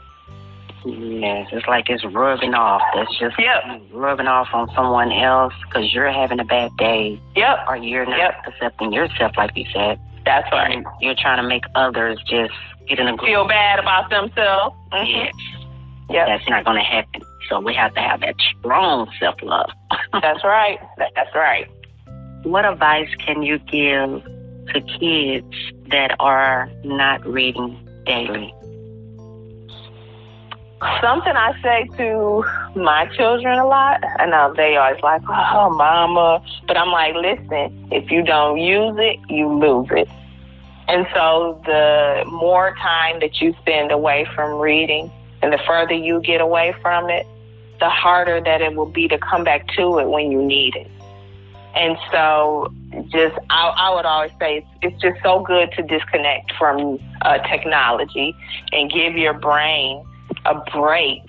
Yes, 0.86 1.48
it's 1.50 1.66
like 1.66 1.88
it's 1.88 2.04
rubbing 2.04 2.54
off. 2.54 2.82
That's 2.94 3.18
just 3.18 3.38
Yep. 3.38 3.80
rubbing 3.92 4.26
off 4.26 4.48
on 4.52 4.70
someone 4.74 5.10
else 5.12 5.54
because 5.66 5.92
you're 5.94 6.10
having 6.12 6.38
a 6.40 6.44
bad 6.44 6.76
day 6.76 7.18
Yep, 7.34 7.64
or 7.66 7.76
you're 7.76 8.04
not 8.06 8.18
Yep. 8.18 8.34
accepting 8.46 8.92
yourself, 8.92 9.32
like 9.36 9.56
you 9.56 9.64
said. 9.72 9.98
that's 10.26 10.50
right. 10.52 10.72
And 10.76 10.86
you're 11.00 11.14
trying 11.14 11.36
to 11.36 11.42
make 11.42 11.64
others 11.74 12.18
just 12.26 12.54
get 12.88 12.98
in 12.98 13.08
a 13.08 13.14
group. 13.14 13.28
Feel 13.28 13.46
bad 13.46 13.78
about 13.78 14.08
themselves. 14.08 14.74
Mhm. 14.90 15.06
Yes, 15.06 15.34
Yep, 16.08 16.26
that's 16.28 16.48
not 16.48 16.64
going 16.64 16.78
to 16.78 16.82
happen. 16.82 17.20
So 17.48 17.60
we 17.60 17.74
have 17.74 17.94
to 17.94 18.00
have 18.00 18.20
that 18.20 18.36
strong 18.58 19.10
self 19.20 19.42
love. 19.42 19.70
that's 20.12 20.44
right. 20.44 20.78
That's 20.98 21.34
right. 21.34 21.68
what 22.44 22.64
advice 22.64 23.08
can 23.18 23.42
you 23.42 23.58
give 23.58 24.22
to 24.72 24.80
kids 24.98 25.54
that 25.90 26.16
are 26.20 26.70
not 26.84 27.26
reading 27.26 27.78
daily? 28.06 28.54
Something 31.00 31.32
I 31.34 31.52
say 31.62 31.88
to 31.96 32.44
my 32.76 33.06
children 33.16 33.58
a 33.58 33.66
lot, 33.66 34.04
I 34.18 34.26
know 34.26 34.50
uh, 34.50 34.52
they 34.52 34.76
always 34.76 35.02
like, 35.02 35.22
oh, 35.28 35.70
mama. 35.70 36.44
But 36.66 36.76
I'm 36.76 36.90
like, 36.90 37.14
listen, 37.14 37.88
if 37.90 38.10
you 38.10 38.22
don't 38.22 38.58
use 38.58 38.94
it, 38.98 39.18
you 39.30 39.48
lose 39.48 39.88
it. 39.92 40.08
And 40.88 41.06
so 41.14 41.60
the 41.64 42.24
more 42.26 42.74
time 42.74 43.20
that 43.20 43.40
you 43.40 43.54
spend 43.62 43.92
away 43.92 44.26
from 44.34 44.60
reading 44.60 45.10
and 45.40 45.52
the 45.52 45.58
further 45.66 45.94
you 45.94 46.20
get 46.20 46.42
away 46.42 46.74
from 46.82 47.08
it, 47.08 47.26
the 47.80 47.88
harder 47.88 48.40
that 48.40 48.60
it 48.60 48.74
will 48.74 48.86
be 48.86 49.08
to 49.08 49.18
come 49.18 49.44
back 49.44 49.66
to 49.76 49.98
it 49.98 50.08
when 50.08 50.30
you 50.30 50.42
need 50.42 50.76
it. 50.76 50.90
And 51.74 51.98
so, 52.12 52.72
just 53.08 53.36
I, 53.50 53.74
I 53.76 53.94
would 53.94 54.04
always 54.04 54.30
say 54.38 54.58
it's, 54.58 54.66
it's 54.82 55.02
just 55.02 55.20
so 55.24 55.40
good 55.40 55.72
to 55.72 55.82
disconnect 55.82 56.52
from 56.56 57.00
uh, 57.22 57.38
technology 57.38 58.34
and 58.72 58.90
give 58.90 59.16
your 59.16 59.34
brain 59.34 60.04
a 60.44 60.54
break 60.70 61.22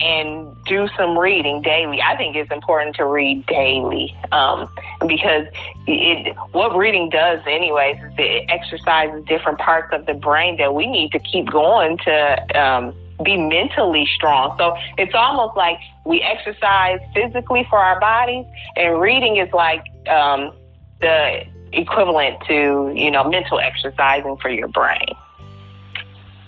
and 0.00 0.54
do 0.64 0.88
some 0.96 1.18
reading 1.18 1.60
daily. 1.62 2.00
I 2.00 2.16
think 2.16 2.36
it's 2.36 2.52
important 2.52 2.96
to 2.96 3.04
read 3.04 3.44
daily. 3.46 4.16
Um, 4.30 4.68
because 5.06 5.46
it 5.86 6.36
what 6.52 6.76
reading 6.76 7.08
does 7.10 7.40
anyways 7.46 7.96
is 7.96 8.12
it 8.18 8.44
exercises 8.48 9.24
different 9.24 9.58
parts 9.58 9.92
of 9.92 10.06
the 10.06 10.14
brain 10.14 10.56
that 10.58 10.74
we 10.74 10.86
need 10.86 11.12
to 11.12 11.18
keep 11.18 11.50
going 11.50 11.98
to 11.98 12.60
um, 12.60 12.94
be 13.24 13.36
mentally 13.36 14.06
strong. 14.14 14.54
So 14.58 14.76
it's 14.96 15.14
almost 15.14 15.56
like 15.56 15.78
we 16.04 16.22
exercise 16.22 17.00
physically 17.14 17.66
for 17.68 17.78
our 17.78 17.98
bodies, 18.00 18.46
and 18.76 19.00
reading 19.00 19.36
is 19.36 19.52
like 19.52 19.84
um, 20.08 20.52
the 21.00 21.44
equivalent 21.72 22.40
to 22.48 22.92
you 22.94 23.10
know 23.10 23.28
mental 23.28 23.58
exercising 23.58 24.36
for 24.38 24.50
your 24.50 24.68
brain. 24.68 25.14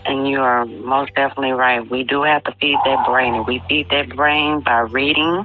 And 0.07 0.27
you 0.27 0.41
are 0.41 0.65
most 0.65 1.15
definitely 1.15 1.53
right. 1.53 1.89
We 1.89 2.05
do 2.05 2.23
have 2.23 2.43
to 2.45 2.53
feed 2.61 2.79
that 2.85 3.07
brain, 3.07 3.35
and 3.35 3.47
we 3.47 3.63
feed 3.69 3.91
that 3.91 4.09
brain 4.17 4.61
by 4.61 4.81
reading 4.81 5.45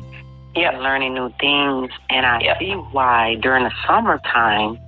yep. 0.56 0.74
and 0.74 0.84
learning 0.84 1.14
new 1.14 1.30
things. 1.40 1.92
And 2.10 2.26
I 2.26 2.42
yep. 2.42 2.60
see 2.60 2.72
why 2.72 3.36
during 3.42 3.66
the 3.66 3.72
summertime 3.86 4.80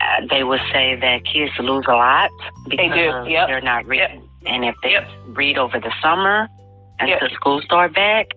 uh, 0.00 0.26
they 0.30 0.44
would 0.44 0.60
say 0.72 0.96
that 0.96 1.24
kids 1.24 1.52
lose 1.58 1.84
a 1.88 1.92
lot 1.92 2.30
because 2.68 2.78
they 2.78 2.88
do. 2.88 3.30
Yep. 3.30 3.48
they're 3.48 3.60
not 3.60 3.86
reading. 3.86 4.28
And 4.46 4.64
if 4.64 4.74
they 4.82 4.96
read 5.28 5.58
over 5.58 5.78
the 5.78 5.92
summer 6.02 6.48
until 6.98 7.28
school 7.30 7.60
start 7.62 7.94
back, 7.94 8.28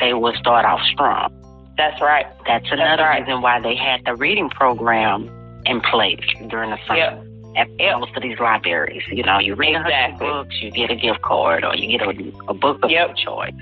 they 0.00 0.14
will 0.14 0.34
start 0.34 0.64
off 0.64 0.80
strong. 0.92 1.38
That's 1.76 2.00
right. 2.00 2.26
That's 2.46 2.66
another 2.66 2.96
That's 2.96 3.00
right. 3.00 3.20
reason 3.20 3.42
why 3.42 3.60
they 3.60 3.76
had 3.76 4.04
the 4.04 4.14
reading 4.14 4.50
program 4.50 5.30
in 5.66 5.80
place 5.80 6.20
during 6.48 6.70
the 6.70 6.78
summer 6.86 7.24
at 7.56 7.68
yep. 7.78 8.00
most 8.00 8.14
of 8.16 8.22
these 8.22 8.38
libraries. 8.38 9.02
You 9.10 9.22
know, 9.22 9.38
you 9.38 9.54
read 9.54 9.76
exactly. 9.76 10.26
books, 10.26 10.60
you 10.60 10.70
get 10.70 10.90
a 10.90 10.96
gift 10.96 11.22
card, 11.22 11.64
or 11.64 11.74
you 11.74 11.98
get 11.98 12.06
a, 12.06 12.32
a 12.48 12.54
book 12.54 12.82
of 12.82 12.90
yep. 12.90 13.08
your 13.08 13.16
choice. 13.16 13.54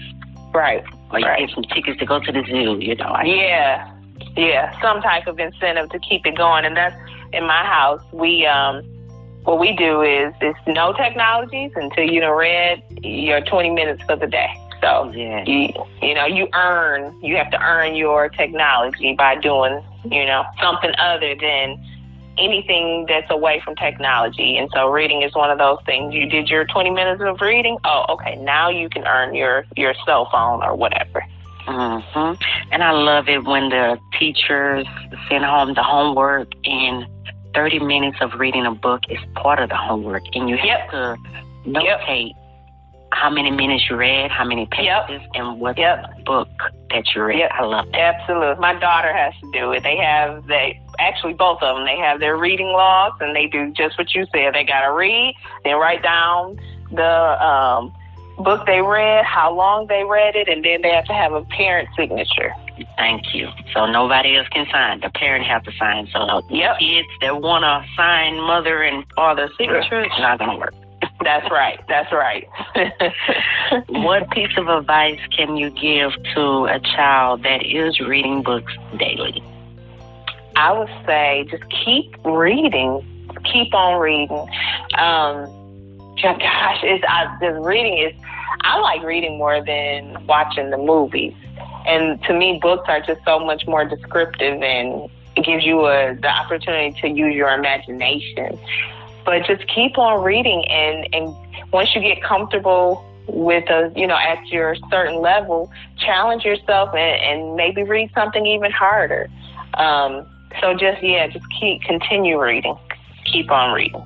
Right. 0.52 0.82
Or 1.10 1.20
you 1.20 1.26
right. 1.26 1.46
get 1.46 1.54
some 1.54 1.64
tickets 1.64 1.98
to 2.00 2.06
go 2.06 2.20
to 2.20 2.32
the 2.32 2.44
zoo. 2.46 2.78
You 2.80 2.96
know. 2.96 3.06
I 3.06 3.24
yeah. 3.24 3.94
Yeah. 4.36 4.80
Some 4.80 5.02
type 5.02 5.26
of 5.26 5.38
incentive 5.38 5.90
to 5.90 5.98
keep 5.98 6.26
it 6.26 6.36
going, 6.36 6.64
and 6.64 6.76
that's 6.76 6.96
in 7.32 7.46
my 7.46 7.64
house. 7.64 8.02
We 8.12 8.46
um, 8.46 8.82
what 9.44 9.58
we 9.58 9.72
do 9.72 10.02
is 10.02 10.32
it's 10.40 10.58
no 10.66 10.92
technologies 10.92 11.72
until 11.74 12.04
you 12.04 12.22
have 12.22 12.36
read 12.36 12.82
your 13.02 13.40
20 13.40 13.70
minutes 13.70 14.02
for 14.04 14.16
the 14.16 14.26
day. 14.26 14.50
So 14.80 15.12
yeah. 15.14 15.44
you 15.46 15.68
you 16.00 16.14
know 16.14 16.24
you 16.24 16.48
earn 16.54 17.14
you 17.22 17.36
have 17.36 17.50
to 17.50 17.60
earn 17.60 17.94
your 17.94 18.30
technology 18.30 19.14
by 19.14 19.36
doing 19.36 19.82
you 20.04 20.24
know 20.24 20.44
something 20.58 20.92
other 20.98 21.34
than 21.34 21.78
anything 22.38 23.06
that's 23.08 23.30
away 23.30 23.60
from 23.64 23.76
technology. 23.76 24.56
And 24.56 24.70
so 24.72 24.88
reading 24.88 25.22
is 25.22 25.34
one 25.34 25.50
of 25.50 25.58
those 25.58 25.78
things. 25.84 26.14
You 26.14 26.26
did 26.26 26.48
your 26.48 26.64
20 26.64 26.90
minutes 26.90 27.22
of 27.22 27.40
reading. 27.40 27.76
Oh, 27.84 28.06
okay. 28.10 28.36
Now 28.36 28.70
you 28.70 28.88
can 28.88 29.06
earn 29.06 29.34
your, 29.34 29.66
your 29.76 29.94
cell 30.06 30.28
phone 30.32 30.62
or 30.62 30.74
whatever. 30.74 31.24
Mm-hmm. 31.66 32.42
And 32.72 32.82
I 32.82 32.92
love 32.92 33.28
it 33.28 33.44
when 33.44 33.68
the 33.68 33.98
teachers 34.18 34.86
send 35.28 35.44
home 35.44 35.74
the 35.74 35.82
homework 35.82 36.48
and 36.64 37.06
30 37.54 37.80
minutes 37.80 38.18
of 38.20 38.34
reading 38.38 38.66
a 38.66 38.74
book 38.74 39.02
is 39.08 39.18
part 39.34 39.58
of 39.58 39.68
the 39.68 39.76
homework. 39.76 40.22
And 40.34 40.48
you 40.48 40.56
have 40.56 40.66
yep. 40.66 40.90
to 40.90 41.16
notate 41.66 42.28
yep 42.28 42.36
how 43.12 43.28
many 43.28 43.50
minutes 43.50 43.84
you 43.90 43.96
read, 43.96 44.30
how 44.30 44.44
many 44.44 44.66
pages, 44.66 44.86
yep. 44.86 45.30
and 45.34 45.60
what 45.60 45.76
book 46.24 46.48
that 46.90 47.04
you 47.14 47.22
read. 47.22 47.48
I 47.50 47.64
love 47.64 47.86
that. 47.92 48.20
Absolutely. 48.20 48.60
My 48.60 48.74
daughter 48.78 49.12
has 49.12 49.34
to 49.40 49.50
do 49.52 49.72
it. 49.72 49.82
They 49.82 49.96
have 49.96 50.46
they 50.46 50.80
actually 50.98 51.34
both 51.34 51.62
of 51.62 51.76
them. 51.76 51.86
They 51.86 51.98
have 51.98 52.20
their 52.20 52.36
reading 52.36 52.68
logs, 52.68 53.16
and 53.20 53.34
they 53.34 53.46
do 53.46 53.72
just 53.72 53.98
what 53.98 54.14
you 54.14 54.26
said. 54.32 54.54
They 54.54 54.64
got 54.64 54.82
to 54.82 54.92
read, 54.92 55.34
then 55.64 55.76
write 55.76 56.02
down 56.02 56.58
the 56.92 57.44
um, 57.44 57.92
book 58.38 58.66
they 58.66 58.80
read, 58.80 59.24
how 59.24 59.52
long 59.54 59.86
they 59.88 60.04
read 60.04 60.36
it, 60.36 60.48
and 60.48 60.64
then 60.64 60.82
they 60.82 60.90
have 60.90 61.04
to 61.06 61.12
have 61.12 61.32
a 61.32 61.42
parent 61.44 61.88
signature. 61.96 62.54
Thank 63.00 63.34
you. 63.34 63.48
So 63.72 63.86
nobody 63.86 64.36
else 64.36 64.46
can 64.48 64.66
sign. 64.70 65.00
The 65.00 65.08
parent 65.08 65.46
has 65.46 65.62
to 65.64 65.72
sign. 65.78 66.06
So 66.12 66.42
yep. 66.50 66.78
kids 66.78 67.08
that 67.22 67.40
want 67.40 67.62
to 67.62 67.82
sign 67.96 68.36
mother 68.36 68.82
and 68.82 69.06
father 69.16 69.48
signature, 69.56 70.04
not 70.18 70.38
going 70.38 70.50
to 70.50 70.56
work. 70.58 70.74
That's 71.24 71.50
right. 71.50 71.80
That's 71.88 72.12
right. 72.12 72.46
what 73.88 74.30
piece 74.32 74.54
of 74.58 74.68
advice 74.68 75.18
can 75.34 75.56
you 75.56 75.70
give 75.70 76.12
to 76.34 76.66
a 76.66 76.78
child 76.78 77.42
that 77.44 77.64
is 77.64 77.98
reading 78.00 78.42
books 78.42 78.74
daily? 78.98 79.42
I 80.56 80.72
would 80.72 80.90
say 81.06 81.46
just 81.50 81.64
keep 81.82 82.14
reading. 82.22 83.00
Keep 83.50 83.72
on 83.72 83.98
reading. 83.98 84.46
Um, 84.98 85.48
gosh, 86.20 86.80
it's 86.82 87.02
I, 87.08 87.34
just 87.40 87.64
reading 87.64 87.96
is. 87.96 88.12
I 88.60 88.78
like 88.80 89.02
reading 89.02 89.38
more 89.38 89.64
than 89.64 90.26
watching 90.26 90.68
the 90.68 90.76
movies, 90.76 91.32
and 91.86 92.22
to 92.24 92.34
me, 92.34 92.58
books 92.60 92.84
are 92.88 93.00
just 93.00 93.20
so 93.24 93.38
much 93.38 93.66
more 93.66 93.84
descriptive 93.84 94.62
and 94.62 95.10
it 95.36 95.44
gives 95.44 95.64
you 95.64 95.86
a, 95.86 96.14
the 96.14 96.28
opportunity 96.28 96.98
to 97.00 97.08
use 97.08 97.34
your 97.34 97.50
imagination. 97.50 98.58
But 99.24 99.46
just 99.46 99.66
keep 99.68 99.98
on 99.98 100.24
reading, 100.24 100.66
and 100.68 101.06
and 101.14 101.34
once 101.72 101.94
you 101.94 102.00
get 102.00 102.22
comfortable 102.22 103.04
with 103.26 103.68
a 103.68 103.92
you 103.94 104.06
know 104.06 104.16
at 104.16 104.46
your 104.48 104.74
certain 104.90 105.20
level, 105.20 105.70
challenge 105.98 106.44
yourself 106.44 106.90
and, 106.94 107.40
and 107.40 107.56
maybe 107.56 107.82
read 107.82 108.10
something 108.14 108.46
even 108.46 108.70
harder. 108.70 109.28
Um, 109.74 110.26
so 110.60 110.74
just 110.74 111.02
yeah, 111.02 111.28
just 111.28 111.44
keep 111.60 111.82
continue 111.82 112.40
reading, 112.40 112.76
keep 113.30 113.50
on 113.50 113.74
reading. 113.74 114.02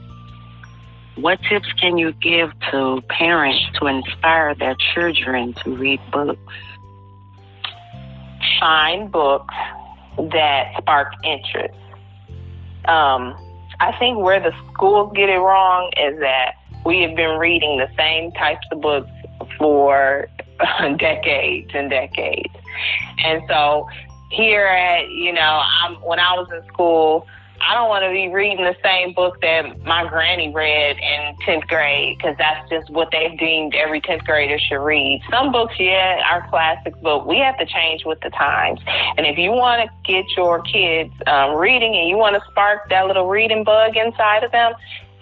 What 1.16 1.39
tips 1.49 1.72
can 1.75 1.97
you 1.97 2.12
give 2.12 2.51
to 2.72 3.01
parents 3.09 3.64
to 3.79 3.87
inspire 3.87 4.55
their 4.57 4.77
children 4.95 5.55
to 5.62 5.77
read 5.77 6.01
books? 6.11 6.53
Find 8.61 9.11
books 9.11 9.55
that 10.18 10.74
spark 10.78 11.12
interest. 11.24 11.74
Um, 12.86 13.36
I 13.80 13.95
think 13.99 14.18
where 14.18 14.40
the 14.40 14.53
schools 14.72 15.12
get 15.14 15.28
it 15.28 15.38
wrong 15.38 15.90
is 15.97 16.18
that 16.20 16.55
we 16.84 17.01
have 17.03 17.16
been 17.16 17.38
reading 17.38 17.78
the 17.78 17.88
same 17.97 18.30
types 18.32 18.66
of 18.70 18.80
books 18.80 19.11
for 19.59 20.28
decades 20.99 21.70
and 21.74 21.90
decades. 21.90 22.55
And 23.18 23.42
so 23.49 23.88
here 24.30 24.66
at, 24.66 25.09
you 25.11 25.32
know, 25.32 25.62
I'm, 25.82 25.95
when 25.97 26.18
I 26.18 26.34
was 26.34 26.49
in 26.53 26.66
school, 26.72 27.26
I 27.66 27.74
don't 27.74 27.88
want 27.88 28.04
to 28.04 28.10
be 28.10 28.28
reading 28.28 28.64
the 28.64 28.76
same 28.82 29.14
book 29.14 29.40
that 29.40 29.80
my 29.84 30.06
granny 30.06 30.52
read 30.52 30.98
in 30.98 31.36
10th 31.46 31.66
grade 31.66 32.18
because 32.18 32.36
that's 32.36 32.68
just 32.68 32.90
what 32.90 33.08
they've 33.10 33.38
deemed 33.38 33.74
every 33.74 34.02
10th 34.02 34.24
grader 34.24 34.58
should 34.58 34.84
read. 34.84 35.22
Some 35.30 35.50
books, 35.50 35.74
yeah, 35.78 36.20
are 36.30 36.46
classics, 36.50 36.98
but 37.02 37.26
we 37.26 37.38
have 37.38 37.56
to 37.58 37.66
change 37.66 38.04
with 38.04 38.20
the 38.20 38.30
times. 38.30 38.80
And 39.16 39.26
if 39.26 39.38
you 39.38 39.50
want 39.50 39.88
to 39.88 40.12
get 40.12 40.26
your 40.36 40.60
kids 40.62 41.12
um, 41.26 41.54
reading 41.54 41.94
and 41.94 42.08
you 42.08 42.18
want 42.18 42.34
to 42.36 42.42
spark 42.50 42.90
that 42.90 43.06
little 43.06 43.28
reading 43.28 43.64
bug 43.64 43.96
inside 43.96 44.44
of 44.44 44.52
them, 44.52 44.72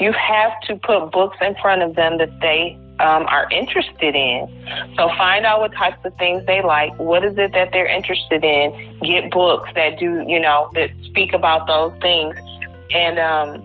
you 0.00 0.12
have 0.12 0.52
to 0.62 0.76
put 0.76 1.12
books 1.12 1.36
in 1.40 1.54
front 1.62 1.82
of 1.82 1.94
them 1.94 2.18
that 2.18 2.40
they 2.40 2.76
um, 3.02 3.26
are 3.26 3.50
interested 3.50 4.14
in. 4.14 4.48
So 4.96 5.08
find 5.18 5.44
out 5.44 5.60
what 5.60 5.74
types 5.74 5.98
of 6.04 6.16
things 6.16 6.46
they 6.46 6.62
like. 6.62 6.96
What 6.98 7.24
is 7.24 7.36
it 7.36 7.52
that 7.52 7.72
they're 7.72 7.86
interested 7.86 8.44
in? 8.44 8.98
Get 9.02 9.30
books 9.30 9.68
that 9.74 9.98
do, 9.98 10.24
you 10.26 10.40
know, 10.40 10.70
that 10.74 10.90
speak 11.04 11.32
about 11.32 11.66
those 11.66 11.92
things, 12.00 12.36
and 12.94 13.18
um, 13.18 13.60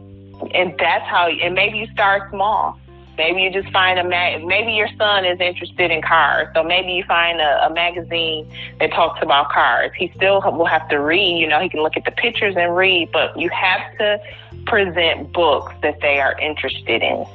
and 0.54 0.74
that's 0.80 1.06
how. 1.06 1.30
And 1.30 1.54
maybe 1.54 1.78
you 1.78 1.88
start 1.94 2.30
small. 2.32 2.80
Maybe 3.16 3.42
you 3.42 3.52
just 3.52 3.72
find 3.74 3.98
a 3.98 4.04
mag. 4.04 4.44
Maybe 4.46 4.74
your 4.74 4.90
son 4.98 5.26
is 5.26 5.40
interested 5.40 5.90
in 5.92 6.02
cars, 6.02 6.48
so 6.56 6.64
maybe 6.64 6.94
you 6.94 7.04
find 7.04 7.40
a, 7.40 7.66
a 7.66 7.74
magazine 7.74 8.52
that 8.80 8.92
talks 8.92 9.20
about 9.22 9.50
cars. 9.52 9.92
He 9.98 10.12
still 10.16 10.42
will 10.42 10.66
have 10.66 10.88
to 10.90 10.98
read. 10.98 11.40
You 11.40 11.48
know, 11.48 11.60
he 11.60 11.70
can 11.70 11.82
look 11.82 11.96
at 11.96 12.06
the 12.06 12.12
pictures 12.12 12.56
and 12.58 12.76
read, 12.76 13.12
but 13.12 13.38
you 13.40 13.50
have 13.50 13.98
to 14.00 14.20
present 14.66 15.32
books 15.32 15.74
that 15.82 16.02
they 16.02 16.20
are 16.20 16.38
interested 16.40 17.02
in. 17.04 17.26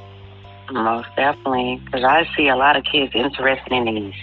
Most 0.72 1.08
definitely, 1.16 1.80
because 1.84 2.04
I 2.04 2.28
see 2.36 2.48
a 2.48 2.56
lot 2.56 2.76
of 2.76 2.84
kids 2.84 3.12
interested 3.14 3.72
in 3.72 3.84
these 3.84 4.14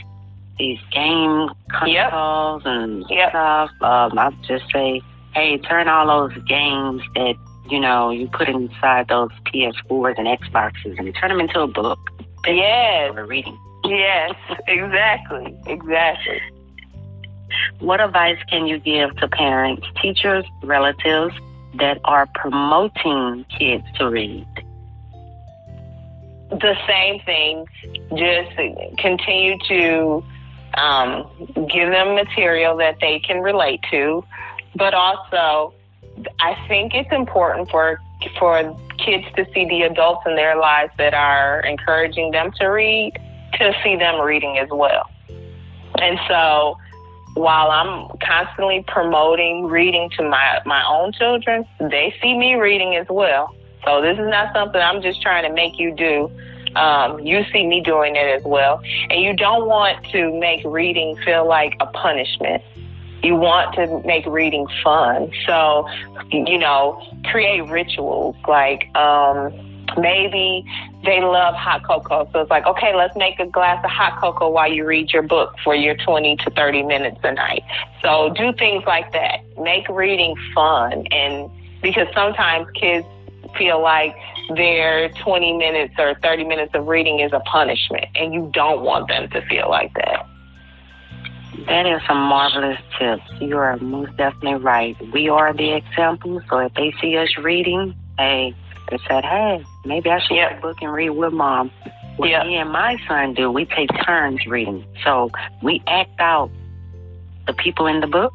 these 0.58 0.80
game 0.92 1.50
consoles 1.70 2.64
yep. 2.66 2.74
and 2.74 3.06
yep. 3.10 3.30
stuff. 3.30 3.70
Um, 3.82 4.20
I 4.20 4.32
just 4.46 4.66
say, 4.74 5.02
hey, 5.34 5.58
turn 5.58 5.88
all 5.88 6.06
those 6.06 6.38
games 6.44 7.02
that 7.16 7.36
you 7.70 7.80
know 7.80 8.10
you 8.10 8.28
put 8.28 8.50
inside 8.50 9.08
those 9.08 9.32
PS4s 9.48 10.16
and 10.18 10.28
Xboxes 10.28 11.00
and 11.00 11.16
turn 11.16 11.30
them 11.30 11.40
into 11.40 11.62
a 11.62 11.68
book. 11.68 12.00
Yes, 12.46 13.14
for 13.14 13.26
reading. 13.26 13.58
Yes, 13.86 14.34
exactly, 14.68 15.56
exactly. 15.68 16.42
What 17.80 18.02
advice 18.02 18.38
can 18.50 18.68
you 18.68 18.80
give 18.80 19.16
to 19.18 19.28
parents, 19.28 19.88
teachers, 20.02 20.46
relatives 20.64 21.34
that 21.76 22.00
are 22.04 22.28
promoting 22.36 23.46
kids 23.58 23.84
to 23.98 24.10
read? 24.10 24.46
The 26.50 26.76
same 26.88 27.22
thing. 27.22 27.66
Just 28.16 28.56
continue 28.98 29.58
to 29.68 30.24
um, 30.76 31.30
give 31.72 31.90
them 31.90 32.16
material 32.16 32.78
that 32.78 32.98
they 33.02 33.20
can 33.20 33.42
relate 33.42 33.82
to, 33.92 34.24
but 34.76 34.94
also 34.94 35.74
I 36.40 36.56
think 36.68 36.94
it's 36.94 37.12
important 37.12 37.70
for 37.70 38.00
for 38.38 38.78
kids 38.98 39.26
to 39.38 39.46
see 39.54 39.66
the 39.66 39.84
adults 39.84 40.24
in 40.26 40.36
their 40.36 40.58
lives 40.58 40.92
that 40.98 41.14
are 41.14 41.62
encouraging 41.62 42.32
them 42.32 42.52
to 42.60 42.68
read 42.68 43.14
to 43.54 43.74
see 43.84 43.96
them 43.96 44.22
reading 44.22 44.58
as 44.58 44.68
well. 44.70 45.10
And 45.96 46.20
so 46.28 46.78
while 47.36 47.72
I'm 47.72 48.10
constantly 48.22 48.84
promoting 48.88 49.66
reading 49.66 50.10
to 50.18 50.24
my, 50.24 50.60
my 50.66 50.86
own 50.88 51.12
children, 51.14 51.66
they 51.80 52.14
see 52.22 52.38
me 52.38 52.56
reading 52.56 52.96
as 52.96 53.08
well. 53.10 53.56
So 53.86 54.02
this 54.02 54.18
is 54.18 54.28
not 54.28 54.54
something 54.54 54.82
I'm 54.82 55.02
just 55.02 55.22
trying 55.22 55.48
to 55.48 55.54
make 55.54 55.80
you 55.80 55.94
do. 55.96 56.32
Um, 56.76 57.20
you 57.20 57.44
see 57.52 57.66
me 57.66 57.82
doing 57.82 58.16
it 58.16 58.28
as 58.28 58.44
well. 58.44 58.82
And 59.10 59.22
you 59.22 59.36
don't 59.36 59.68
want 59.68 60.06
to 60.12 60.38
make 60.40 60.62
reading 60.66 61.18
feel 61.26 61.48
like 61.48 61.76
a 61.80 61.88
punishment. 61.88 62.64
You 63.24 63.36
want 63.36 63.76
to 63.76 64.02
make 64.08 64.26
reading 64.26 64.68
fun. 64.84 65.32
So, 65.46 65.88
you 66.32 66.58
know, 66.58 67.02
create 67.26 67.68
rituals 67.68 68.36
like 68.48 68.96
um, 68.96 69.52
maybe 69.98 70.66
they 71.04 71.22
love 71.22 71.56
hot 71.56 71.84
cocoa. 71.84 72.30
So 72.32 72.42
it's 72.42 72.50
like, 72.50 72.66
okay, 72.66 72.96
let's 72.96 73.16
make 73.16 73.40
a 73.40 73.46
glass 73.46 73.84
of 73.84 73.90
hot 73.90 74.20
cocoa 74.20 74.50
while 74.50 74.72
you 74.72 74.86
read 74.86 75.12
your 75.12 75.24
book 75.24 75.56
for 75.64 75.76
your 75.76 75.96
20 75.96 76.38
to 76.38 76.50
30 76.52 76.84
minutes 76.84 77.20
a 77.24 77.34
night. 77.34 77.64
So 78.02 78.34
do 78.36 78.54
things 78.54 78.84
like 78.86 79.12
that. 79.14 79.40
Make 79.58 79.88
reading 79.90 80.36
fun. 80.54 81.06
And 81.12 81.50
because 81.82 82.08
sometimes 82.14 82.68
kids 82.72 83.06
feel 83.58 83.82
like 83.82 84.16
their 84.56 85.10
20 85.10 85.54
minutes 85.58 85.94
or 85.98 86.16
30 86.22 86.44
minutes 86.46 86.72
of 86.74 86.88
reading 86.88 87.20
is 87.20 87.32
a 87.34 87.40
punishment, 87.42 88.06
and 88.16 88.34
you 88.34 88.50
don't 88.54 88.82
want 88.82 89.08
them 89.08 89.30
to 89.30 89.42
feel 89.48 89.70
like 89.70 89.94
that. 89.96 90.26
That 91.68 91.86
is 91.86 92.02
some 92.08 92.18
marvelous 92.18 92.80
tips. 92.98 93.24
You 93.42 93.58
are 93.58 93.78
most 93.78 94.16
definitely 94.18 94.56
right. 94.56 94.96
We 95.14 95.30
are 95.30 95.54
the 95.54 95.74
example, 95.74 96.42
so 96.50 96.60
if 96.60 96.74
they 96.74 96.94
see 97.02 97.18
us 97.18 97.30
reading, 97.38 97.96
hey, 98.18 98.56
they 98.90 98.98
said, 99.08 99.24
hey, 99.24 99.64
maybe 99.86 100.10
I 100.10 100.20
should 100.20 100.36
yep. 100.36 100.52
get 100.52 100.60
a 100.60 100.62
book 100.62 100.78
and 100.82 100.94
read 100.94 101.12
with 101.12 101.34
mom. 101.34 101.72
What 102.18 102.30
yep. 102.30 102.46
me 102.46 102.56
and 102.56 102.72
my 102.72 102.98
son 103.08 103.34
do, 103.34 103.52
we 103.52 103.66
take 103.66 103.90
turns 104.06 104.46
reading. 104.46 104.86
So 105.04 105.32
we 105.62 105.82
act 105.88 106.20
out 106.20 106.50
the 107.48 107.54
people 107.54 107.88
in 107.88 108.00
the 108.02 108.08
book. 108.08 108.34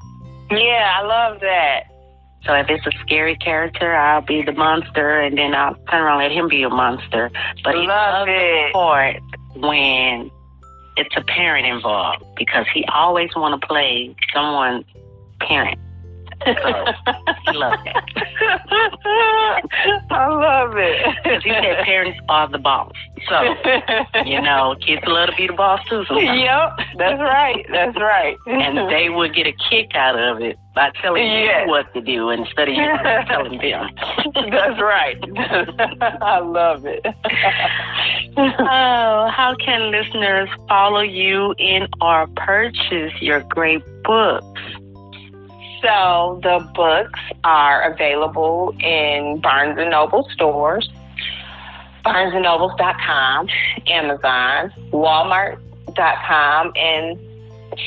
Yeah, 0.51 0.93
I 0.97 1.03
love 1.03 1.41
that. 1.41 1.85
So 2.47 2.53
if 2.55 2.69
it's 2.69 2.87
a 2.87 2.93
scary 3.01 3.37
character, 3.37 3.95
I'll 3.95 4.21
be 4.21 4.43
the 4.43 4.53
monster, 4.53 5.21
and 5.21 5.39
then 5.39 5.55
I'll 5.55 5.77
turn 5.91 6.03
around 6.03 6.23
and 6.23 6.33
let 6.33 6.39
him 6.39 6.49
be 6.49 6.63
a 6.63 6.69
monster. 6.69 7.31
But 7.63 7.75
he 7.75 7.87
loves 7.87 8.27
the 8.27 8.69
part 8.73 9.17
when 9.57 10.31
it's 10.97 11.17
a 11.17 11.23
parent 11.23 11.67
involved 11.67 12.25
because 12.37 12.67
he 12.73 12.85
always 12.93 13.31
want 13.35 13.61
to 13.61 13.67
play 13.67 14.15
someone's 14.33 14.85
parent. 15.41 15.79
So 16.45 17.53
he 17.53 17.59
loves 17.59 17.83
that. 17.85 18.05
I 20.11 20.29
love 20.29 20.77
it. 20.77 21.15
Because 21.25 21.43
he 21.43 21.51
said 21.51 21.85
parents 21.85 22.19
are 22.29 22.49
the 22.49 22.59
boss. 22.59 22.93
So, 23.29 23.41
you 24.25 24.41
know, 24.41 24.77
kids 24.85 25.03
love 25.07 25.31
to 25.31 25.37
be 25.37 25.47
the 25.47 25.55
boss 25.55 25.81
too 25.89 26.05
sometimes. 26.07 26.41
Yep, 26.41 26.87
that's 26.99 27.21
right. 27.21 27.67
That's 27.73 27.97
right. 27.97 28.37
and 28.47 28.91
they 28.91 29.09
would 29.09 29.35
get 29.35 29.47
a 29.47 29.53
kick 29.71 29.95
out 29.95 30.19
of 30.19 30.41
it 30.43 30.59
by 30.75 30.91
telling 31.01 31.25
yes. 31.25 31.63
you 31.65 31.71
what 31.71 31.93
to 31.95 32.01
do 32.01 32.31
instead 32.31 32.69
of 32.69 32.75
you 32.75 32.83
telling 33.29 33.59
them. 33.59 33.91
that's 34.51 34.81
right. 34.81 35.17
I 36.23 36.41
love 36.41 36.85
it. 36.85 37.01
oh, 38.37 39.31
how 39.31 39.55
can 39.65 39.91
listeners 39.91 40.49
follow 40.69 41.01
you 41.01 41.55
in 41.59 41.89
or 42.01 42.27
purchase 42.37 43.13
your 43.21 43.41
great 43.45 43.83
books? 44.03 44.61
So 45.85 46.41
the 46.43 46.66
books 46.74 47.20
are 47.45 47.93
available 47.93 48.74
in 48.80 49.39
Barnes 49.43 49.78
and 49.78 49.91
Noble 49.91 50.26
stores, 50.32 50.89
BarnesandNobles.com, 52.07 53.49
Amazon, 53.87 54.72
Walmart.com, 54.93 56.72
and 56.74 57.18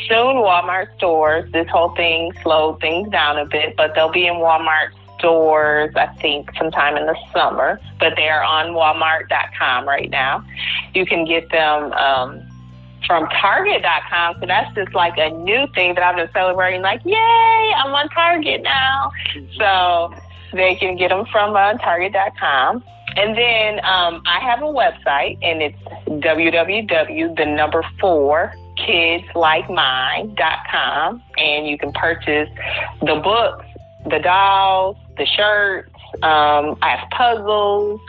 soon 0.08 0.36
Walmart 0.38 0.96
stores. 0.98 1.52
This 1.52 1.68
whole 1.70 1.96
thing 1.96 2.34
slowed 2.44 2.80
things 2.82 3.10
down 3.10 3.40
a 3.40 3.46
bit, 3.46 3.76
but 3.76 3.96
they'll 3.96 4.12
be 4.12 4.28
in 4.28 4.36
Walmart 4.36 4.90
stores, 5.18 5.92
I 5.96 6.06
think, 6.22 6.52
sometime 6.56 6.98
in 6.98 7.08
the 7.08 7.18
summer. 7.34 7.82
But 8.00 8.14
they 8.16 8.30
are 8.30 8.44
on 8.44 8.76
Walmart.com 8.76 9.88
right 9.88 10.12
now. 10.12 10.46
You 10.94 11.08
can 11.08 11.26
get 11.26 11.50
them. 11.50 11.94
Um, 11.94 12.48
from 13.06 13.28
Target.com. 13.42 14.38
So 14.40 14.46
that's 14.48 14.74
just 14.76 14.94
like 14.94 15.14
a 15.18 15.30
new 15.30 15.68
thing 15.74 15.96
that 15.96 16.04
I've 16.04 16.16
been 16.16 16.30
celebrating. 16.34 16.82
Like, 16.82 17.02
yay, 17.06 17.74
I'm 17.76 17.94
on 17.94 18.10
Target 18.10 18.64
now. 18.64 19.12
So 19.58 20.14
they 20.54 20.76
can 20.76 20.98
get 20.98 21.10
them 21.10 21.26
from 21.32 21.56
uh, 21.56 21.74
Target.com. 21.76 22.84
And 23.16 23.36
then 23.36 23.80
um, 23.84 24.22
I 24.28 24.40
have 24.42 24.62
a 24.62 24.66
website, 24.66 25.40
and 25.42 25.62
it's 25.64 25.78
www. 26.08 27.36
the 27.36 27.46
number 27.46 27.84
four 28.00 28.54
kids 28.78 29.26
like 29.34 29.66
kidslikemine.com, 29.68 31.24
and 31.38 31.68
you 31.68 31.78
can 31.80 31.92
purchase 31.94 32.50
the 33.02 33.16
books, 33.16 33.66
the 34.10 34.20
dolls, 34.20 34.98
the 35.18 35.26
shirts. 35.26 35.92
Um, 36.22 36.78
I 36.82 36.96
have 36.98 37.10
puzzles 37.10 38.00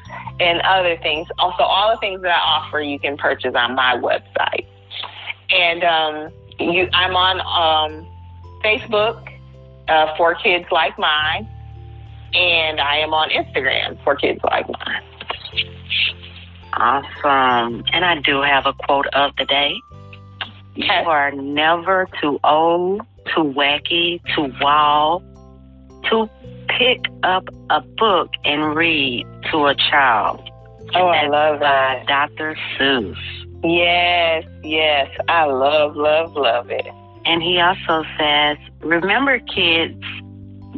and 0.41 0.61
other 0.63 0.97
things. 0.99 1.27
Also, 1.39 1.63
all 1.63 1.91
the 1.91 1.99
things 2.01 2.23
that 2.23 2.31
I 2.31 2.41
offer, 2.41 2.81
you 2.81 2.99
can 2.99 3.17
purchase 3.17 3.55
on 3.55 3.75
my 3.75 3.97
website. 3.97 4.67
And 5.51 5.85
um, 5.85 6.33
you, 6.59 6.89
I'm 6.93 7.17
on 7.17 7.41
um, 7.41 8.07
Facebook 8.63 9.27
uh, 9.89 10.17
for 10.17 10.35
kids 10.35 10.67
like 10.71 10.99
mine, 10.99 11.49
and 12.35 12.81
I 12.81 12.97
am 12.99 13.15
on 13.15 13.31
Instagram 13.31 14.03
for 14.05 14.15
kids 14.17 14.41
like 14.45 14.67
mine. 14.69 15.03
Awesome. 16.75 17.85
And 17.93 18.05
I 18.05 18.21
do 18.21 18.43
have 18.43 18.67
a 18.67 18.73
quote 18.73 19.07
of 19.15 19.33
the 19.37 19.45
day. 19.47 19.75
You 20.75 20.87
are 20.87 21.33
never 21.33 22.09
too 22.21 22.39
old, 22.45 23.01
too 23.35 23.43
wacky, 23.43 24.21
too 24.35 24.53
wild 24.61 25.25
to 26.11 26.29
pick 26.69 27.07
up 27.25 27.49
a 27.71 27.81
book 27.81 28.31
and 28.45 28.77
read 28.77 29.27
to 29.51 29.67
a 29.67 29.75
child. 29.75 30.49
Oh, 30.95 31.07
I 31.07 31.27
love 31.27 31.61
that. 31.61 32.07
Dr. 32.07 32.57
Seuss. 32.79 33.17
Yes, 33.63 34.45
yes. 34.63 35.11
I 35.29 35.45
love, 35.45 35.97
love, 35.97 36.37
love 36.37 36.71
it. 36.71 36.87
And 37.25 37.43
he 37.43 37.59
also 37.61 38.05
says, 38.19 38.57
remember, 38.81 39.39
kids, 39.41 40.03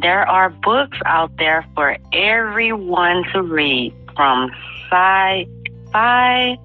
there 0.01 0.27
are 0.27 0.49
books 0.49 0.97
out 1.05 1.35
there 1.37 1.65
for 1.75 1.97
everyone 2.11 3.23
to 3.33 3.41
read, 3.41 3.93
from 4.15 4.51
sci 4.89 5.47
fi 5.91 6.57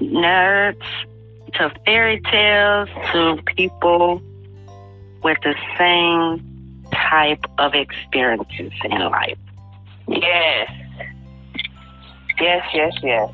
nerds 0.00 0.82
to 1.54 1.72
fairy 1.84 2.20
tales 2.30 2.88
to 3.12 3.42
people 3.56 4.22
with 5.22 5.38
the 5.42 5.54
same 5.76 6.44
type 6.92 7.44
of 7.58 7.74
experiences 7.74 8.72
in 8.84 9.00
life. 9.00 9.38
Yes. 10.06 10.70
Yes, 12.40 12.64
yes, 12.72 12.92
yes. 13.02 13.32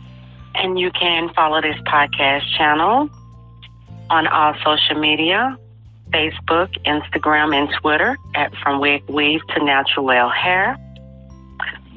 And 0.55 0.79
you 0.79 0.91
can 0.93 1.33
follow 1.35 1.61
this 1.61 1.77
podcast 1.87 2.45
channel 2.57 3.11
on 4.11 4.27
all 4.27 4.55
social 4.65 5.01
media 5.01 5.59
Facebook, 6.13 6.71
Instagram, 6.85 7.55
and 7.55 7.69
Twitter 7.81 8.17
at 8.35 8.55
From 8.63 8.81
Wig 8.81 9.03
Weave 9.09 9.41
to 9.55 9.65
Natural 9.65 10.05
Well 10.05 10.31
Hair. 10.31 10.77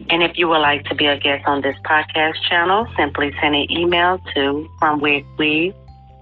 And 0.10 0.24
if 0.24 0.38
you 0.38 0.48
would 0.48 0.60
like 0.60 0.86
to 0.86 0.96
be 0.96 1.06
a 1.06 1.20
guest 1.20 1.46
on 1.46 1.62
this 1.62 1.76
podcast 1.86 2.36
channel, 2.50 2.88
simply 2.98 3.32
send 3.42 3.56
an 3.56 3.72
email 3.72 4.20
to 4.34 4.68
From 4.80 5.02
Wig 5.02 5.26
Weave 5.38 5.74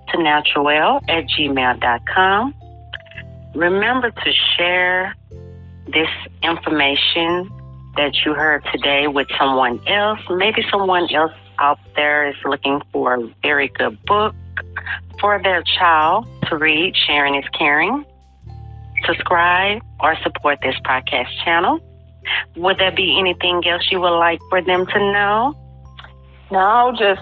to 0.10 0.22
Natural 0.22 0.66
Well 0.66 1.02
at 1.08 1.26
gmail.com. 1.26 2.56
Remember 3.54 4.12
to 4.12 4.34
share 4.58 5.16
this 5.88 6.10
information 6.44 7.50
that 7.96 8.14
you 8.26 8.34
heard 8.34 8.66
today 8.74 9.08
with 9.08 9.28
someone 9.40 9.80
else. 9.88 10.20
Maybe 10.30 10.66
someone 10.70 11.08
else 11.14 11.32
out 11.66 11.80
there 11.96 12.30
is 12.30 12.36
looking 12.46 12.80
for 12.92 13.16
a 13.16 13.28
very 13.42 13.70
good 13.70 13.98
book 14.06 14.36
for 15.20 15.42
their 15.42 15.64
child 15.64 16.28
to 16.48 16.58
read, 16.58 16.94
sharing 17.08 17.36
is 17.36 17.46
caring. 17.58 18.06
Subscribe 19.06 19.82
or 20.00 20.16
support 20.22 20.60
this 20.62 20.76
podcast 20.86 21.32
channel. 21.44 21.80
Would 22.56 22.78
there 22.78 22.92
be 22.92 23.18
anything 23.20 23.64
else 23.68 23.84
you 23.92 24.00
would 24.00 24.18
like 24.18 24.40
for 24.50 24.62
them 24.62 24.86
to 24.86 25.00
know? 25.16 25.54
No, 26.52 26.94
just 26.98 27.22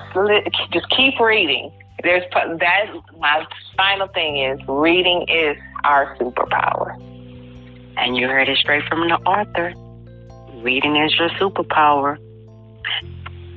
just 0.74 0.90
keep 0.90 1.20
reading. 1.20 1.72
There's 2.04 2.24
that. 2.34 2.86
My 3.18 3.46
final 3.78 4.08
thing 4.08 4.34
is 4.44 4.60
reading 4.68 5.26
is 5.30 5.56
our 5.86 6.18
superpower. 6.18 7.00
And 7.96 8.18
you 8.18 8.28
heard 8.28 8.50
it 8.50 8.58
straight 8.58 8.84
from 8.90 9.08
the 9.08 9.16
author. 9.36 9.74
Reading 10.62 10.98
is 10.98 11.16
your 11.18 11.30
superpower. 11.42 12.18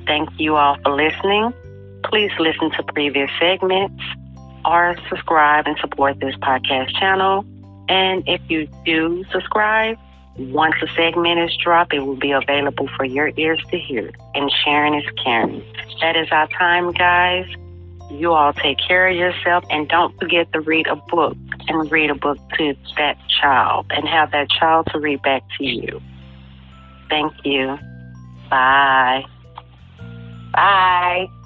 Thank 0.07 0.29
you 0.39 0.55
all 0.55 0.77
for 0.83 0.95
listening. 0.95 1.53
Please 2.05 2.31
listen 2.39 2.71
to 2.71 2.83
previous 2.83 3.29
segments 3.39 4.01
or 4.65 4.95
subscribe 5.09 5.67
and 5.67 5.77
support 5.79 6.19
this 6.19 6.35
podcast 6.37 6.97
channel. 6.99 7.45
And 7.89 8.23
if 8.27 8.41
you 8.49 8.67
do 8.85 9.25
subscribe, 9.31 9.97
once 10.37 10.75
a 10.81 10.87
segment 10.95 11.39
is 11.39 11.55
dropped, 11.57 11.93
it 11.93 11.99
will 11.99 12.15
be 12.15 12.31
available 12.31 12.87
for 12.95 13.03
your 13.03 13.31
ears 13.37 13.61
to 13.71 13.77
hear. 13.77 14.11
And 14.35 14.51
sharing 14.63 14.95
is 14.95 15.05
caring. 15.23 15.63
That 16.01 16.15
is 16.15 16.27
our 16.31 16.47
time, 16.47 16.91
guys. 16.93 17.47
You 18.11 18.31
all 18.33 18.53
take 18.53 18.77
care 18.87 19.07
of 19.09 19.17
yourself 19.17 19.65
and 19.69 19.89
don't 19.89 20.17
forget 20.19 20.51
to 20.53 20.61
read 20.61 20.87
a 20.87 20.95
book 20.95 21.35
and 21.67 21.91
read 21.91 22.09
a 22.09 22.15
book 22.15 22.37
to 22.57 22.75
that 22.97 23.17
child 23.41 23.87
and 23.89 24.07
have 24.07 24.31
that 24.31 24.49
child 24.49 24.87
to 24.91 24.99
read 24.99 25.21
back 25.23 25.43
to 25.57 25.65
you. 25.65 26.01
Thank 27.09 27.33
you. 27.43 27.77
Bye. 28.49 29.25
Bye. 30.57 31.36